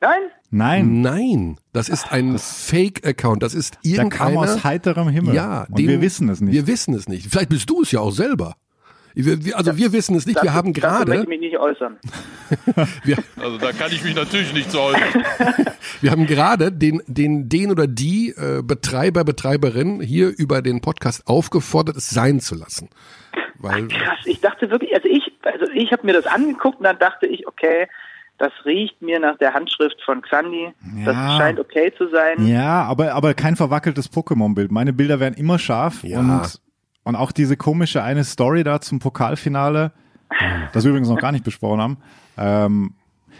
[0.00, 0.22] Nein?
[0.52, 3.42] Nein, Nein, das ist ein Fake-Account.
[3.42, 5.34] Das ist der kam aus heiterem Himmel.
[5.34, 6.52] Ja, Und den- wir wissen es nicht.
[6.52, 7.28] Wir wissen es nicht.
[7.30, 8.56] Vielleicht bist du es ja auch selber.
[9.14, 10.36] Wir, wir, also wir wissen es nicht.
[10.36, 11.98] wir Dazu- haben dazu möchte gerade, ich mich nicht äußern.
[13.04, 15.24] wir, Also da kann ich mich natürlich nicht zu äußern.
[16.00, 21.26] wir haben gerade den, den, den oder die äh, Betreiber, Betreiberin hier über den Podcast
[21.26, 22.88] aufgefordert, es sein zu lassen.
[23.58, 26.98] Weil, Krass, ich dachte wirklich, also ich, also ich habe mir das angeguckt und dann
[26.98, 27.88] dachte ich, okay,
[28.40, 30.72] das riecht mir nach der Handschrift von Xandi.
[31.04, 31.36] Das Ja.
[31.38, 32.46] scheint okay zu sein.
[32.46, 34.72] Ja, aber, aber kein verwackeltes Pokémon-Bild.
[34.72, 36.18] Meine Bilder werden immer scharf Ja.
[36.18, 36.60] und,
[37.04, 39.92] und auch diese komische eine Story da zum Pokalfinale,
[40.72, 41.96] das wir übrigens noch gar nicht besprochen haben.
[42.38, 42.94] Ähm,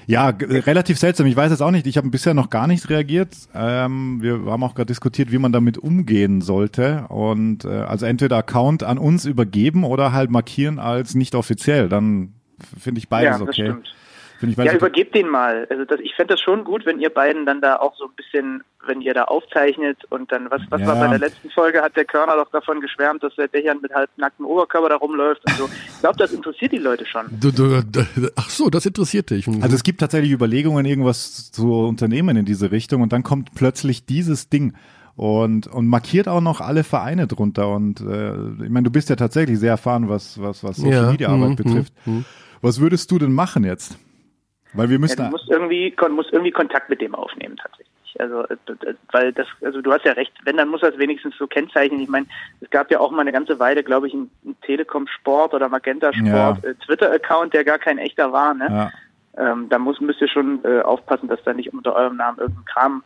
[0.06, 1.26] ja, relativ seltsam.
[1.26, 1.86] Ich weiß es auch nicht.
[1.86, 3.34] Ich habe bisher noch gar nicht reagiert.
[3.54, 7.06] Ähm, wir haben auch gerade diskutiert, wie man damit umgehen sollte.
[7.08, 11.88] Und äh, also entweder Account an uns übergeben oder halt markieren als nicht offiziell.
[11.88, 12.34] Dann
[12.78, 13.52] finde ich beides Ja, das okay.
[13.70, 13.94] stimmt.
[14.40, 15.66] Finde ich Ja, übergebt den mal.
[15.68, 18.12] Also das, ich fände das schon gut, wenn ihr beiden dann da auch so ein
[18.16, 20.86] bisschen, wenn ihr da aufzeichnet und dann, was, was Ja.
[20.86, 23.92] war bei der letzten Folge, hat der Körner doch davon geschwärmt, dass der Dächern mit
[23.94, 25.68] halbnacktem Oberkörper da rumläuft und so.
[25.94, 27.26] Ich glaube, das interessiert die Leute schon.
[27.38, 28.00] du, du, du,
[28.36, 29.46] ach so, das interessiert dich.
[29.46, 34.06] Also es gibt tatsächlich Überlegungen, irgendwas zu unternehmen in diese Richtung und dann kommt plötzlich
[34.06, 34.72] dieses Ding
[35.16, 37.68] und, und markiert auch noch alle Vereine drunter.
[37.68, 38.32] Und äh,
[38.64, 41.50] ich meine, du bist ja tatsächlich sehr erfahren, was, was, was Social Ja, Media Arbeit
[41.50, 41.92] mhm, betrifft.
[42.62, 43.98] Was würdest du denn machen jetzt?
[44.72, 45.16] Weil wir Ja, müssen.
[45.24, 47.88] du musst irgendwie, musst irgendwie Kontakt mit dem aufnehmen tatsächlich.
[48.18, 48.56] Also, äh,
[49.12, 52.00] weil das, also du hast ja recht, wenn, dann muss das wenigstens so kennzeichnen.
[52.00, 52.26] Ich meine,
[52.60, 54.30] es gab ja auch mal eine ganze Weile, glaube ich, einen
[54.62, 56.70] Telekom Sport oder Magenta Sport Ja.
[56.70, 58.66] äh, Twitter-Account, der gar kein echter war, ne?
[58.68, 58.92] ja.
[59.36, 62.64] Ähm, da muss, müsst ihr schon äh, aufpassen, dass da nicht unter eurem Namen irgendein
[62.64, 63.04] Kram.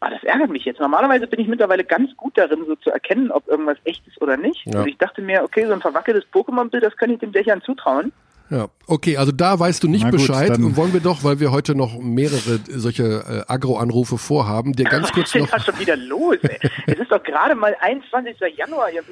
[0.00, 0.80] Aber das ärgert mich jetzt.
[0.80, 4.38] Normalerweise bin ich mittlerweile ganz gut darin, so zu erkennen, ob irgendwas echt ist oder
[4.38, 4.64] nicht.
[4.66, 4.80] Ja.
[4.80, 8.10] Und ich dachte mir, okay, so ein verwackeltes Pokémon-Bild, das kann ich dem Dächern zutrauen.
[8.48, 10.52] Ja, okay, also da weißt du nicht gut, Bescheid.
[10.76, 15.12] Wollen wir doch, weil wir heute noch mehrere solche äh, Agro-Anrufe vorhaben, dir ganz Was
[15.12, 15.50] kurz ist denn noch.
[15.50, 16.36] da schon wieder los?
[16.42, 16.58] Ey?
[16.86, 18.36] es ist doch gerade mal 21.
[18.56, 18.90] Januar.
[18.92, 19.02] Ihr-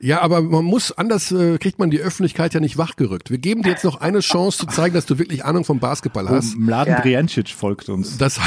[0.00, 3.30] Ja, aber man muss, anders äh, kriegt man die Öffentlichkeit ja nicht wachgerückt.
[3.30, 6.28] Wir geben dir jetzt noch eine Chance zu zeigen, dass du wirklich Ahnung vom Basketball
[6.30, 6.56] hast.
[6.56, 7.00] Mladen Ja.
[7.02, 8.16] Drijancic folgt uns.
[8.16, 8.40] Das,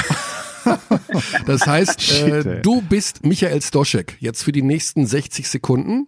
[1.46, 6.08] das heißt, Shit, äh, du bist Michael Stoschek jetzt für die nächsten 60 Sekunden.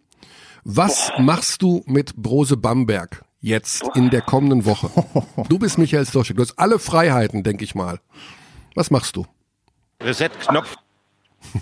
[0.63, 4.89] Was machst du mit Brose Bamberg jetzt in der kommenden Woche?
[5.49, 6.35] Du bist Michael Stoschek.
[6.37, 7.99] Du hast alle Freiheiten, denke ich mal.
[8.75, 9.25] Was machst du?
[10.01, 10.75] Reset-Knopf.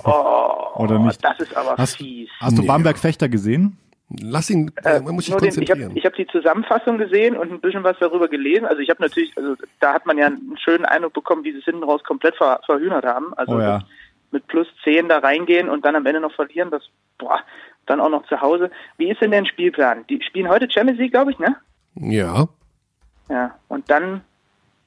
[0.05, 1.23] Oh, Oder nicht?
[1.23, 2.29] das ist aber Hast, fies.
[2.39, 2.67] hast du Nee.
[2.67, 3.77] Bamberg Fechter gesehen?
[4.21, 5.89] Lass ihn, äh, man muss sich Nur den, ich konzentrieren.
[5.89, 8.65] habe ich hab die Zusammenfassung gesehen und ein bisschen was darüber gelesen.
[8.65, 11.59] Also ich habe natürlich, also da hat man ja einen schönen Eindruck bekommen, wie sie
[11.59, 13.34] es hinten raus komplett ver, verhühnert haben.
[13.36, 13.77] Also Oh ja.
[13.77, 13.86] mit,
[14.31, 16.84] mit plus 10 da reingehen und dann am Ende noch verlieren, das,
[17.17, 17.39] boah,
[17.88, 18.71] dann auch noch zu Hause.
[18.97, 20.05] Wie ist denn der Spielplan?
[20.09, 21.55] Die spielen heute Champions League, glaube ich, ne?
[21.95, 22.47] Ja.
[23.29, 24.21] Ja, und dann,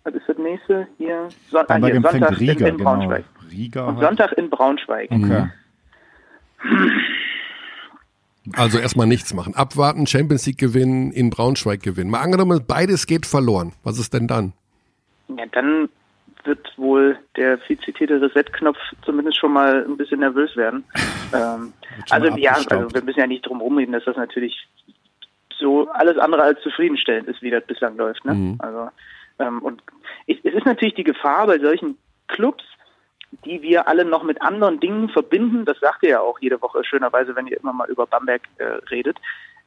[0.04, 0.86] was ist das nächste?
[0.98, 2.90] Hier, Son ah, hier Sonntag in, Riga, in genau.
[2.90, 3.24] Braunschweig.
[3.50, 3.86] Riga.
[3.86, 4.06] Und halt.
[4.06, 5.10] Sonntag in Braunschweig.
[5.10, 5.48] Okay.
[8.54, 9.54] Also erstmal nichts machen.
[9.54, 12.10] Abwarten, Champions League gewinnen, in Braunschweig gewinnen.
[12.10, 13.72] Mal angenommen, beides geht verloren.
[13.82, 14.52] Was ist denn dann?
[15.28, 15.88] Ja, dann
[16.44, 20.84] wird wohl der viel zitierte Reset-Knopf zumindest schon mal ein bisschen nervös werden.
[21.34, 21.72] ähm,
[22.10, 24.54] also ja, also wir müssen ja nicht drum rumreden, dass das natürlich
[25.58, 28.24] so alles andere als zufriedenstellend ist, wie das bislang läuft.
[28.24, 28.34] Ne?
[28.34, 28.56] Mhm.
[28.58, 28.90] Also
[29.38, 29.82] ähm, und
[30.26, 31.98] es, ist natürlich die Gefahr bei solchen
[32.28, 32.64] Clubs,
[33.44, 35.64] die wir alle noch mit anderen Dingen verbinden.
[35.64, 38.64] Das sagt ihr ja auch jede Woche schönerweise, wenn ihr immer mal über Bamberg äh,
[38.90, 39.18] redet.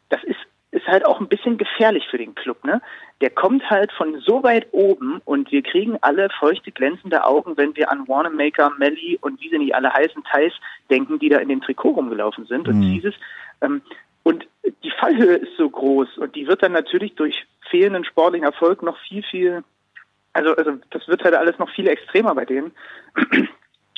[0.10, 0.40] Das ist
[0.72, 2.82] ist halt auch ein bisschen gefährlich für den Club, ne?
[3.22, 7.76] Der kommt halt von so weit oben und wir kriegen alle feuchte, glänzende Augen, wenn
[7.76, 10.54] wir an Wanamaker, Melly und wie sie nicht alle heißen, Thais
[10.90, 12.94] denken, die da in dem Trikot rumgelaufen sind und Mhm.
[12.94, 13.16] dieses.
[13.62, 13.82] Ähm,
[14.24, 14.48] und
[14.84, 18.98] die Fallhöhe ist so groß und die wird dann natürlich durch fehlenden sportlichen Erfolg noch
[19.08, 19.64] viel, viel,
[20.34, 22.72] also, also das wird halt alles noch viel extremer bei denen.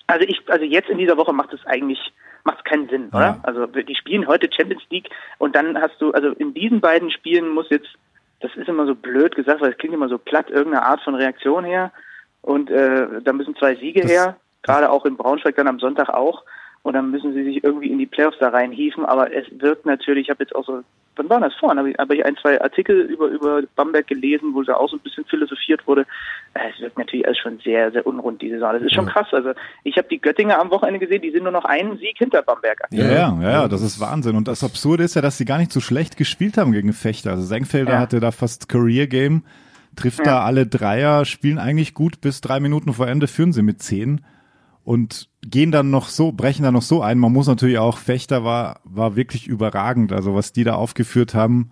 [0.07, 2.11] Also ich, also jetzt in dieser Woche macht es eigentlich,
[2.43, 3.21] macht es keinen Sinn, oder?
[3.21, 3.39] Ja.
[3.43, 7.47] Also die spielen heute Champions League und dann hast du, also in diesen beiden Spielen
[7.47, 7.87] muss jetzt,
[8.41, 11.15] das ist immer so blöd gesagt, weil es klingt immer so platt, irgendeine Art von
[11.15, 11.93] Reaktion her
[12.41, 16.09] und äh, da müssen zwei Siege Das- her, gerade auch in Braunschweig dann am Sonntag
[16.09, 16.43] auch
[16.83, 20.23] und dann müssen sie sich irgendwie in die Playoffs da reinhieven, aber es wird natürlich,
[20.25, 20.81] ich habe jetzt auch so,
[21.15, 24.75] wann war das vorhin, habe ich, ein, zwei Artikel über, über Bamberg gelesen, wo da
[24.75, 26.05] auch so ein bisschen philosophiert wurde.
[26.53, 28.73] Äh, Es wirkt natürlich alles schon sehr, sehr unrund, die Saison.
[28.73, 29.27] Das ist schon krass.
[29.31, 29.51] Also
[29.83, 32.79] ich habe die Göttinger am Wochenende gesehen, die sind nur noch einen Sieg hinter Bamberg.
[32.91, 34.35] Ja, ja, ja, ja, das ist Wahnsinn.
[34.35, 37.31] Und das Absurde ist ja, dass sie gar nicht so schlecht gespielt haben gegen Fechter.
[37.31, 37.99] Also Senkfelder Ja.
[37.99, 39.43] hatte da fast Career Game,
[39.95, 40.23] trifft Ja.
[40.25, 44.21] da alle Dreier, spielen eigentlich gut, bis drei Minuten vor Ende führen sie mit zehn
[44.83, 47.17] und gehen dann noch so, brechen dann noch so ein.
[47.19, 50.11] Man muss natürlich auch, Fechter war, war wirklich überragend.
[50.11, 51.71] Also was die da aufgeführt haben,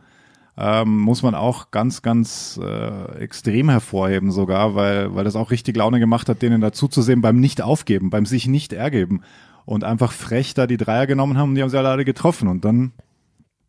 [0.58, 5.78] ähm, muss man auch ganz, ganz äh, extrem hervorheben sogar, weil, weil das auch richtig
[5.78, 9.22] Laune gemacht hat, denen dazuzusehen beim Nicht-Aufgeben, beim sich nicht ergeben
[9.66, 12.48] und einfach frech da die Dreier genommen haben und die haben sie alle, alle getroffen
[12.50, 12.92] und dann,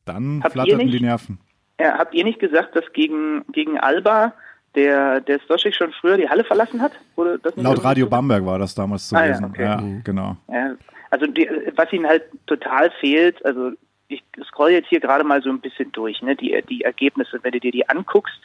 [0.05, 1.39] dann Habt flatterten nicht- die Nerven.
[1.81, 4.35] Ja, habt ihr nicht gesagt, dass gegen, gegen Alba
[4.75, 6.93] der, der Stoschek schon früher die Halle verlassen hat?
[7.17, 9.45] Wurde das nicht Laut Radio so- Bamberg war das damals zu Ah, ja, lesen.
[9.47, 9.63] okay.
[9.65, 10.37] Ja, genau.
[10.49, 10.75] Ja,
[11.11, 13.73] also die, was ihnen halt total fehlt, also
[14.09, 17.53] ich scroll jetzt hier gerade mal so ein bisschen durch, ne, die, die Ergebnisse, wenn
[17.53, 18.41] du dir die anguckst,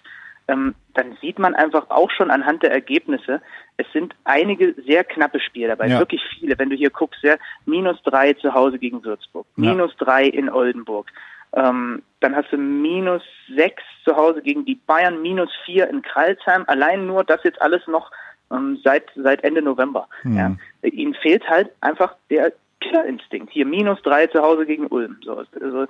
[0.48, 3.42] ähm, dann sieht man einfach auch schon anhand der Ergebnisse,
[3.78, 5.98] es sind einige sehr knappe Spiele dabei, Ja.
[6.00, 6.58] wirklich viele.
[6.60, 9.72] Wenn du hier guckst, ja, minus drei zu Hause gegen Würzburg, Ja.
[9.72, 11.08] minus drei in Oldenburg,
[11.56, 13.22] ähm, dann hast du minus
[13.56, 16.64] sechs zu Hause gegen die Bayern, minus vier in Kralsheim.
[16.68, 18.12] Allein nur das jetzt alles noch
[18.52, 20.08] ähm, seit seit Ende November.
[20.24, 20.38] Mhm.
[20.38, 20.56] Ja.
[20.90, 23.52] Ihnen fehlt halt einfach der Killerinstinkt.
[23.52, 25.18] Hier minus drei zu Hause gegen Ulm.
[25.24, 25.88] So, also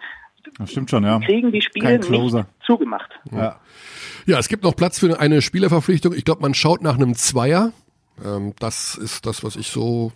[0.57, 1.20] Das stimmt schon, ja.
[1.20, 3.11] kriegen die Spiele nicht zugemacht.
[3.32, 3.59] ja.
[4.28, 6.11] Ja, es gibt noch Platz für eine Spielerverpflichtung.
[6.13, 7.74] Ich glaube, man schaut nach einem Zweier.
[8.26, 10.13] Ähm, das ist das, was ich so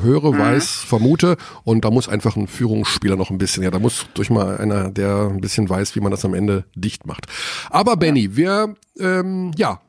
[0.00, 1.36] höre, weiß, vermute.
[1.64, 4.90] Und da muss einfach ein Führungsspieler noch ein bisschen, ja, da muss durch mal einer,
[4.90, 7.26] der ein bisschen weiß, wie man das am Ende dicht macht.
[7.70, 9.80] Aber Benny, wir, ähm, ja,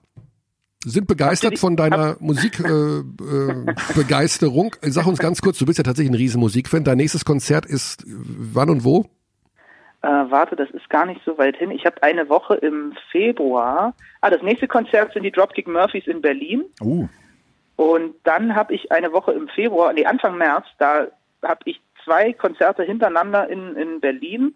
[0.84, 3.68] sind begeistert von deiner Musikbegeisterung.
[3.68, 4.76] Äh, äh, Begeisterung.
[4.82, 6.84] Sag uns ganz kurz, du bist ja tatsächlich ein riesen Musikfan.
[6.84, 9.06] Dein nächstes Konzert ist wann und wo?
[10.02, 11.70] Äh, warte, das ist gar nicht so weit hin.
[11.70, 13.93] Ich habe eine Woche im Februar.
[14.22, 16.64] Ah, das nächste Konzert sind die Dropkick Murphys in Berlin.
[16.82, 17.08] Uh,
[17.76, 21.07] Und dann habe ich eine Woche im Februar, nee, Anfang März, da
[21.43, 24.53] habe ich zwei Konzerte hintereinander in, in Berlin.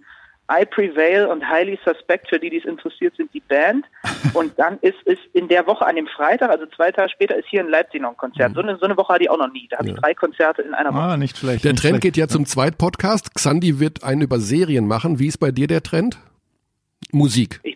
[0.51, 3.85] I Prevail und Highly Suspect, für die, die es interessiert, sind die Band.
[4.35, 7.47] Und dann ist es in der Woche an dem Freitag, also zwei Tage später, ist
[7.47, 8.53] hier in Leipzig noch ein Konzert.
[8.53, 9.67] So, eine, so eine Woche hatte ich auch noch nie.
[9.71, 11.01] Da habe ich drei Konzerte in einer Woche.
[11.01, 11.63] ah, nicht schlecht.
[11.63, 12.03] Der nicht Trend schlecht.
[12.03, 13.33] geht ja zum Zweitpodcast.
[13.33, 15.17] Xandi wird einen über Serien machen.
[15.17, 16.19] Wie ist bei dir der Trend?
[17.11, 17.59] Musik.
[17.63, 17.74] Ich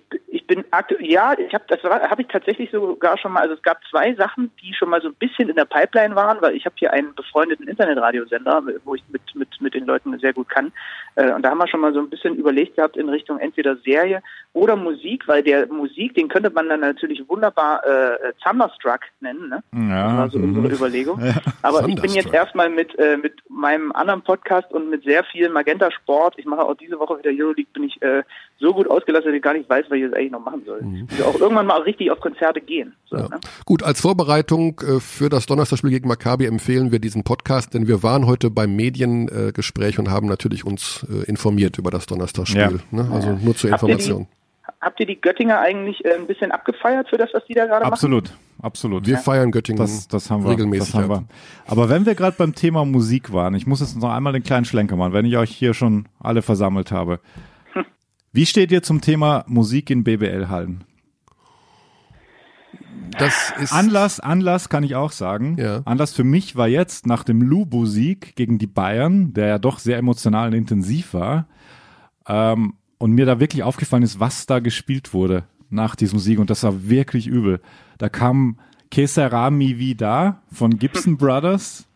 [0.49, 3.77] bin aktuell, ja, ich habe das habe ich tatsächlich sogar schon mal, also es gab
[3.89, 6.75] zwei Sachen, die schon mal so ein bisschen in der Pipeline waren, weil ich habe
[6.77, 10.71] hier einen befreundeten Internetradiosender, wo ich mit mit mit den Leuten sehr gut kann,
[11.15, 13.75] äh, und da haben wir schon mal so ein bisschen überlegt gehabt in Richtung entweder
[13.77, 14.21] Serie
[14.53, 19.63] oder Musik, weil der Musik, den könnte man dann natürlich wunderbar äh, Thunderstruck nennen, ne?
[19.73, 20.55] Ja, Das war so mhm.
[20.55, 21.21] unsere Überlegung.
[21.61, 25.49] Aber ich bin jetzt erstmal mit, äh, mit meinem anderen Podcast und mit sehr viel
[25.49, 26.35] Magenta Sport.
[26.37, 28.23] Ich mache auch diese Woche wieder Euroleague, bin ich äh,
[28.57, 30.61] so gut ausgelastet, dass ich gar nicht weiß, was ich jetzt eigentlich noch noch machen
[30.65, 30.81] soll.
[31.11, 32.93] Also auch irgendwann mal richtig auf Konzerte gehen.
[33.09, 33.23] So, Ja.
[33.29, 33.39] ne?
[33.65, 38.03] Gut, als Vorbereitung äh, für das Donnerstagspiel gegen Maccabi empfehlen wir diesen Podcast, denn wir
[38.03, 42.59] waren heute beim Mediengespräch Gespräch und haben natürlich uns äh, informiert über das Donnerstagspiel.
[42.61, 43.03] Ja.
[43.03, 43.09] Ne?
[43.13, 44.27] Also nur zur Habt ihr die- Information.
[44.81, 47.81] Habt ihr die Göttinger eigentlich äh, ein bisschen abgefeiert für das, was die da gerade
[47.83, 47.91] machen?
[47.91, 48.31] Absolut,
[48.61, 49.05] absolut.
[49.07, 50.51] Wir feiern Göttingen Das, das haben wir.
[50.51, 50.93] regelmäßig.
[50.93, 51.23] das haben ab.
[51.27, 51.71] wir.
[51.71, 54.63] Aber wenn wir gerade beim Thema Musik waren, ich muss jetzt noch einmal den kleinen
[54.63, 57.19] Schlenker machen, wenn ich euch hier schon alle versammelt habe.
[58.31, 60.83] Wie steht ihr zum Thema Musik in BBL-Hallen?
[63.17, 65.57] Das ist Anlass, Anlass kann ich auch sagen.
[65.57, 65.81] Ja.
[65.85, 69.97] Anlass für mich war jetzt nach dem Lubo-Sieg gegen die Bayern, der ja doch sehr
[69.97, 71.47] emotional und intensiv war,
[72.27, 76.49] ähm, und mir da wirklich aufgefallen ist, was da gespielt wurde nach diesem Sieg und
[76.49, 77.61] das war wirklich übel.
[77.97, 78.59] Da kam
[78.91, 81.87] Kesarami Vida von Gibson Brothers,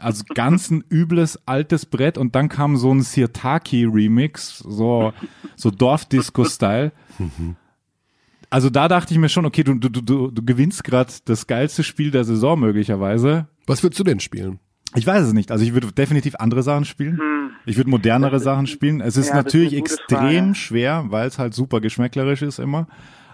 [0.00, 5.12] also ganz ein übles altes Brett und dann kam so ein Sirtaki Remix, so
[5.56, 6.92] so Dorfdisco-Style.
[8.50, 11.84] Also da dachte ich mir schon, okay, du, du, du, du gewinnst gerade das geilste
[11.84, 13.46] Spiel der Saison möglicherweise.
[13.66, 14.58] Was würdest du denn spielen?
[14.96, 15.52] Ich weiß es nicht.
[15.52, 17.20] Also ich würde definitiv andere Sachen spielen.
[17.64, 19.00] Ich würde modernere Sachen spielen.
[19.00, 20.54] Es ist ja, ist natürlich gute extrem Frage.
[20.56, 22.88] schwer, weil es halt super geschmäcklerisch ist immer.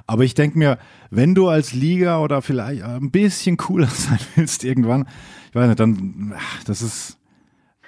[0.07, 0.79] Aber ich denke mir,
[1.11, 5.09] wenn du als Liga oder vielleicht ein bisschen cooler sein willst irgendwann,
[5.51, 6.35] ich weiß nicht, dann,
[6.67, 7.19] das ist,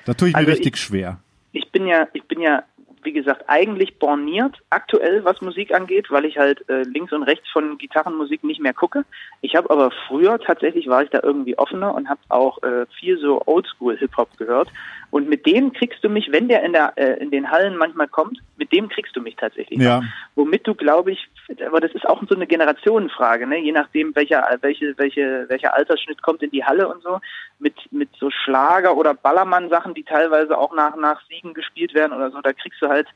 [0.05, 1.21] da tue ich mir Also richtig ich- schwer.
[1.53, 2.63] ich bin ja, ich bin ja,
[3.05, 7.49] wie gesagt, eigentlich borniert aktuell, was Musik angeht, weil ich halt äh, links und rechts
[7.53, 9.05] von Gitarrenmusik nicht mehr gucke.
[9.41, 13.19] Ich habe aber früher tatsächlich war ich da irgendwie offener und habe auch äh, viel
[13.21, 14.69] so Oldschool Hip Hop gehört.
[15.11, 18.09] Und mit dem kriegst du mich, wenn der in der äh, in den Hallen manchmal
[18.09, 19.81] kommt, mit dem kriegst du mich tatsächlich.
[19.81, 20.03] Ja.
[20.35, 21.29] Womit du, glaube ich,
[21.67, 23.59] aber das ist auch so eine Generationenfrage, ne?
[23.59, 27.21] Je nachdem, welcher welche welche welcher Altersschnitt kommt in die Halle und so,
[27.59, 32.31] mit mit so Schlager oder Ballermann-Sachen, die teilweise auch nach nach Siegen gespielt werden oder
[32.31, 33.07] so, da kriegst du halt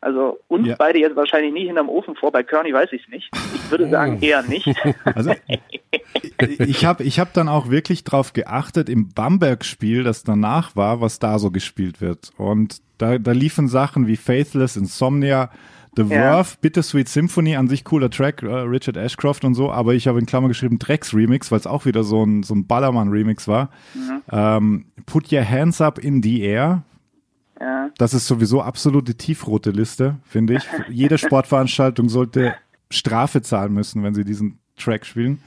[0.00, 0.76] also uns Ja.
[0.78, 2.32] beide jetzt wahrscheinlich nicht hinterm Ofen vor.
[2.32, 3.30] Bei Kearney weiß ich es nicht.
[3.54, 4.66] Ich würde sagen eher nicht.
[5.04, 5.32] Also
[6.58, 11.18] ich habe ich hab dann auch wirklich drauf geachtet im Bamberg-Spiel, das danach war, was
[11.18, 12.30] da so gespielt wird.
[12.36, 15.50] Und da, da liefen Sachen wie Faithless, Insomnia,
[15.96, 16.08] The Ja.
[16.08, 20.18] Verve, Bittersweet Symphony, an sich cooler Track, äh, Richard Ashcroft und so, aber ich habe
[20.20, 23.70] in Klammer geschrieben Drecks Remix, weil es auch wieder so ein, so ein Ballermann-Remix war.
[24.30, 26.82] Ähm, Put Your Hands Up in the Air,
[27.60, 27.90] Ja.
[27.98, 30.62] das ist sowieso absolute tiefrote Liste, finde ich.
[30.88, 32.54] Jede Sportveranstaltung sollte
[32.90, 35.40] Strafe zahlen müssen, wenn sie diesen Track spielen.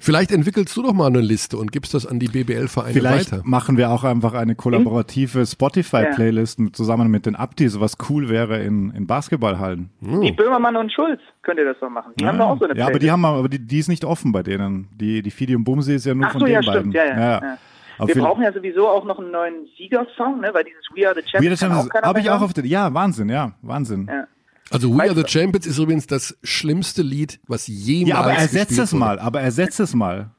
[0.00, 3.42] Vielleicht entwickelst du doch mal eine Liste und gibst das an die BBL-Vereine Vielleicht weiter.
[3.44, 8.62] machen wir auch einfach eine kollaborative Spotify-Playlist mit, zusammen mit den Abdis, was cool wäre
[8.62, 9.90] in, in Basketballhallen.
[10.00, 12.12] Die Böhmermann und Schulz könnt ihr das doch machen.
[12.20, 13.02] Die haben doch auch so eine ja, aber Playlist.
[13.02, 14.86] die haben aber die, die ist nicht offen bei denen.
[14.94, 16.80] Die, die Fidi und Bumsi ist ja nur Ach von so, den ja, beiden.
[16.80, 16.94] stimmt.
[16.94, 17.40] Ja, ja.
[17.42, 17.58] ja.
[17.98, 20.50] Aber Wir brauchen ja sowieso auch noch einen neuen Siegersong, ne?
[20.52, 22.52] weil dieses We Are the Champions Weird kann Champions auch keiner habe ich auch auf
[22.52, 24.06] der, ja, Wahnsinn, ja, Wahnsinn.
[24.08, 24.26] Ja.
[24.70, 28.78] Also We Are the Champions ist übrigens das schlimmste Lied, was jemals Ja, aber ersetzt
[28.78, 29.00] es wurde.
[29.00, 30.30] mal, aber ersetzt es mal.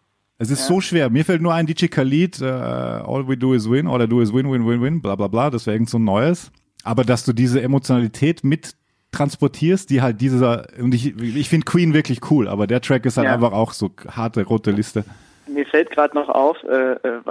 [0.42, 1.10] Es ist so schwer.
[1.10, 4.22] Mir fällt nur ein DJ Khalid, äh, All We Do Is Win, All I Do
[4.22, 6.52] Is Win, Win, Win, Win, bla bla bla, das wäre irgend so ein neues.
[6.86, 8.76] Aber dass du diese Emotionalität mit
[9.12, 13.18] transportierst, die halt dieser, und ich, ich finde Queen wirklich cool, aber der Track ist
[13.18, 13.34] halt Ja.
[13.34, 15.04] einfach auch so harte rote Liste.
[15.50, 17.22] Mir fällt gerade noch auf, äh, äh,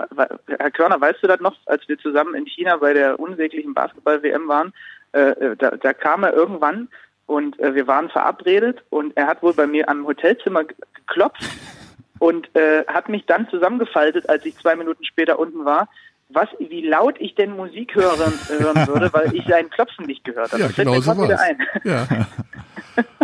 [0.59, 4.49] Herr Körner, weißt du das noch, als wir zusammen in China bei der unsäglichen Basketball-WM
[4.49, 4.73] waren,
[5.13, 6.89] äh, äh, da, da kam er irgendwann
[7.27, 11.43] und äh, wir waren verabredet und er hat wohl bei mir am Hotelzimmer ge- geklopft
[12.19, 15.89] und äh, hat mich dann zusammengefaltet, als ich zwei Minuten später unten war,
[16.31, 20.53] was, wie laut ich denn Musik hören, hören würde, weil ich sein Klopfen nicht gehört
[20.53, 20.61] habe.
[20.61, 21.59] Ja, Das fällt genau mir so wieder ein.
[21.85, 22.07] Ja.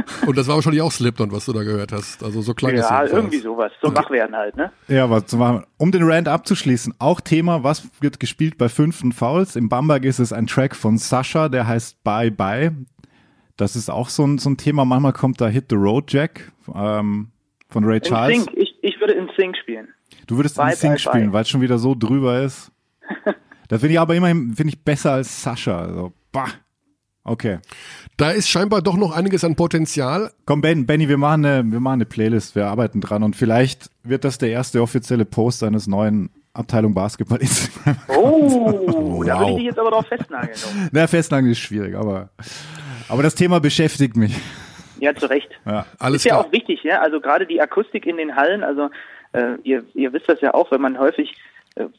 [0.27, 2.23] Und das war wahrscheinlich auch Slipknot, was du da gehört hast.
[2.23, 3.73] Also so klang es Ja, irgendwie sowas.
[3.83, 4.73] So wach werden halt, ne?
[4.89, 5.65] Ja, was zu machen.
[5.77, 9.57] Um den Rant abzuschließen, auch Thema, was wird gespielt bei fünften Fouls?
[9.57, 12.73] Im Bamberg ist es ein Track von Sascha, der heißt Bye Bye.
[13.57, 14.85] Das ist auch so ein, so ein Thema.
[14.85, 17.31] Manchmal kommt da Hit the Road Jack ähm,
[17.69, 18.45] von Ray In Charles.
[18.45, 18.57] Sync.
[18.57, 19.89] Ich, ich würde in Sync spielen.
[20.27, 22.73] Du würdest Bye, in Sync bye, spielen, weil es schon wieder so drüber ist.
[23.69, 25.83] da finde ich aber immerhin finde ich besser als Sascha.
[25.83, 26.49] Also, bah.
[27.25, 27.59] Okay.
[28.19, 30.31] Da ist scheinbar doch noch einiges an Potenzial.
[30.45, 33.91] Komm, Ben, Benny, wir machen, eine, wir machen eine Playlist, wir arbeiten dran und vielleicht
[34.03, 37.97] wird das der erste offizielle Post eines neuen Abteilung Basketball Instagram.
[38.09, 39.51] Oh, da würde Wow.
[39.51, 40.57] ich dich jetzt aber drauf festnageln.
[40.93, 42.29] Na, festnageln ist schwierig, aber,
[43.09, 44.37] aber das Thema beschäftigt mich.
[45.01, 45.49] Ja, zu Recht.
[45.67, 45.87] Ja.
[45.99, 46.47] Alles ist ja klar.
[46.47, 47.01] auch wichtig, ja.
[47.01, 48.91] Also gerade die Akustik in den Hallen, also
[49.33, 51.35] äh, ihr, ihr wisst das ja auch, wenn man häufig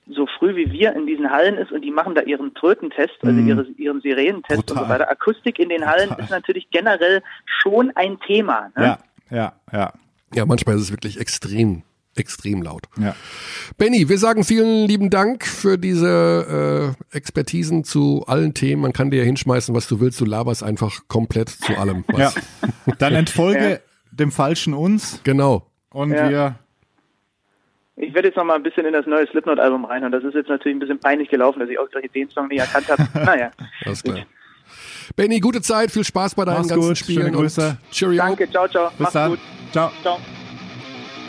[0.08, 3.40] so früh wie wir in diesen Hallen ist und die machen da ihren Trötentest, also
[3.42, 4.74] ihre, ihren Sirenentest und Mhm.
[4.74, 4.84] Brutal.
[4.84, 5.12] so weiter.
[5.12, 7.22] Akustik in den Hallen ist natürlich generell
[7.62, 8.70] schon ein Thema.
[8.78, 8.84] Ne?
[8.86, 9.00] Ja,
[9.32, 9.94] ja, ja,
[10.34, 11.84] Ja, manchmal ist es wirklich extrem,
[12.16, 12.84] extrem laut.
[12.98, 13.16] ja.
[13.78, 18.82] Benny, wir sagen vielen lieben Dank für diese äh, Expertisen zu allen Themen.
[18.82, 20.22] Man kann dir ja hinschmeißen, was du willst.
[20.22, 22.06] Du laberst einfach komplett zu allem.
[22.16, 22.32] ja.
[22.34, 22.36] Was.
[23.00, 23.82] Dann entfolge
[24.12, 25.68] dem falschen uns Genau.
[25.92, 26.30] und Ja.
[26.30, 26.56] wir
[27.98, 30.12] Ich werde jetzt noch mal ein bisschen in das neue Slipknot-Album reinhören.
[30.12, 32.60] Das ist jetzt natürlich ein bisschen peinlich gelaufen, dass ich auch gleich den Song nicht
[32.60, 33.08] erkannt habe.
[33.26, 33.52] naja.
[33.86, 34.26] Alles klar.
[35.16, 37.22] Benny, gute Zeit, viel Spaß bei deinen Mach's ganzen gut, Spielen.
[37.22, 37.70] schöne Grüße.
[37.70, 38.18] Und Cheerio.
[38.18, 38.90] Danke, ciao, ciao.
[38.90, 39.30] bis Mach's dann.
[39.32, 39.40] gut.
[39.72, 39.92] Ciao.
[40.02, 40.20] Ciao.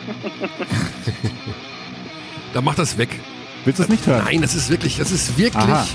[2.54, 3.08] Dann mach das weg.
[3.64, 4.22] Willst du es nicht hören?
[4.24, 5.86] Nein, das ist wirklich, das ist wirklich, Aha.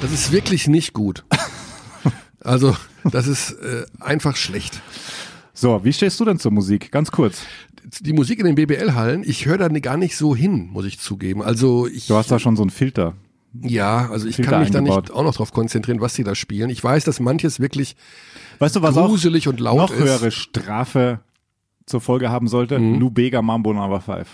[0.00, 1.24] das ist wirklich nicht gut.
[2.46, 2.76] Also,
[3.10, 4.82] das ist äh, einfach schlecht.
[5.54, 6.92] So, wie stehst du denn zur Musik?
[6.92, 7.46] Ganz kurz.
[8.00, 11.42] Die Musik in den BBL-Hallen, ich höre da gar nicht so hin, muss ich zugeben.
[11.42, 13.14] Also ich, Du hast da schon so einen Filter.
[13.62, 15.10] ja, also ich Filter kann mich da nicht eingebaut.
[15.16, 16.70] auch noch drauf konzentrieren, was die da spielen.
[16.70, 17.96] Ich weiß, dass manches wirklich
[18.58, 19.98] Weißt du, was auch gruselig und laut noch ist.
[20.00, 21.20] höhere Strafe
[21.86, 22.78] zur Folge haben sollte?
[22.78, 22.98] Mhm.
[23.00, 24.26] Lou Bega Mambo Number 5.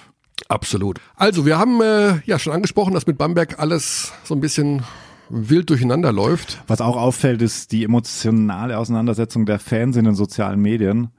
[0.49, 1.01] Absolut.
[1.17, 4.83] Also, wir haben äh, ja schon angesprochen, dass mit Bamberg alles so ein bisschen
[5.29, 6.63] wild durcheinander läuft.
[6.67, 11.11] Was auch auffällt, ist die emotionale Auseinandersetzung der Fans in den sozialen Medien.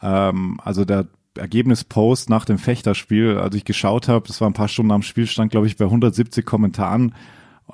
[0.00, 1.06] Ähm, also der
[1.38, 5.50] Ergebnispost nach dem Fechterspiel, als ich geschaut habe, das war ein paar Stunden am Spielstand,
[5.50, 7.14] glaube ich, bei 170 Kommentaren.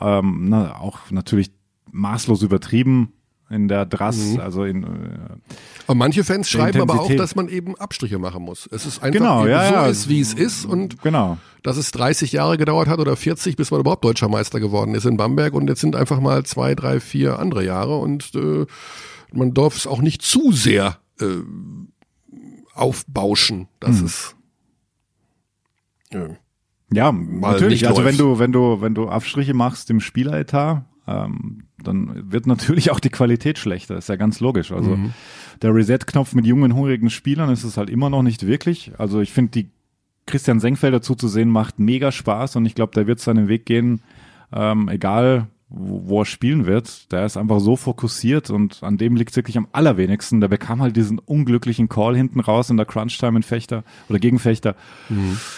[0.00, 1.52] Ähm, na, auch natürlich
[1.90, 3.12] maßlos übertrieben
[3.50, 4.88] in der Drass, also in äh,
[5.86, 7.20] Und manche Fans schreiben aber auch, Intensität.
[7.20, 8.68] dass man eben Abstriche machen muss.
[8.72, 9.86] Es ist einfach Genau, ja, so ja.
[9.86, 11.38] ist, wie es ist und genau.
[11.62, 15.04] dass es 30 Jahre gedauert hat oder 40, bis man überhaupt deutscher Meister geworden ist
[15.04, 18.66] in Bamberg und jetzt sind einfach mal zwei, drei, vier andere Jahre und äh,
[19.32, 21.26] man darf es auch nicht zu sehr äh,
[22.74, 24.06] aufbauschen, dass Hm.
[24.06, 24.36] es
[26.92, 27.88] Ja, nicht natürlich.
[27.88, 28.20] Also wenn läuft.
[28.20, 33.10] du, wenn du, wenn du Abstriche machst im Spieleretat, ähm, dann wird natürlich auch die
[33.10, 33.96] Qualität schlechter.
[33.96, 34.70] Ist ja ganz logisch.
[34.72, 35.12] Also Mhm.
[35.60, 38.92] der Reset-Knopf mit jungen, hungrigen Spielern ist es halt immer noch nicht wirklich.
[38.98, 39.70] Also ich finde, die
[40.26, 44.00] Christian Senkfelder zuzusehen macht mega Spaß und ich glaube, der wird seinen Weg gehen,
[44.52, 47.10] ähm, egal wo, wo er spielen wird.
[47.12, 50.40] Der ist einfach so fokussiert und an dem liegt wirklich am allerwenigsten.
[50.40, 54.38] Der bekam halt diesen unglücklichen Call hinten raus in der Crunch-Time in Fechter oder gegen
[54.38, 54.76] Fechter.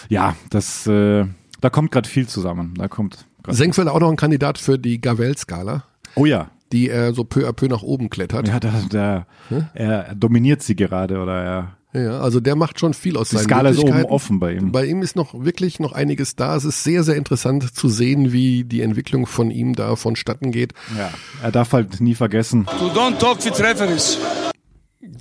[0.09, 1.25] Ja, das, äh,
[1.61, 2.73] da kommt gerade viel zusammen.
[2.77, 5.83] Da kommt Senkfelder auch noch ein Kandidat für die Gavel-Skala,
[6.15, 6.49] Oh ja.
[6.73, 8.47] die er so peu à peu nach oben klettert.
[8.47, 9.27] Ja, der, der,
[9.73, 13.45] er dominiert sie gerade oder er, Ja, also der macht schon viel aus die seinen
[13.45, 14.71] Skala ist oben offen bei ihm.
[14.71, 16.55] Bei ihm ist noch wirklich noch einiges da.
[16.55, 20.73] Es ist sehr, sehr interessant zu sehen, wie die Entwicklung von ihm da vonstatten geht.
[20.97, 21.11] Ja,
[21.41, 22.67] er darf halt nie vergessen.
[22.81, 24.17] You don't talk with referees.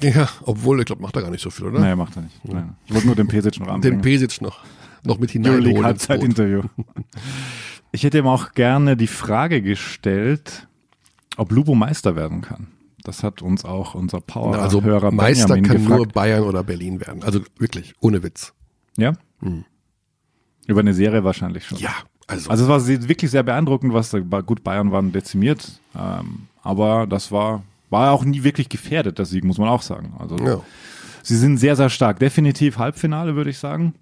[0.03, 1.79] Ja, obwohl, ich glaube, macht er gar nicht so viel, oder?
[1.79, 2.45] Nein, macht er nicht.
[2.45, 2.75] Nein.
[2.87, 4.03] Ich wollte nur den Pesic noch Den anbringen.
[4.03, 4.59] Pesic noch,
[5.05, 5.85] noch mit hineinholen.
[5.85, 6.63] Halbzeitinterview.
[7.93, 10.67] Ich hätte ihm auch gerne die Frage gestellt,
[11.37, 12.67] ob Lubo Meister werden kann.
[13.07, 15.97] Das hat uns auch unser Power-Hörer Also Meister Benjamin kann gefragt.
[15.97, 17.23] nur Bayern oder Berlin werden.
[17.23, 18.53] Also wirklich, ohne Witz.
[18.97, 19.13] Ja?
[20.67, 21.79] Über eine Serie wahrscheinlich schon.
[21.79, 21.95] Ja,
[22.27, 27.07] also, Also es war wirklich sehr beeindruckend, was da, gut Bayern waren dezimiert, ähm, aber
[27.07, 30.15] das war war auch nie wirklich gefährdet, der Sieg, muss man auch sagen.
[30.19, 30.61] Also ja.
[31.23, 32.19] sie sind sehr, sehr stark.
[32.19, 33.95] Definitiv Halbfinale, würde ich sagen.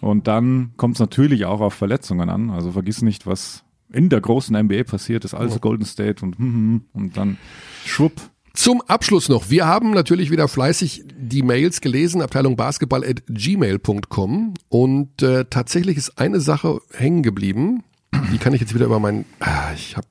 [0.00, 2.50] Und dann kommt es natürlich auch auf Verletzungen an.
[2.50, 5.34] Also vergiss nicht, was in der großen NBA passiert ist.
[5.34, 7.38] Alles Golden State und hm, hm, und dann
[7.84, 8.20] schwupp.
[8.56, 9.50] Zum Abschluss noch.
[9.50, 14.54] Wir haben natürlich wieder fleißig die Mails gelesen, Abteilung Basketball at gmail.com.
[14.68, 17.84] Und äh, tatsächlich ist eine Sache hängen geblieben.
[18.32, 19.26] Die kann ich jetzt wieder über meinen.
[19.40, 20.06] Ah, ich habe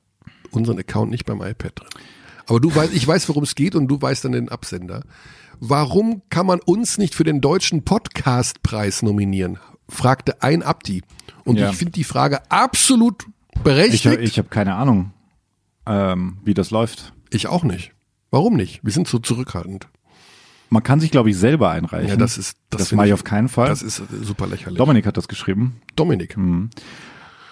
[0.52, 1.90] unseren Account nicht beim iPad drin.
[2.48, 5.02] Aber du weißt, ich weiß, worum es geht und du weißt dann den Absender.
[5.60, 9.58] Warum kann man uns nicht für den deutschen Podcastpreis nominieren?
[9.90, 11.02] fragte ein Abdi.
[11.46, 11.72] Und Ja.
[11.72, 14.06] ich finde die Frage absolut Ich, berechtigt.
[14.22, 15.14] ich habe keine Ahnung,
[15.88, 17.14] ähm, wie das läuft.
[17.32, 17.92] ich auch nicht.
[18.32, 18.82] Warum nicht?
[18.84, 19.88] Wir sind so zurückhaltend.
[20.70, 22.10] Man kann sich, glaube ich, selber einreichen.
[22.10, 23.70] Ja, das ist das, finde mache ich auf keinen Fall.
[23.70, 24.78] Das ist super lächerlich.
[24.78, 25.80] Dominik hat das geschrieben.
[25.96, 26.36] Dominik.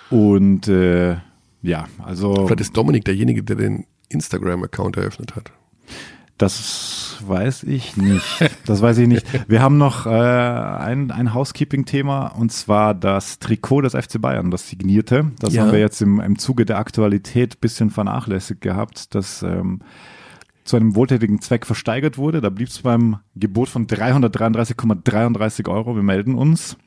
[0.10, 1.18] Und äh,
[1.62, 5.52] ja, also Vielleicht ist Dominik derjenige, der den Instagram-Account eröffnet hat.
[6.38, 8.26] Das weiß ich nicht.
[8.66, 9.26] Das weiß ich nicht.
[9.48, 14.68] Wir haben noch äh, ein, ein Housekeeping-Thema und zwar das Trikot des FC Bayern, das
[14.68, 15.32] signierte.
[15.40, 15.62] Das Ja.
[15.64, 19.80] haben wir jetzt im, im Zuge der Aktualität bisschen vernachlässigt gehabt, das ähm,
[20.64, 22.42] zu einem wohltätigen Zweck versteigert wurde.
[22.42, 25.96] Da blieb es beim Gebot von 333,33 Euro.
[25.96, 26.78] Wir melden uns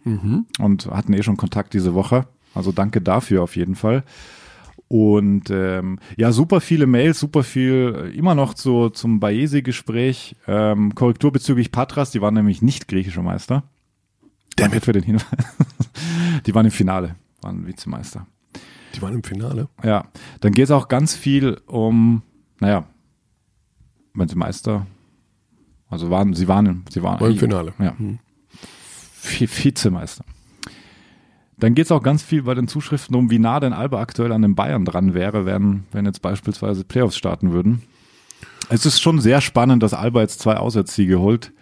[0.58, 2.26] und hatten eh schon Kontakt diese Woche.
[2.54, 4.04] Also danke dafür auf jeden Fall.
[4.88, 10.36] Und ähm, ja, super viele Mails, super viel, äh, immer noch zu, zum Baesi-Gespräch.
[10.46, 13.64] Ähm, Korrektur bezüglich Patras, die waren nämlich nicht griechischer Meister.
[14.54, 15.26] Danke für den Hinweis.
[16.46, 18.26] die waren im Finale, waren Vizemeister.
[18.94, 19.68] Die waren im Finale.
[19.82, 20.06] Ja,
[20.40, 22.22] dann geht es auch ganz viel um,
[22.60, 22.86] naja,
[24.16, 24.86] wenn sie Meister,
[25.88, 27.72] also waren, sie waren, im- sie waren War im Finale.
[27.78, 27.94] Ja.
[29.22, 30.24] Vi- Vizemeister.
[31.58, 34.32] Dann geht es auch ganz viel bei den Zuschriften um, wie nah denn Alba aktuell
[34.32, 37.82] an den Bayern dran wäre, wenn, wenn jetzt beispielsweise Playoffs starten würden.
[38.68, 41.52] Es ist schon sehr spannend, dass Alba jetzt zwei Auswärtssiege holt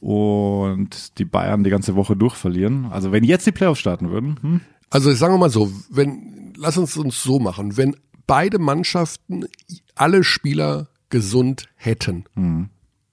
[0.00, 2.86] und die Bayern die ganze Woche durchverlieren.
[2.90, 4.60] Also wenn jetzt die Playoffs starten würden, hm?
[4.90, 7.94] Also sagen wir mal so, wenn, lass uns uns so machen, wenn
[8.26, 9.44] beide Mannschaften
[9.94, 12.24] alle Spieler gesund hätten,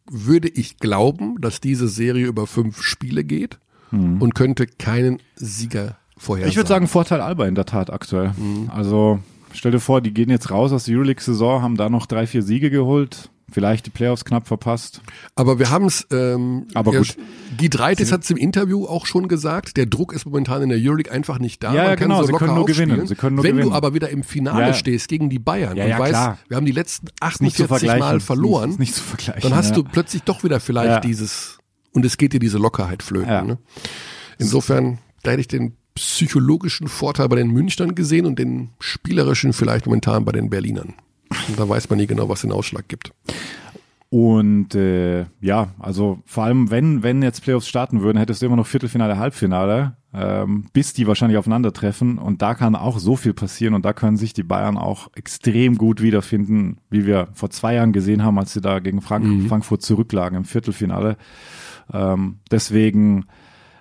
[0.09, 3.59] würde ich glauben, dass diese Serie über fünf Spiele geht
[3.91, 6.49] und könnte keinen Sieger vorhersagen.
[6.51, 8.33] ich würde sagen Vorteil Alba in der Tat aktuell.
[8.69, 9.19] Also
[9.53, 12.41] stell dir vor, die gehen jetzt raus aus der Euroleague-Saison, haben da noch drei, vier
[12.43, 15.01] Siege geholt, vielleicht die Playoffs knapp verpasst.
[15.35, 17.15] Aber wir haben es, ähm, Aber gut.
[17.57, 20.77] Guy Dreitis hat es im Interview auch schon gesagt, der Druck ist momentan in der
[20.81, 21.67] Euroleague einfach nicht da.
[21.73, 22.89] Ja, Man ja, kann genau, sie locker können nur aufspielen.
[22.89, 23.69] gewinnen, sie können nur Wenn gewinnen.
[23.69, 24.73] du aber wieder im Finale Ja.
[24.73, 26.37] stehst gegen die Bayern Ja, und ja, weißt, klar.
[26.49, 27.99] wir haben die letzten Ist nicht zu 48 vergleichen.
[27.99, 29.41] Mal Ist verloren, Nicht, ist nicht zu vergleichen.
[29.49, 31.57] dann hast du plötzlich doch wieder vielleicht dieses,
[31.93, 33.47] und es geht dir diese Lockerheit flöten.
[33.47, 33.57] Ne?
[34.37, 39.85] Insofern, da hätte ich den psychologischen Vorteil bei den Münchnern gesehen und den spielerischen vielleicht
[39.87, 40.93] momentan bei den Berlinern.
[41.47, 43.11] Und da weiß man nie genau, was den Ausschlag gibt.
[44.09, 48.55] Und äh, ja, also vor allem, wenn, wenn jetzt Playoffs starten würden, hättest du immer
[48.55, 52.17] noch Viertelfinale, Halbfinale, ähm, bis die wahrscheinlich aufeinandertreffen.
[52.17, 55.77] Und da kann auch so viel passieren und da können sich die Bayern auch extrem
[55.77, 59.81] gut wiederfinden, wie wir vor zwei Jahren gesehen haben, als sie da gegen Frank Frankfurt
[59.81, 61.17] zurücklagen im Viertelfinale.
[61.91, 63.25] Ähm, deswegen,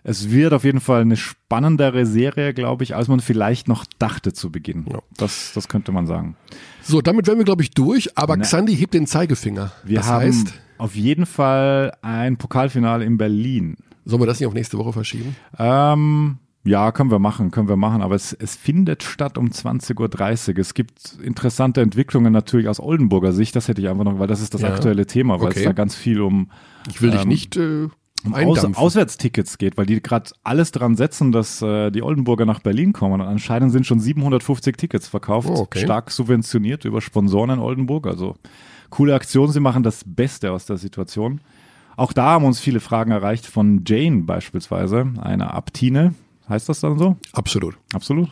[0.08, 4.32] es wird auf jeden Fall eine spannendere Serie, glaube ich, als man vielleicht noch dachte
[4.32, 4.86] zu Beginn.
[4.88, 5.00] Ja.
[5.16, 6.36] Das, das könnte man sagen.
[6.82, 8.16] So, damit wären wir, glaube ich, durch.
[8.16, 8.44] Aber Na.
[8.44, 9.72] Xandi hebt den Zeigefinger.
[9.84, 13.76] Wir das haben heißt, auf jeden Fall ein Pokalfinale in Berlin.
[14.04, 15.34] sollen wir das nicht auf nächste Woche verschieben?
[15.58, 20.50] Ähm, ja, können wir machen, können wir machen, aber es, es findet statt um 20.30
[20.52, 20.58] Uhr.
[20.58, 24.40] Es gibt interessante Entwicklungen natürlich aus Oldenburger Sicht, das hätte ich einfach noch, weil das
[24.40, 24.72] ist das Ja.
[24.72, 25.60] aktuelle Thema, weil Okay.
[25.60, 26.50] es da ganz viel um,
[26.88, 27.88] Ich will dich Ähm, nicht äh,
[28.27, 28.65] um Aus.
[28.77, 33.20] Auswärtstickets geht, weil die gerade alles dran setzen, dass äh, die Oldenburger nach Berlin kommen.
[33.20, 35.81] Und anscheinend sind schon 750 Tickets verkauft, Oh, okay.
[35.81, 38.07] stark subventioniert über Sponsoren in Oldenburg.
[38.07, 38.36] Also
[38.90, 41.40] coole Aktion, sie machen das Beste aus der Situation.
[41.97, 46.15] Auch da haben uns viele Fragen erreicht von Jane beispielsweise, einer Abtine.
[46.48, 47.16] Heißt das dann so?
[47.32, 47.77] Absolut.
[47.93, 48.28] Absolut.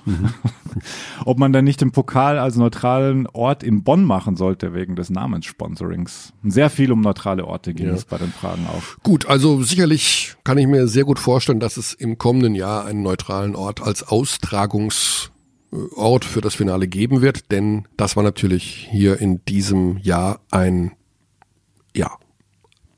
[1.24, 5.10] Ob man dann nicht den Pokal als neutralen Ort in Bonn machen sollte, wegen des
[5.10, 6.32] Namenssponsorings.
[6.44, 7.94] Sehr viel um neutrale Orte ging Ja.
[7.94, 9.02] es bei den Fragen auch.
[9.02, 13.02] Gut, also sicherlich kann ich mir sehr gut vorstellen, dass es im kommenden Jahr einen
[13.02, 19.44] neutralen Ort als Austragungsort für das Finale geben wird, denn das war natürlich hier in
[19.46, 20.92] diesem Jahr ein,
[21.96, 22.10] ja,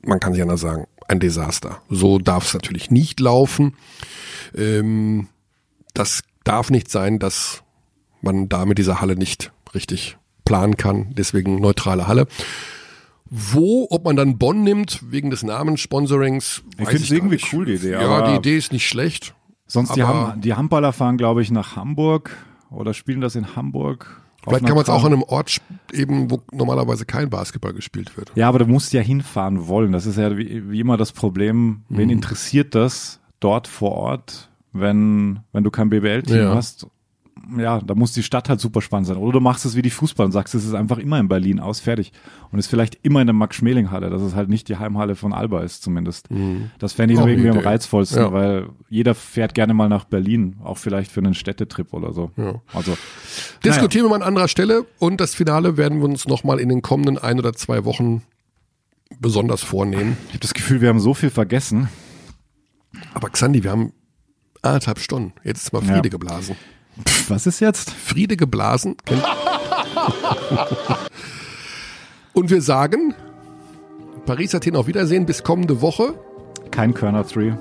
[0.05, 1.81] man kann sich anders sagen, ein Desaster.
[1.89, 3.75] So darf es natürlich nicht laufen.
[4.55, 5.27] Ähm,
[5.93, 7.63] das darf nicht sein, dass
[8.21, 11.13] man da mit dieser Halle nicht richtig planen kann.
[11.17, 12.27] Deswegen neutrale Halle.
[13.29, 17.53] Wo, ob man dann Bonn nimmt, wegen des Namenssponsorings, Ich weiß finde es irgendwie nicht.
[17.53, 19.33] cool, die Idee, Ja, die Idee ist nicht schlecht.
[19.65, 22.31] Sonst die, Ham die Handballer fahren, glaube ich, nach Hamburg
[22.69, 24.21] oder spielen das in Hamburg.
[24.47, 25.57] Vielleicht kann man es auch an einem Ort
[25.91, 28.31] eben, wo normalerweise kein Basketball gespielt wird.
[28.35, 29.91] Ja, aber du musst ja hinfahren wollen.
[29.91, 31.83] Das ist ja wie, wie immer das Problem.
[31.89, 31.97] Mhm.
[31.97, 36.55] Wen interessiert das dort vor Ort, wenn, wenn du kein BBL-Team Ja.
[36.55, 36.87] hast?
[37.57, 39.17] Ja, da muss die Stadt halt super spannend sein.
[39.17, 41.59] Oder du machst es wie die Fußball und sagst, es ist einfach immer in Berlin
[41.59, 42.11] aus, fertig.
[42.51, 45.61] Und ist vielleicht immer in der Max-Schmeling-Halle, dass es halt nicht die Heimhalle von Alba
[45.61, 46.27] ist zumindest.
[46.79, 47.65] Das fände ich noch irgendwie am Idee.
[47.67, 48.31] reizvollsten, Ja.
[48.33, 52.31] weil jeder fährt gerne mal nach Berlin, auch vielleicht für einen Städtetrip oder so.
[52.35, 52.61] Ja.
[52.73, 52.97] Also,
[53.63, 56.81] Diskutieren wir mal an anderer Stelle und das Finale werden wir uns nochmal in den
[56.81, 58.23] kommenden ein oder zwei Wochen
[59.19, 60.17] besonders vornehmen.
[60.27, 61.87] ich habe das Gefühl, wir haben so viel vergessen.
[63.13, 63.93] Aber Xandi, wir haben
[64.61, 65.33] anderthalb Stunden.
[65.43, 66.09] Jetzt ist mal Friede Ja.
[66.09, 66.55] geblasen.
[67.05, 67.91] Pff, was ist jetzt?
[67.91, 68.95] Friede geblasen.
[72.33, 73.13] Und wir sagen,
[74.25, 76.13] Paris Athen auf Wiedersehen bis kommende Woche.
[76.71, 77.57] Kein Körner 3.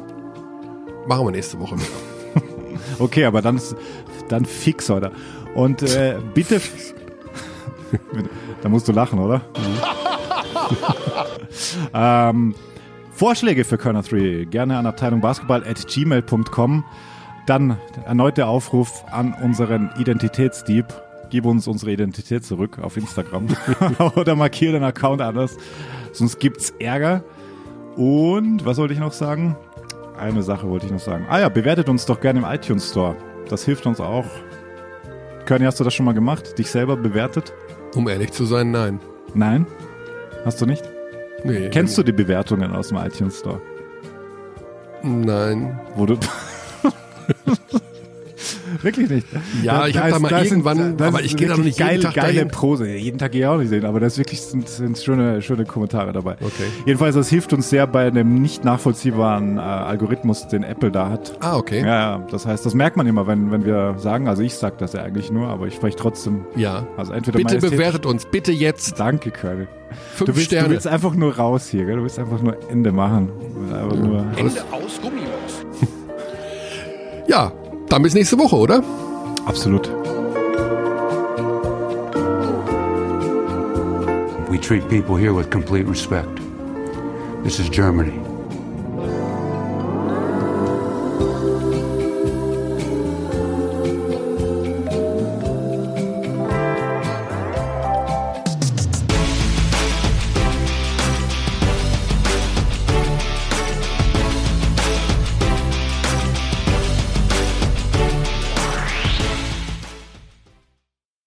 [1.07, 1.87] Machen wir nächste Woche wieder.
[2.99, 3.61] Okay, aber dann,
[4.29, 5.13] dann fix, oder?
[5.55, 6.61] Und äh, bitte.
[8.63, 9.43] da musst du lachen, oder?
[11.95, 12.55] ähm,
[13.13, 16.85] Vorschläge für Körner 3 gerne an Abteilung Basketball at gmail.com.
[17.47, 20.87] Dann erneut der Aufruf an unseren Identitätsdieb.
[21.31, 23.47] Gib uns unsere Identität zurück auf Instagram.
[24.17, 25.57] Oder markier den Account anders.
[26.13, 27.23] Sonst gibt's Ärger.
[27.97, 29.57] Und was wollte ich noch sagen?
[30.19, 31.27] Eine Sache wollte ich noch sagen.
[31.29, 33.17] Ah ja, bewertet uns doch gerne im iTunes Store.
[33.49, 34.27] Das hilft uns auch.
[35.45, 36.59] Körny, hast du das schon mal gemacht?
[36.59, 37.53] Dich selber bewertet?
[37.95, 38.99] Um ehrlich zu sein, nein.
[39.35, 39.67] Nein?
[40.45, 40.85] Hast du nicht?
[41.45, 41.69] Nee.
[41.71, 43.61] Kennst du die Bewertungen aus dem iTunes Store?
[45.03, 45.79] Nein.
[45.95, 46.19] Wo du.
[48.83, 49.27] Wirklich nicht.
[49.63, 52.03] Ja, ich hab da mal irgendwann- das aber ich gehe da noch nicht jeden geile,
[52.03, 52.49] Tag geile dahin.
[52.49, 52.87] Prose.
[52.87, 56.13] Jeden Tag gehe ich auch nicht sehen, aber das wirklich sind, sind schöne, schöne Kommentare
[56.13, 56.33] dabei.
[56.35, 56.65] Okay.
[56.85, 61.37] Jedenfalls, das hilft uns sehr bei dem nicht nachvollziehbaren äh, Algorithmus, den Apple da hat.
[61.41, 61.81] Ah, okay.
[61.85, 64.93] Ja, das heißt, das merkt man immer, wenn, wenn wir sagen, also ich sag das
[64.93, 66.45] ja eigentlich nur, aber ich spreche trotzdem.
[66.57, 66.87] Ja.
[66.99, 69.01] Also entweder Bitte bewertet uns, bitte jetzt.
[69.01, 69.67] Danke, Curly.
[70.15, 70.71] Fünf Du willst, du Sterne.
[70.71, 71.97] willst einfach nur raus hier, gell?
[71.97, 73.31] Du willst einfach nur Ende machen.
[73.73, 75.26] Einfach nur Ende aus Gummiwurst.
[77.27, 77.53] Ja,
[77.89, 78.83] dann bis nächste Woche, oder?
[79.47, 79.87] absolut.
[84.51, 86.41] We treat people here with complete respect.
[87.45, 88.36] This is Germany.